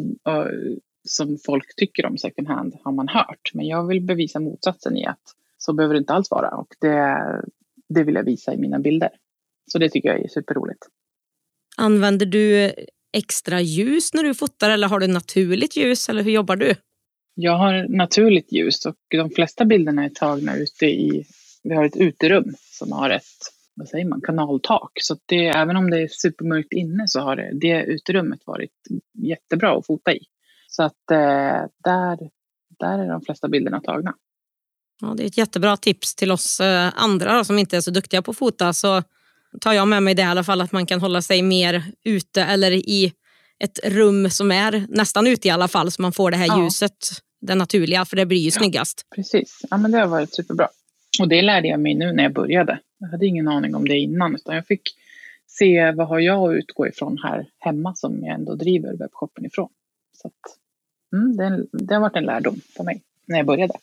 som 1.08 1.38
folk 1.46 1.76
tycker 1.76 2.06
om 2.06 2.18
second 2.18 2.48
hand 2.48 2.74
har 2.84 2.92
man 2.92 3.08
hört. 3.08 3.50
Men 3.54 3.66
jag 3.66 3.86
vill 3.86 4.02
bevisa 4.02 4.40
motsatsen 4.40 4.96
i 4.96 5.06
att 5.06 5.22
så 5.58 5.72
behöver 5.72 5.94
det 5.94 5.98
inte 5.98 6.12
alls 6.12 6.30
vara 6.30 6.48
och 6.48 6.74
det, 6.80 7.18
det 7.88 8.04
vill 8.04 8.14
jag 8.14 8.24
visa 8.24 8.54
i 8.54 8.56
mina 8.56 8.78
bilder. 8.78 9.10
Så 9.72 9.78
det 9.78 9.88
tycker 9.88 10.08
jag 10.08 10.20
är 10.20 10.28
superroligt. 10.28 10.86
Använder 11.76 12.26
du 12.26 12.72
extra 13.12 13.60
ljus 13.60 14.14
när 14.14 14.22
du 14.22 14.34
fotar 14.34 14.70
eller 14.70 14.88
har 14.88 15.00
du 15.00 15.06
naturligt 15.06 15.76
ljus 15.76 16.08
eller 16.08 16.22
hur 16.22 16.30
jobbar 16.30 16.56
du? 16.56 16.74
Jag 17.34 17.58
har 17.58 17.88
naturligt 17.88 18.52
ljus 18.52 18.86
och 18.86 18.96
de 19.10 19.30
flesta 19.30 19.64
bilderna 19.64 20.04
är 20.04 20.08
tagna 20.08 20.56
ute 20.56 20.86
i, 20.86 21.24
vi 21.62 21.74
har 21.74 21.84
ett 21.84 21.96
uterum 21.96 22.54
som 22.60 22.92
har 22.92 23.10
ett, 23.10 23.22
vad 23.76 23.88
säger 23.88 24.04
man, 24.04 24.20
kanaltak. 24.20 24.90
Så 25.02 25.16
det, 25.26 25.46
även 25.46 25.76
om 25.76 25.90
det 25.90 26.02
är 26.02 26.08
supermörkt 26.08 26.72
inne 26.72 27.08
så 27.08 27.20
har 27.20 27.36
det, 27.36 27.50
det 27.60 27.84
uterummet 27.84 28.40
varit 28.44 28.72
jättebra 29.18 29.78
att 29.78 29.86
fota 29.86 30.12
i. 30.12 30.20
Så 30.68 30.82
att 30.82 31.10
eh, 31.10 31.66
där, 31.84 32.30
där 32.78 32.98
är 32.98 33.08
de 33.08 33.20
flesta 33.20 33.48
bilderna 33.48 33.80
tagna. 33.80 34.14
Ja, 35.00 35.14
det 35.16 35.22
är 35.22 35.26
ett 35.26 35.38
jättebra 35.38 35.76
tips 35.76 36.14
till 36.14 36.32
oss 36.32 36.60
eh, 36.60 36.92
andra 36.94 37.36
då, 37.36 37.44
som 37.44 37.58
inte 37.58 37.76
är 37.76 37.80
så 37.80 37.90
duktiga 37.90 38.22
på 38.22 38.30
att 38.30 38.36
fota. 38.36 38.72
Så 38.72 39.02
tar 39.60 39.72
jag 39.72 39.88
med 39.88 40.02
mig 40.02 40.14
det 40.14 40.22
i 40.22 40.24
alla 40.24 40.44
fall, 40.44 40.60
att 40.60 40.72
man 40.72 40.86
kan 40.86 41.00
hålla 41.00 41.22
sig 41.22 41.42
mer 41.42 41.84
ute 42.04 42.42
eller 42.42 42.72
i 42.72 43.12
ett 43.58 43.80
rum 43.84 44.30
som 44.30 44.52
är 44.52 44.86
nästan 44.88 45.26
ute 45.26 45.48
i 45.48 45.50
alla 45.50 45.68
fall, 45.68 45.92
så 45.92 46.02
man 46.02 46.12
får 46.12 46.30
det 46.30 46.36
här 46.36 46.46
ja. 46.46 46.62
ljuset, 46.62 46.92
det 47.40 47.54
naturliga, 47.54 48.04
för 48.04 48.16
det 48.16 48.26
blir 48.26 48.38
ju 48.38 48.48
ja, 48.48 48.58
snyggast. 48.58 49.02
Precis, 49.14 49.60
ja, 49.70 49.76
men 49.76 49.90
det 49.90 49.98
har 49.98 50.06
varit 50.06 50.34
superbra. 50.34 50.68
Och 51.20 51.28
det 51.28 51.42
lärde 51.42 51.68
jag 51.68 51.80
mig 51.80 51.94
nu 51.94 52.12
när 52.12 52.22
jag 52.22 52.32
började. 52.32 52.78
Jag 52.98 53.08
hade 53.08 53.26
ingen 53.26 53.48
aning 53.48 53.74
om 53.74 53.88
det 53.88 53.98
innan, 53.98 54.34
utan 54.34 54.54
jag 54.54 54.66
fick 54.66 54.82
se 55.46 55.92
vad 55.92 56.08
har 56.08 56.18
jag 56.18 56.50
att 56.50 56.58
utgå 56.58 56.86
ifrån 56.86 57.18
här 57.22 57.46
hemma 57.58 57.94
som 57.94 58.24
jag 58.24 58.34
ändå 58.34 58.54
driver 58.54 58.96
webbshoppen 58.96 59.46
ifrån. 59.46 59.68
Så 60.22 60.28
att, 60.28 60.58
mm, 61.12 61.36
det, 61.36 61.66
det 61.84 61.94
har 61.94 62.00
varit 62.00 62.16
en 62.16 62.24
lärdom 62.24 62.60
för 62.76 62.84
mig 62.84 63.02
när 63.26 63.36
jag 63.36 63.46
började. 63.46 63.74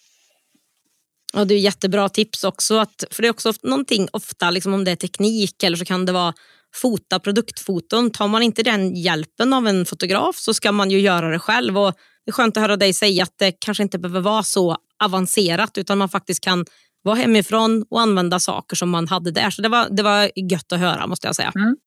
Och 1.34 1.48
det 1.48 1.54
är 1.54 1.60
jättebra 1.60 2.10
tips 2.10 2.44
också. 2.44 2.78
Att, 2.78 3.04
för 3.12 3.22
det 3.22 3.28
är 3.28 3.32
också 3.32 3.54
någonting 3.64 4.08
ofta, 4.12 4.52
liksom 4.52 4.74
om 4.74 4.84
det 4.84 4.92
är 4.92 4.96
teknik 4.96 5.64
eller 5.64 5.78
så 5.78 5.86
kan 5.86 6.06
det 6.06 6.12
vara 6.12 6.34
fota 6.76 7.20
produktfoton. 7.20 8.12
Tar 8.12 8.28
man 8.28 8.44
inte 8.44 8.64
den 8.64 8.96
hjälpen 8.96 9.54
av 9.54 9.68
en 9.68 9.86
fotograf 9.86 10.36
så 10.36 10.54
ska 10.54 10.72
man 10.72 10.92
ju 10.92 11.00
göra 11.00 11.30
det 11.30 11.40
själv. 11.40 11.78
Och 11.78 11.94
det 12.26 12.30
är 12.30 12.32
skönt 12.32 12.58
att 12.58 12.62
höra 12.62 12.78
dig 12.78 12.94
säga 12.94 13.24
att 13.24 13.38
det 13.38 13.52
kanske 13.52 13.84
inte 13.84 14.00
behöver 14.00 14.22
vara 14.22 14.44
så 14.44 14.78
avancerat 15.04 15.78
utan 15.78 15.98
man 15.98 16.10
faktiskt 16.10 16.44
kan 16.44 16.66
vara 17.04 17.16
hemifrån 17.16 17.86
och 17.90 18.02
använda 18.02 18.40
saker 18.40 18.76
som 18.76 18.90
man 18.90 19.08
hade 19.08 19.32
där. 19.32 19.50
Så 19.50 19.62
det 19.62 19.70
var, 19.70 19.90
det 19.90 20.04
var 20.04 20.32
gött 20.36 20.72
att 20.72 20.80
höra 20.80 21.08
måste 21.08 21.28
jag 21.28 21.36
säga. 21.36 21.52
Mm. 21.56 21.78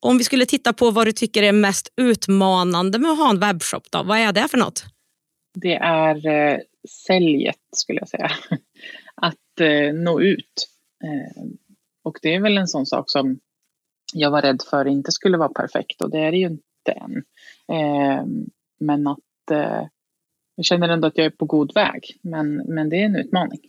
Om 0.00 0.18
vi 0.18 0.24
skulle 0.24 0.46
titta 0.46 0.72
på 0.72 0.90
vad 0.90 1.06
du 1.06 1.12
tycker 1.12 1.42
är 1.42 1.52
mest 1.52 1.92
utmanande 1.96 2.98
med 2.98 3.10
att 3.10 3.18
ha 3.18 3.30
en 3.30 3.40
webbshop, 3.40 3.90
då, 3.90 4.02
vad 4.02 4.18
är 4.18 4.32
det 4.32 4.48
för 4.48 4.58
något? 4.58 4.84
Det 5.54 5.74
är 5.74 6.26
eh, 6.26 6.58
säljet 7.06 7.56
skulle 7.76 7.98
jag 7.98 8.08
säga. 8.08 8.30
Att 9.14 9.60
eh, 9.60 9.94
nå 9.94 10.20
ut. 10.20 10.68
Eh, 11.04 11.42
och 12.04 12.18
det 12.22 12.34
är 12.34 12.40
väl 12.40 12.58
en 12.58 12.68
sån 12.68 12.86
sak 12.86 13.10
som 13.10 13.38
jag 14.14 14.30
var 14.30 14.42
rädd 14.42 14.62
för 14.70 14.86
inte 14.86 15.12
skulle 15.12 15.38
vara 15.38 15.48
perfekt 15.48 16.02
och 16.02 16.10
det 16.10 16.18
är 16.18 16.30
det 16.30 16.38
ju 16.38 16.46
inte 16.46 16.92
än. 16.92 17.16
Eh, 17.72 18.24
men 18.80 19.06
att 19.06 19.50
eh, 19.50 19.86
jag 20.54 20.64
känner 20.64 20.88
ändå 20.88 21.08
att 21.08 21.18
jag 21.18 21.26
är 21.26 21.30
på 21.30 21.44
god 21.44 21.74
väg. 21.74 22.18
Men, 22.22 22.56
men 22.56 22.88
det 22.88 22.96
är 22.96 23.04
en 23.04 23.16
utmaning. 23.16 23.60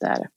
Det 0.00 0.06
är 0.06 0.16
det. 0.16 0.28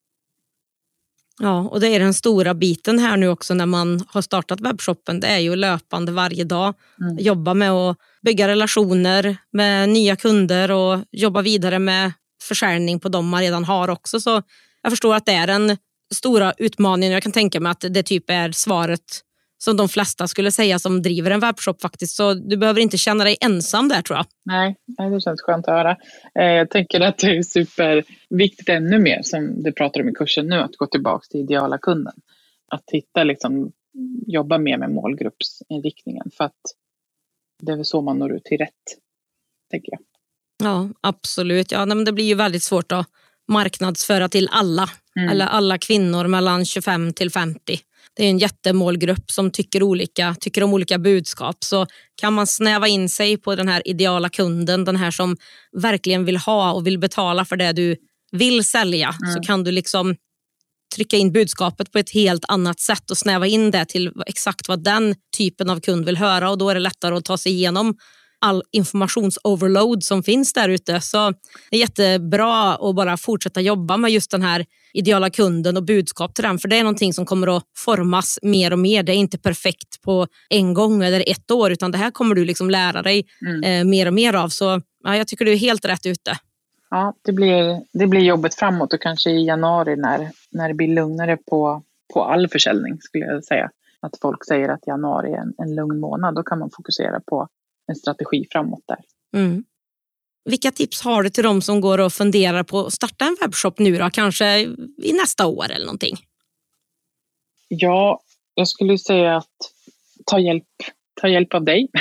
Ja, 1.39 1.59
och 1.59 1.79
det 1.79 1.87
är 1.87 1.99
den 1.99 2.13
stora 2.13 2.53
biten 2.53 2.99
här 2.99 3.17
nu 3.17 3.27
också 3.27 3.53
när 3.53 3.65
man 3.65 4.03
har 4.07 4.21
startat 4.21 4.61
webbshoppen. 4.61 5.19
Det 5.19 5.27
är 5.27 5.39
ju 5.39 5.55
löpande 5.55 6.11
varje 6.11 6.43
dag. 6.43 6.73
Mm. 7.01 7.17
Jobba 7.17 7.53
med 7.53 7.71
att 7.71 7.97
bygga 8.21 8.47
relationer 8.47 9.37
med 9.51 9.89
nya 9.89 10.15
kunder 10.15 10.71
och 10.71 10.99
jobba 11.11 11.41
vidare 11.41 11.79
med 11.79 12.11
försäljning 12.43 12.99
på 12.99 13.09
de 13.09 13.29
man 13.29 13.41
redan 13.41 13.63
har 13.63 13.89
också. 13.89 14.19
Så 14.19 14.41
jag 14.81 14.91
förstår 14.91 15.15
att 15.15 15.25
det 15.25 15.33
är 15.33 15.47
den 15.47 15.77
stora 16.13 16.53
utmaningen. 16.57 17.13
Jag 17.13 17.23
kan 17.23 17.31
tänka 17.31 17.59
mig 17.59 17.71
att 17.71 17.85
det 17.89 18.03
typ 18.03 18.29
är 18.29 18.51
svaret 18.51 19.21
som 19.63 19.77
de 19.77 19.89
flesta 19.89 20.27
skulle 20.27 20.51
säga 20.51 20.79
som 20.79 21.01
driver 21.01 21.31
en 21.31 21.39
webbshop 21.39 21.81
faktiskt. 21.81 22.15
Så 22.15 22.33
du 22.33 22.57
behöver 22.57 22.81
inte 22.81 22.97
känna 22.97 23.23
dig 23.23 23.37
ensam 23.41 23.87
där 23.87 24.01
tror 24.01 24.17
jag. 24.17 24.25
Nej, 24.45 24.75
det 25.11 25.21
känns 25.21 25.41
skönt 25.41 25.67
att 25.67 25.73
höra. 25.73 25.97
Eh, 26.39 26.45
jag 26.45 26.69
tänker 26.69 27.01
att 27.01 27.17
det 27.17 27.37
är 27.37 27.43
superviktigt 27.43 28.69
ännu 28.69 28.99
mer 28.99 29.21
som 29.23 29.63
du 29.63 29.71
pratar 29.71 30.01
om 30.01 30.09
i 30.09 30.13
kursen 30.13 30.47
nu, 30.47 30.55
att 30.55 30.75
gå 30.75 30.85
tillbaka 30.85 31.25
till 31.29 31.39
ideala 31.39 31.77
kunden. 31.77 32.13
Att 32.71 32.83
hitta, 32.91 33.23
liksom, 33.23 33.71
jobba 34.27 34.57
mer 34.57 34.77
med 34.77 34.91
målgruppsinriktningen 34.91 36.31
för 36.37 36.43
att 36.43 36.61
det 37.61 37.71
är 37.71 37.75
väl 37.75 37.85
så 37.85 38.01
man 38.01 38.19
når 38.19 38.35
ut 38.35 38.43
till 38.43 38.57
rätt, 38.57 38.97
tänker 39.71 39.91
jag. 39.91 40.01
Ja, 40.63 40.89
absolut. 41.01 41.71
Ja, 41.71 41.85
men 41.85 42.05
det 42.05 42.11
blir 42.11 42.25
ju 42.25 42.35
väldigt 42.35 42.63
svårt 42.63 42.91
att 42.91 43.07
marknadsföra 43.47 44.29
till 44.29 44.49
alla, 44.51 44.89
mm. 45.15 45.29
eller 45.29 45.45
alla 45.45 45.77
kvinnor 45.77 46.27
mellan 46.27 46.65
25 46.65 47.13
till 47.13 47.31
50 47.31 47.79
det 48.15 48.25
är 48.25 48.29
en 48.29 48.37
jättemålgrupp 48.37 49.31
som 49.31 49.51
tycker 49.51 49.83
olika, 49.83 50.35
tycker 50.39 50.63
om 50.63 50.73
olika 50.73 50.99
budskap. 50.99 51.57
Så 51.59 51.87
kan 52.15 52.33
man 52.33 52.47
snäva 52.47 52.87
in 52.87 53.09
sig 53.09 53.37
på 53.37 53.55
den 53.55 53.67
här 53.67 53.87
ideala 53.87 54.29
kunden, 54.29 54.85
den 54.85 54.95
här 54.95 55.11
som 55.11 55.37
verkligen 55.81 56.25
vill 56.25 56.37
ha 56.37 56.71
och 56.71 56.87
vill 56.87 56.99
betala 56.99 57.45
för 57.45 57.55
det 57.55 57.73
du 57.73 57.95
vill 58.31 58.63
sälja, 58.63 59.15
mm. 59.21 59.33
så 59.33 59.41
kan 59.41 59.63
du 59.63 59.71
liksom 59.71 60.15
trycka 60.95 61.17
in 61.17 61.31
budskapet 61.31 61.91
på 61.91 61.97
ett 61.99 62.13
helt 62.13 62.45
annat 62.47 62.79
sätt 62.79 63.11
och 63.11 63.17
snäva 63.17 63.47
in 63.47 63.71
det 63.71 63.85
till 63.85 64.11
exakt 64.25 64.67
vad 64.67 64.83
den 64.83 65.15
typen 65.37 65.69
av 65.69 65.79
kund 65.79 66.05
vill 66.05 66.17
höra 66.17 66.49
och 66.49 66.57
då 66.57 66.69
är 66.69 66.73
det 66.73 66.79
lättare 66.79 67.15
att 67.15 67.25
ta 67.25 67.37
sig 67.37 67.51
igenom 67.51 67.95
all 68.41 68.63
informationsoverload 68.71 70.03
som 70.03 70.23
finns 70.23 70.53
där 70.53 70.69
ute. 70.69 71.01
Så 71.01 71.33
det 71.69 71.77
är 71.77 71.79
jättebra 71.79 72.73
att 72.73 72.95
bara 72.95 73.17
fortsätta 73.17 73.61
jobba 73.61 73.97
med 73.97 74.11
just 74.11 74.31
den 74.31 74.41
här 74.41 74.65
ideala 74.93 75.29
kunden 75.29 75.77
och 75.77 75.83
budskap 75.83 76.33
till 76.33 76.43
den. 76.43 76.59
För 76.59 76.67
det 76.67 76.77
är 76.77 76.83
någonting 76.83 77.13
som 77.13 77.25
kommer 77.25 77.57
att 77.57 77.63
formas 77.77 78.39
mer 78.41 78.73
och 78.73 78.79
mer. 78.79 79.03
Det 79.03 79.11
är 79.11 79.15
inte 79.15 79.37
perfekt 79.37 80.01
på 80.01 80.27
en 80.49 80.73
gång 80.73 81.03
eller 81.03 81.29
ett 81.29 81.51
år 81.51 81.71
utan 81.71 81.91
det 81.91 81.97
här 81.97 82.11
kommer 82.11 82.35
du 82.35 82.45
liksom 82.45 82.69
lära 82.69 83.01
dig 83.01 83.25
mm. 83.45 83.63
eh, 83.63 83.89
mer 83.89 84.05
och 84.05 84.13
mer 84.13 84.33
av. 84.33 84.49
Så 84.49 84.81
ja, 85.03 85.17
jag 85.17 85.27
tycker 85.27 85.45
du 85.45 85.51
är 85.51 85.57
helt 85.57 85.85
rätt 85.85 86.05
ute. 86.05 86.37
Ja, 86.89 87.13
det 87.21 87.31
blir, 87.31 87.81
det 87.93 88.07
blir 88.07 88.21
jobbet 88.21 88.55
framåt 88.55 88.93
och 88.93 89.01
kanske 89.01 89.29
i 89.29 89.45
januari 89.45 89.95
när, 89.95 90.31
när 90.51 90.67
det 90.67 90.73
blir 90.73 90.87
lugnare 90.87 91.37
på, 91.37 91.83
på 92.13 92.23
all 92.23 92.47
försäljning 92.47 92.97
skulle 93.01 93.25
jag 93.25 93.43
säga. 93.43 93.69
Att 93.99 94.17
folk 94.21 94.45
säger 94.45 94.69
att 94.69 94.87
januari 94.87 95.31
är 95.31 95.37
en, 95.37 95.53
en 95.57 95.75
lugn 95.75 95.99
månad. 95.99 96.35
Då 96.35 96.43
kan 96.43 96.59
man 96.59 96.69
fokusera 96.69 97.19
på 97.19 97.47
en 97.87 97.95
strategi 97.95 98.47
framåt 98.51 98.83
där. 98.87 98.99
Mm. 99.39 99.63
Vilka 100.45 100.71
tips 100.71 101.01
har 101.01 101.23
du 101.23 101.29
till 101.29 101.43
dem 101.43 101.61
som 101.61 101.81
går 101.81 101.97
och 101.99 102.13
funderar 102.13 102.63
på 102.63 102.79
att 102.79 102.93
starta 102.93 103.25
en 103.25 103.37
webbshop 103.41 103.79
nu 103.79 103.97
då? 103.97 104.09
Kanske 104.09 104.59
i 105.03 105.13
nästa 105.13 105.45
år 105.47 105.71
eller 105.71 105.85
någonting? 105.85 106.17
Ja, 107.67 108.21
jag 108.55 108.67
skulle 108.67 108.97
säga 108.97 109.37
att 109.37 109.57
ta 110.25 110.39
hjälp, 110.39 110.67
ta 111.21 111.27
hjälp 111.27 111.53
av 111.53 111.63
dig. 111.63 111.87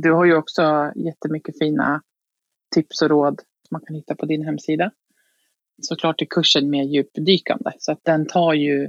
Du 0.00 0.12
har 0.12 0.24
ju 0.24 0.36
också 0.36 0.92
jättemycket 0.96 1.58
fina 1.58 2.02
tips 2.74 3.02
och 3.02 3.08
råd 3.08 3.40
som 3.40 3.74
man 3.74 3.80
kan 3.86 3.96
hitta 3.96 4.14
på 4.14 4.26
din 4.26 4.44
hemsida. 4.44 4.90
Såklart 5.82 6.22
är 6.22 6.26
kursen 6.26 6.70
mer 6.70 6.84
djupdykande 6.84 7.72
så 7.78 7.92
att 7.92 8.04
den 8.04 8.26
tar 8.26 8.54
ju 8.54 8.84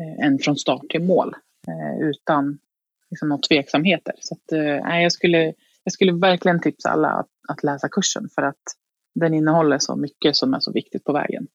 eh, 0.00 0.26
en 0.26 0.38
från 0.38 0.56
start 0.56 0.88
till 0.90 1.02
mål 1.02 1.34
eh, 1.68 2.08
utan 2.08 2.58
liksom 3.10 3.28
några 3.28 3.42
tveksamheter. 3.48 4.14
Så 4.20 4.34
att, 4.34 4.52
eh, 4.52 5.00
jag, 5.02 5.12
skulle, 5.12 5.52
jag 5.84 5.92
skulle 5.92 6.12
verkligen 6.12 6.60
tipsa 6.60 6.90
alla 6.90 7.08
att, 7.08 7.28
att 7.48 7.62
läsa 7.62 7.88
kursen 7.88 8.28
för 8.34 8.42
att 8.42 8.62
den 9.20 9.34
innehåller 9.34 9.78
så 9.78 9.96
mycket 9.96 10.36
som 10.36 10.54
är 10.54 10.60
så 10.60 10.72
viktigt 10.72 11.04
på 11.04 11.12
vägen. 11.12 11.46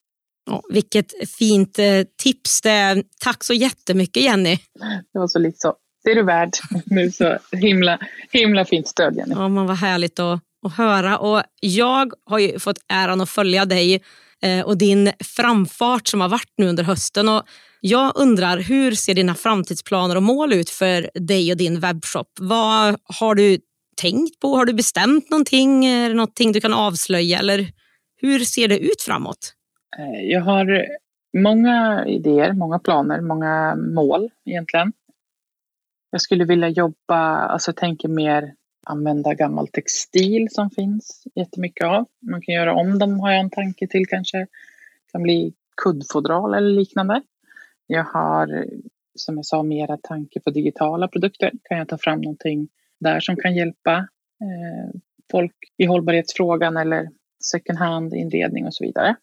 Ja, 0.46 0.62
vilket 0.70 1.30
fint 1.38 1.80
eh, 1.80 2.04
tips. 2.24 2.62
Det, 2.62 3.04
tack 3.20 3.44
så 3.44 3.54
jättemycket 3.54 4.24
Jenny. 4.24 4.58
Det 5.14 5.20
var 5.20 5.28
så 5.28 5.40
lite 5.40 5.58
så. 5.58 5.76
Det 6.04 6.12
är 6.12 6.16
du 6.16 6.24
värd. 6.24 6.50
Nu 6.86 7.12
så 7.12 7.38
himla, 7.52 8.00
himla 8.32 8.66
fint 8.66 8.88
stöd 8.88 9.16
Jenny. 9.16 9.34
Ja, 9.36 9.48
men 9.48 9.66
vad 9.66 9.78
härligt 9.78 10.20
att, 10.20 10.40
att 10.66 10.74
höra. 10.74 11.18
Och 11.18 11.44
jag 11.60 12.14
har 12.26 12.40
ju 12.40 12.60
fått 12.60 12.78
äran 12.88 13.22
att 13.22 13.30
följa 13.30 13.66
dig 13.66 14.02
eh, 14.42 14.66
och 14.66 14.78
din 14.78 15.12
framfart 15.24 16.08
som 16.08 16.22
har 16.22 16.30
varit 16.30 16.54
nu 16.58 16.68
under 16.68 16.84
hösten. 16.84 17.30
Och 17.30 17.44
jag 17.84 18.12
undrar, 18.16 18.58
hur 18.58 18.92
ser 18.92 19.14
dina 19.14 19.36
framtidsplaner 19.36 20.16
och 20.16 20.24
mål 20.24 20.54
ut 20.54 20.70
för 20.70 21.10
dig 21.14 21.52
och 21.52 21.58
din 21.58 21.80
webbshop? 21.80 22.28
Vad 22.40 22.96
har 23.04 23.36
du 23.36 23.60
tänkt 24.02 24.40
på? 24.40 24.48
Har 24.48 24.66
du 24.66 24.74
bestämt 24.74 25.30
någonting? 25.30 25.86
Är 25.86 26.10
det 26.10 26.16
någonting 26.16 26.52
du 26.52 26.62
kan 26.62 26.74
avslöja? 26.74 27.40
Eller 27.40 27.68
hur 28.22 28.40
ser 28.40 28.68
det 28.68 28.80
ut 28.80 29.02
framåt? 29.02 29.56
Eh, 29.98 30.22
jag 30.22 30.42
har 30.42 30.86
många 31.38 32.06
idéer, 32.08 32.54
många 32.54 32.80
planer, 32.80 33.22
många 33.22 33.76
mål 33.76 34.30
egentligen. 34.46 34.94
Jag 36.12 36.22
skulle 36.22 36.46
vilja 36.46 36.70
jobba, 36.70 37.36
alltså 37.36 37.70
jag 37.70 37.76
tänker 37.76 38.08
mer 38.08 38.54
använda 38.86 39.34
gammal 39.34 39.68
textil 39.68 40.48
som 40.52 40.70
finns 40.70 41.24
jättemycket 41.36 41.86
av. 41.86 42.06
Man 42.32 42.42
kan 42.42 42.56
göra 42.56 42.76
om 42.76 43.00
dem 43.00 43.20
har 43.20 43.32
jag 43.32 43.40
en 43.40 43.50
tanke 43.50 43.88
till 43.88 44.08
kanske. 44.08 44.38
Det 44.38 45.12
kan 45.12 45.24
bli 45.24 45.54
kuddfodral 45.84 46.54
eller 46.54 46.70
liknande. 46.70 47.22
Jag 47.92 48.04
har, 48.04 48.66
som 49.16 49.36
jag 49.36 49.46
sa, 49.46 49.64
mera 49.64 49.98
tanke 49.98 50.40
på 50.40 50.50
digitala 50.50 51.08
produkter. 51.08 51.52
Kan 51.64 51.78
jag 51.78 51.88
ta 51.88 51.98
fram 51.98 52.22
någonting 52.22 52.70
där 53.00 53.20
som 53.20 53.36
kan 53.36 53.56
hjälpa 53.56 53.98
eh, 54.42 55.00
folk 55.32 55.56
i 55.78 55.86
hållbarhetsfrågan 55.86 56.78
eller 56.78 57.10
second 57.44 57.80
hand-inredning 57.80 58.66
och 58.66 58.74
så 58.74 58.84
vidare. 58.84 59.16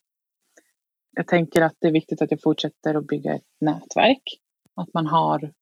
Jag 1.16 1.26
tänker 1.26 1.62
att 1.62 1.76
det 1.80 1.88
är 1.88 1.92
viktigt 1.92 2.22
att 2.22 2.30
jag 2.30 2.42
fortsätter 2.42 2.94
att 2.94 3.06
bygga 3.06 3.34
ett 3.34 3.42
nätverk. 3.60 4.22
Att 4.74 4.94
man 4.94 5.06
har, 5.06 5.52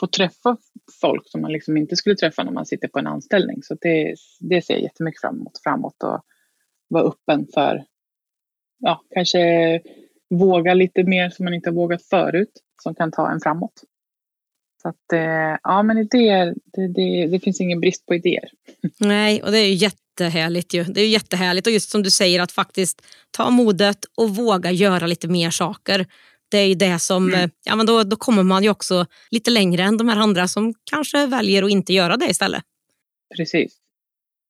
får 0.00 0.06
träffa 0.06 0.56
folk 1.00 1.30
som 1.30 1.40
man 1.40 1.52
liksom 1.52 1.76
inte 1.76 1.96
skulle 1.96 2.16
träffa 2.16 2.44
när 2.44 2.52
man 2.52 2.66
sitter 2.66 2.88
på 2.88 2.98
en 2.98 3.06
anställning. 3.06 3.62
Så 3.62 3.76
det, 3.80 4.14
det 4.40 4.62
ser 4.62 4.74
jag 4.74 4.82
jättemycket 4.82 5.20
fram 5.20 5.36
emot 5.36 5.62
framåt 5.64 6.02
och 6.02 6.24
vara 6.88 7.04
öppen 7.04 7.46
för, 7.54 7.84
ja, 8.78 9.04
kanske 9.10 9.80
våga 10.30 10.74
lite 10.74 11.02
mer 11.02 11.30
som 11.30 11.44
man 11.44 11.54
inte 11.54 11.70
har 11.70 11.74
vågat 11.74 12.02
förut 12.02 12.52
som 12.82 12.94
kan 12.94 13.12
ta 13.12 13.30
en 13.30 13.40
framåt. 13.40 13.82
Så 14.82 14.88
att, 14.88 15.12
eh, 15.12 15.58
ja 15.62 15.82
men 15.82 15.98
idéer, 15.98 16.54
det, 16.64 16.88
det, 16.88 17.26
det, 17.26 17.40
finns 17.40 17.60
ingen 17.60 17.80
brist 17.80 18.06
på 18.06 18.14
idéer. 18.14 18.50
Nej, 19.00 19.42
och 19.42 19.50
det 19.50 19.58
är 19.58 19.66
ju 19.66 19.74
jättehärligt 19.74 20.74
ju. 20.74 20.84
Det 20.84 21.00
är 21.00 21.04
ju 21.04 21.10
jättehärligt 21.10 21.66
och 21.66 21.72
just 21.72 21.90
som 21.90 22.02
du 22.02 22.10
säger 22.10 22.40
att 22.40 22.52
faktiskt 22.52 23.02
ta 23.30 23.50
modet 23.50 23.98
och 24.16 24.36
våga 24.36 24.70
göra 24.70 25.06
lite 25.06 25.28
mer 25.28 25.50
saker. 25.50 26.06
Det 26.50 26.58
är 26.58 26.66
ju 26.66 26.74
det 26.74 26.98
som, 26.98 27.34
mm. 27.34 27.50
ja 27.64 27.76
men 27.76 27.86
då, 27.86 28.02
då 28.02 28.16
kommer 28.16 28.42
man 28.42 28.62
ju 28.62 28.70
också 28.70 29.06
lite 29.30 29.50
längre 29.50 29.82
än 29.82 29.96
de 29.96 30.08
här 30.08 30.16
andra 30.16 30.48
som 30.48 30.74
kanske 30.90 31.26
väljer 31.26 31.62
att 31.62 31.70
inte 31.70 31.92
göra 31.92 32.16
det 32.16 32.26
istället. 32.26 32.62
Precis. 33.36 33.76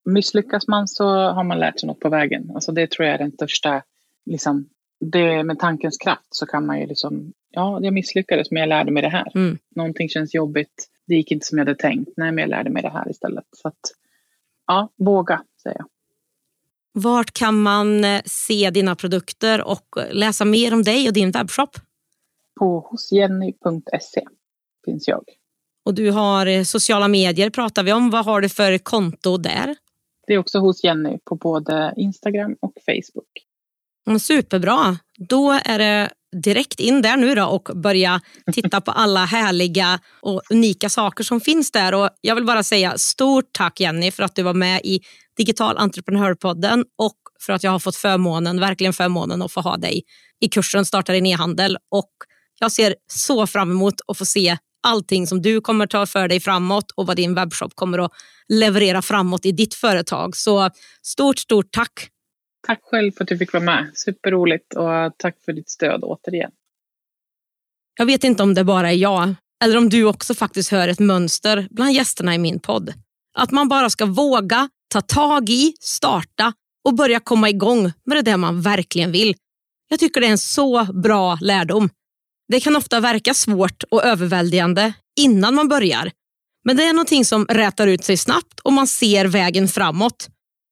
Misslyckas 0.04 0.68
man 0.68 0.88
så 0.88 1.04
har 1.08 1.44
man 1.44 1.58
lärt 1.58 1.80
sig 1.80 1.86
något 1.86 2.00
på 2.00 2.08
vägen. 2.08 2.50
Alltså 2.54 2.72
det 2.72 2.90
tror 2.90 3.06
jag 3.06 3.14
är 3.14 3.18
den 3.18 3.32
största 3.32 3.82
liksom, 4.30 4.68
det, 5.00 5.44
med 5.44 5.58
tankens 5.58 5.98
kraft 5.98 6.26
så 6.30 6.46
kan 6.46 6.66
man 6.66 6.80
ju 6.80 6.86
liksom, 6.86 7.32
ja, 7.50 7.78
jag 7.82 7.94
misslyckades 7.94 8.50
men 8.50 8.60
jag 8.60 8.68
lärde 8.68 8.90
mig 8.90 9.02
det 9.02 9.08
här. 9.08 9.32
Mm. 9.34 9.58
Någonting 9.76 10.08
känns 10.08 10.34
jobbigt, 10.34 10.88
det 11.06 11.14
gick 11.14 11.30
inte 11.30 11.46
som 11.46 11.58
jag 11.58 11.66
hade 11.66 11.78
tänkt, 11.78 12.10
nej 12.16 12.32
men 12.32 12.42
jag 12.42 12.48
lärde 12.48 12.70
mig 12.70 12.82
det 12.82 12.90
här 12.90 13.10
istället. 13.10 13.44
Så 13.52 13.68
att, 13.68 13.80
ja, 14.66 14.88
våga 14.96 15.42
säger 15.62 15.76
jag. 15.78 15.86
Vart 16.92 17.32
kan 17.32 17.62
man 17.62 18.04
eh, 18.04 18.22
se 18.24 18.70
dina 18.70 18.96
produkter 18.96 19.68
och 19.68 19.98
läsa 20.10 20.44
mer 20.44 20.74
om 20.74 20.82
dig 20.82 21.08
och 21.08 21.14
din 21.14 21.30
webbshop? 21.30 21.70
På 22.58 22.88
hosjenny.se 22.90 24.22
finns 24.84 25.08
jag. 25.08 25.24
Och 25.84 25.94
du 25.94 26.10
har 26.10 26.46
eh, 26.46 26.62
sociala 26.62 27.08
medier 27.08 27.50
pratar 27.50 27.82
vi 27.82 27.92
om. 27.92 28.10
Vad 28.10 28.24
har 28.24 28.40
du 28.40 28.48
för 28.48 28.78
konto 28.78 29.36
där? 29.36 29.76
Det 30.26 30.34
är 30.34 30.38
också 30.38 30.58
hos 30.58 30.84
Jenny 30.84 31.18
på 31.24 31.34
både 31.34 31.94
Instagram 31.96 32.56
och 32.60 32.72
Facebook. 32.86 33.45
Mm, 34.06 34.20
superbra. 34.20 34.98
Då 35.28 35.60
är 35.64 35.78
det 35.78 36.10
direkt 36.42 36.80
in 36.80 37.02
där 37.02 37.16
nu 37.16 37.34
då 37.34 37.44
och 37.44 37.68
börja 37.74 38.20
titta 38.52 38.80
på 38.80 38.90
alla 38.90 39.24
härliga 39.24 40.00
och 40.20 40.42
unika 40.50 40.88
saker 40.88 41.24
som 41.24 41.40
finns 41.40 41.70
där. 41.70 41.94
Och 41.94 42.10
jag 42.20 42.34
vill 42.34 42.44
bara 42.44 42.62
säga 42.62 42.98
stort 42.98 43.44
tack 43.52 43.80
Jenny 43.80 44.10
för 44.10 44.22
att 44.22 44.34
du 44.34 44.42
var 44.42 44.54
med 44.54 44.80
i 44.84 45.00
Digital 45.36 45.78
entreprenörpodden 45.78 46.84
och 46.98 47.16
för 47.40 47.52
att 47.52 47.64
jag 47.64 47.70
har 47.70 47.78
fått 47.78 47.96
förmånen, 47.96 48.60
verkligen 48.60 48.92
förmånen 48.92 49.42
att 49.42 49.52
få 49.52 49.60
ha 49.60 49.76
dig 49.76 50.02
i 50.40 50.48
kursen 50.48 50.84
Starta 50.84 51.12
din 51.12 51.26
e-handel. 51.26 51.76
Och 51.90 52.10
jag 52.60 52.72
ser 52.72 52.94
så 53.12 53.46
fram 53.46 53.70
emot 53.70 53.94
att 54.06 54.18
få 54.18 54.24
se 54.24 54.56
allting 54.82 55.26
som 55.26 55.42
du 55.42 55.60
kommer 55.60 55.86
ta 55.86 56.06
för 56.06 56.28
dig 56.28 56.40
framåt 56.40 56.90
och 56.94 57.06
vad 57.06 57.16
din 57.16 57.34
webbshop 57.34 57.74
kommer 57.74 57.98
att 57.98 58.12
leverera 58.48 59.02
framåt 59.02 59.46
i 59.46 59.52
ditt 59.52 59.74
företag. 59.74 60.36
Så 60.36 60.70
stort, 61.02 61.38
stort 61.38 61.66
tack 61.70 62.10
Tack 62.66 62.80
själv 62.82 63.12
för 63.12 63.24
att 63.24 63.28
du 63.28 63.38
fick 63.38 63.52
vara 63.52 63.64
med. 63.64 63.90
Superroligt 63.94 64.74
och 64.74 65.12
tack 65.16 65.36
för 65.44 65.52
ditt 65.52 65.70
stöd 65.70 66.00
återigen. 66.02 66.50
Jag 67.98 68.06
vet 68.06 68.24
inte 68.24 68.42
om 68.42 68.54
det 68.54 68.64
bara 68.64 68.90
är 68.90 68.96
jag 68.96 69.34
eller 69.64 69.78
om 69.78 69.88
du 69.88 70.04
också 70.04 70.34
faktiskt 70.34 70.70
hör 70.70 70.88
ett 70.88 70.98
mönster 70.98 71.68
bland 71.70 71.92
gästerna 71.92 72.34
i 72.34 72.38
min 72.38 72.60
podd. 72.60 72.92
Att 73.38 73.50
man 73.50 73.68
bara 73.68 73.90
ska 73.90 74.06
våga 74.06 74.68
ta 74.88 75.00
tag 75.00 75.50
i, 75.50 75.74
starta 75.80 76.52
och 76.84 76.94
börja 76.94 77.20
komma 77.20 77.48
igång 77.48 77.92
med 78.04 78.16
det 78.16 78.22
där 78.22 78.36
man 78.36 78.60
verkligen 78.60 79.12
vill. 79.12 79.34
Jag 79.88 79.98
tycker 79.98 80.20
det 80.20 80.26
är 80.26 80.30
en 80.30 80.38
så 80.38 80.84
bra 80.84 81.38
lärdom. 81.40 81.90
Det 82.48 82.60
kan 82.60 82.76
ofta 82.76 83.00
verka 83.00 83.34
svårt 83.34 83.82
och 83.90 84.04
överväldigande 84.04 84.92
innan 85.20 85.54
man 85.54 85.68
börjar. 85.68 86.10
Men 86.64 86.76
det 86.76 86.84
är 86.84 86.92
någonting 86.92 87.24
som 87.24 87.46
rätar 87.46 87.86
ut 87.86 88.04
sig 88.04 88.16
snabbt 88.16 88.60
och 88.60 88.72
man 88.72 88.86
ser 88.86 89.24
vägen 89.24 89.68
framåt. 89.68 90.28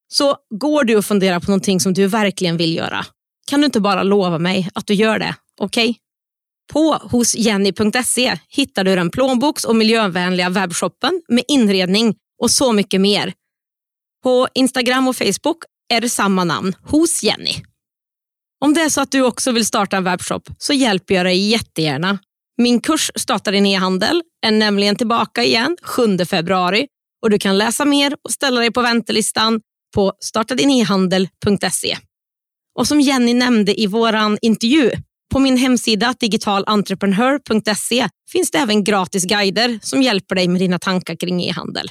Så 0.08 0.36
går 0.54 0.84
du 0.84 0.96
och 0.96 1.04
funderar 1.04 1.40
på 1.40 1.50
någonting 1.50 1.80
som 1.80 1.94
du 1.94 2.06
verkligen 2.06 2.56
vill 2.56 2.76
göra, 2.76 3.06
kan 3.46 3.60
du 3.60 3.66
inte 3.66 3.80
bara 3.80 4.02
lova 4.02 4.38
mig 4.38 4.68
att 4.74 4.86
du 4.86 4.94
gör 4.94 5.18
det? 5.18 5.34
Okej? 5.60 5.90
Okay? 5.90 6.00
På 6.72 7.08
hosjenny.se 7.10 8.38
hittar 8.48 8.84
du 8.84 8.94
den 8.94 9.10
plånboks 9.10 9.64
och 9.64 9.76
miljövänliga 9.76 10.48
webbshoppen 10.48 11.22
med 11.28 11.44
inredning 11.48 12.14
och 12.42 12.50
så 12.50 12.72
mycket 12.72 13.00
mer. 13.00 13.32
På 14.22 14.48
Instagram 14.54 15.08
och 15.08 15.16
Facebook 15.16 15.58
är 15.88 16.00
det 16.00 16.08
samma 16.08 16.44
namn, 16.44 16.76
hos 16.82 17.22
Jenny. 17.22 17.54
Om 18.60 18.74
det 18.74 18.80
är 18.80 18.88
så 18.88 19.00
att 19.00 19.10
du 19.10 19.22
också 19.22 19.52
vill 19.52 19.66
starta 19.66 19.96
en 19.96 20.04
webbshop 20.04 20.48
så 20.58 20.72
hjälper 20.72 21.14
jag 21.14 21.26
dig 21.26 21.48
jättegärna. 21.48 22.18
Min 22.56 22.80
kurs 22.80 23.10
Starta 23.14 23.50
din 23.50 23.66
e-handel 23.66 24.22
är 24.46 24.50
nämligen 24.50 24.96
tillbaka 24.96 25.44
igen 25.44 25.76
7 25.82 26.18
februari 26.18 26.86
och 27.22 27.30
du 27.30 27.38
kan 27.38 27.58
läsa 27.58 27.84
mer 27.84 28.16
och 28.24 28.30
ställa 28.30 28.60
dig 28.60 28.72
på 28.72 28.82
väntelistan 28.82 29.60
på 29.94 30.12
startadinehandel.se. 30.20 31.98
Och 32.78 32.88
som 32.88 33.00
Jenny 33.00 33.34
nämnde 33.34 33.80
i 33.80 33.86
vår 33.86 34.14
intervju, 34.42 34.90
på 35.32 35.38
min 35.38 35.56
hemsida 35.56 36.14
digitalentreprenör.se 36.20 38.08
finns 38.32 38.50
det 38.50 38.58
även 38.58 38.84
gratis 38.84 39.24
guider 39.24 39.78
som 39.82 40.02
hjälper 40.02 40.34
dig 40.34 40.48
med 40.48 40.60
dina 40.60 40.78
tankar 40.78 41.16
kring 41.16 41.44
e-handel. 41.44 41.90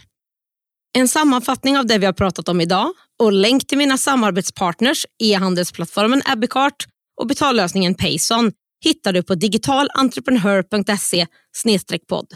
En 0.97 1.07
sammanfattning 1.07 1.77
av 1.77 1.85
det 1.85 1.97
vi 1.97 2.05
har 2.05 2.13
pratat 2.13 2.49
om 2.49 2.61
idag 2.61 2.93
och 3.19 3.31
länk 3.31 3.67
till 3.67 3.77
mina 3.77 3.97
samarbetspartners 3.97 5.05
e-handelsplattformen 5.23 6.21
Abbeycart 6.25 6.85
och 7.21 7.27
betallösningen 7.27 7.95
Payson 7.95 8.51
hittar 8.83 9.13
du 9.13 9.23
på 9.23 9.35
digitalentreprenör.se 9.35 11.27
podd. 12.07 12.27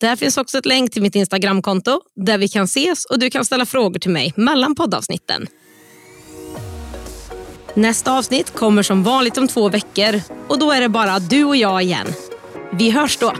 Där 0.00 0.16
finns 0.16 0.36
också 0.36 0.58
ett 0.58 0.66
länk 0.66 0.92
till 0.92 1.02
mitt 1.02 1.14
Instagramkonto 1.14 2.00
där 2.16 2.38
vi 2.38 2.48
kan 2.48 2.64
ses 2.64 3.04
och 3.04 3.18
du 3.18 3.30
kan 3.30 3.44
ställa 3.44 3.66
frågor 3.66 3.98
till 3.98 4.10
mig 4.10 4.32
mellan 4.36 4.74
poddavsnitten. 4.74 5.46
Nästa 7.74 8.18
avsnitt 8.18 8.50
kommer 8.50 8.82
som 8.82 9.02
vanligt 9.02 9.38
om 9.38 9.48
två 9.48 9.68
veckor 9.68 10.20
och 10.48 10.58
då 10.58 10.72
är 10.72 10.80
det 10.80 10.88
bara 10.88 11.18
du 11.18 11.44
och 11.44 11.56
jag 11.56 11.82
igen. 11.82 12.06
Vi 12.72 12.90
hörs 12.90 13.16
då! 13.16 13.32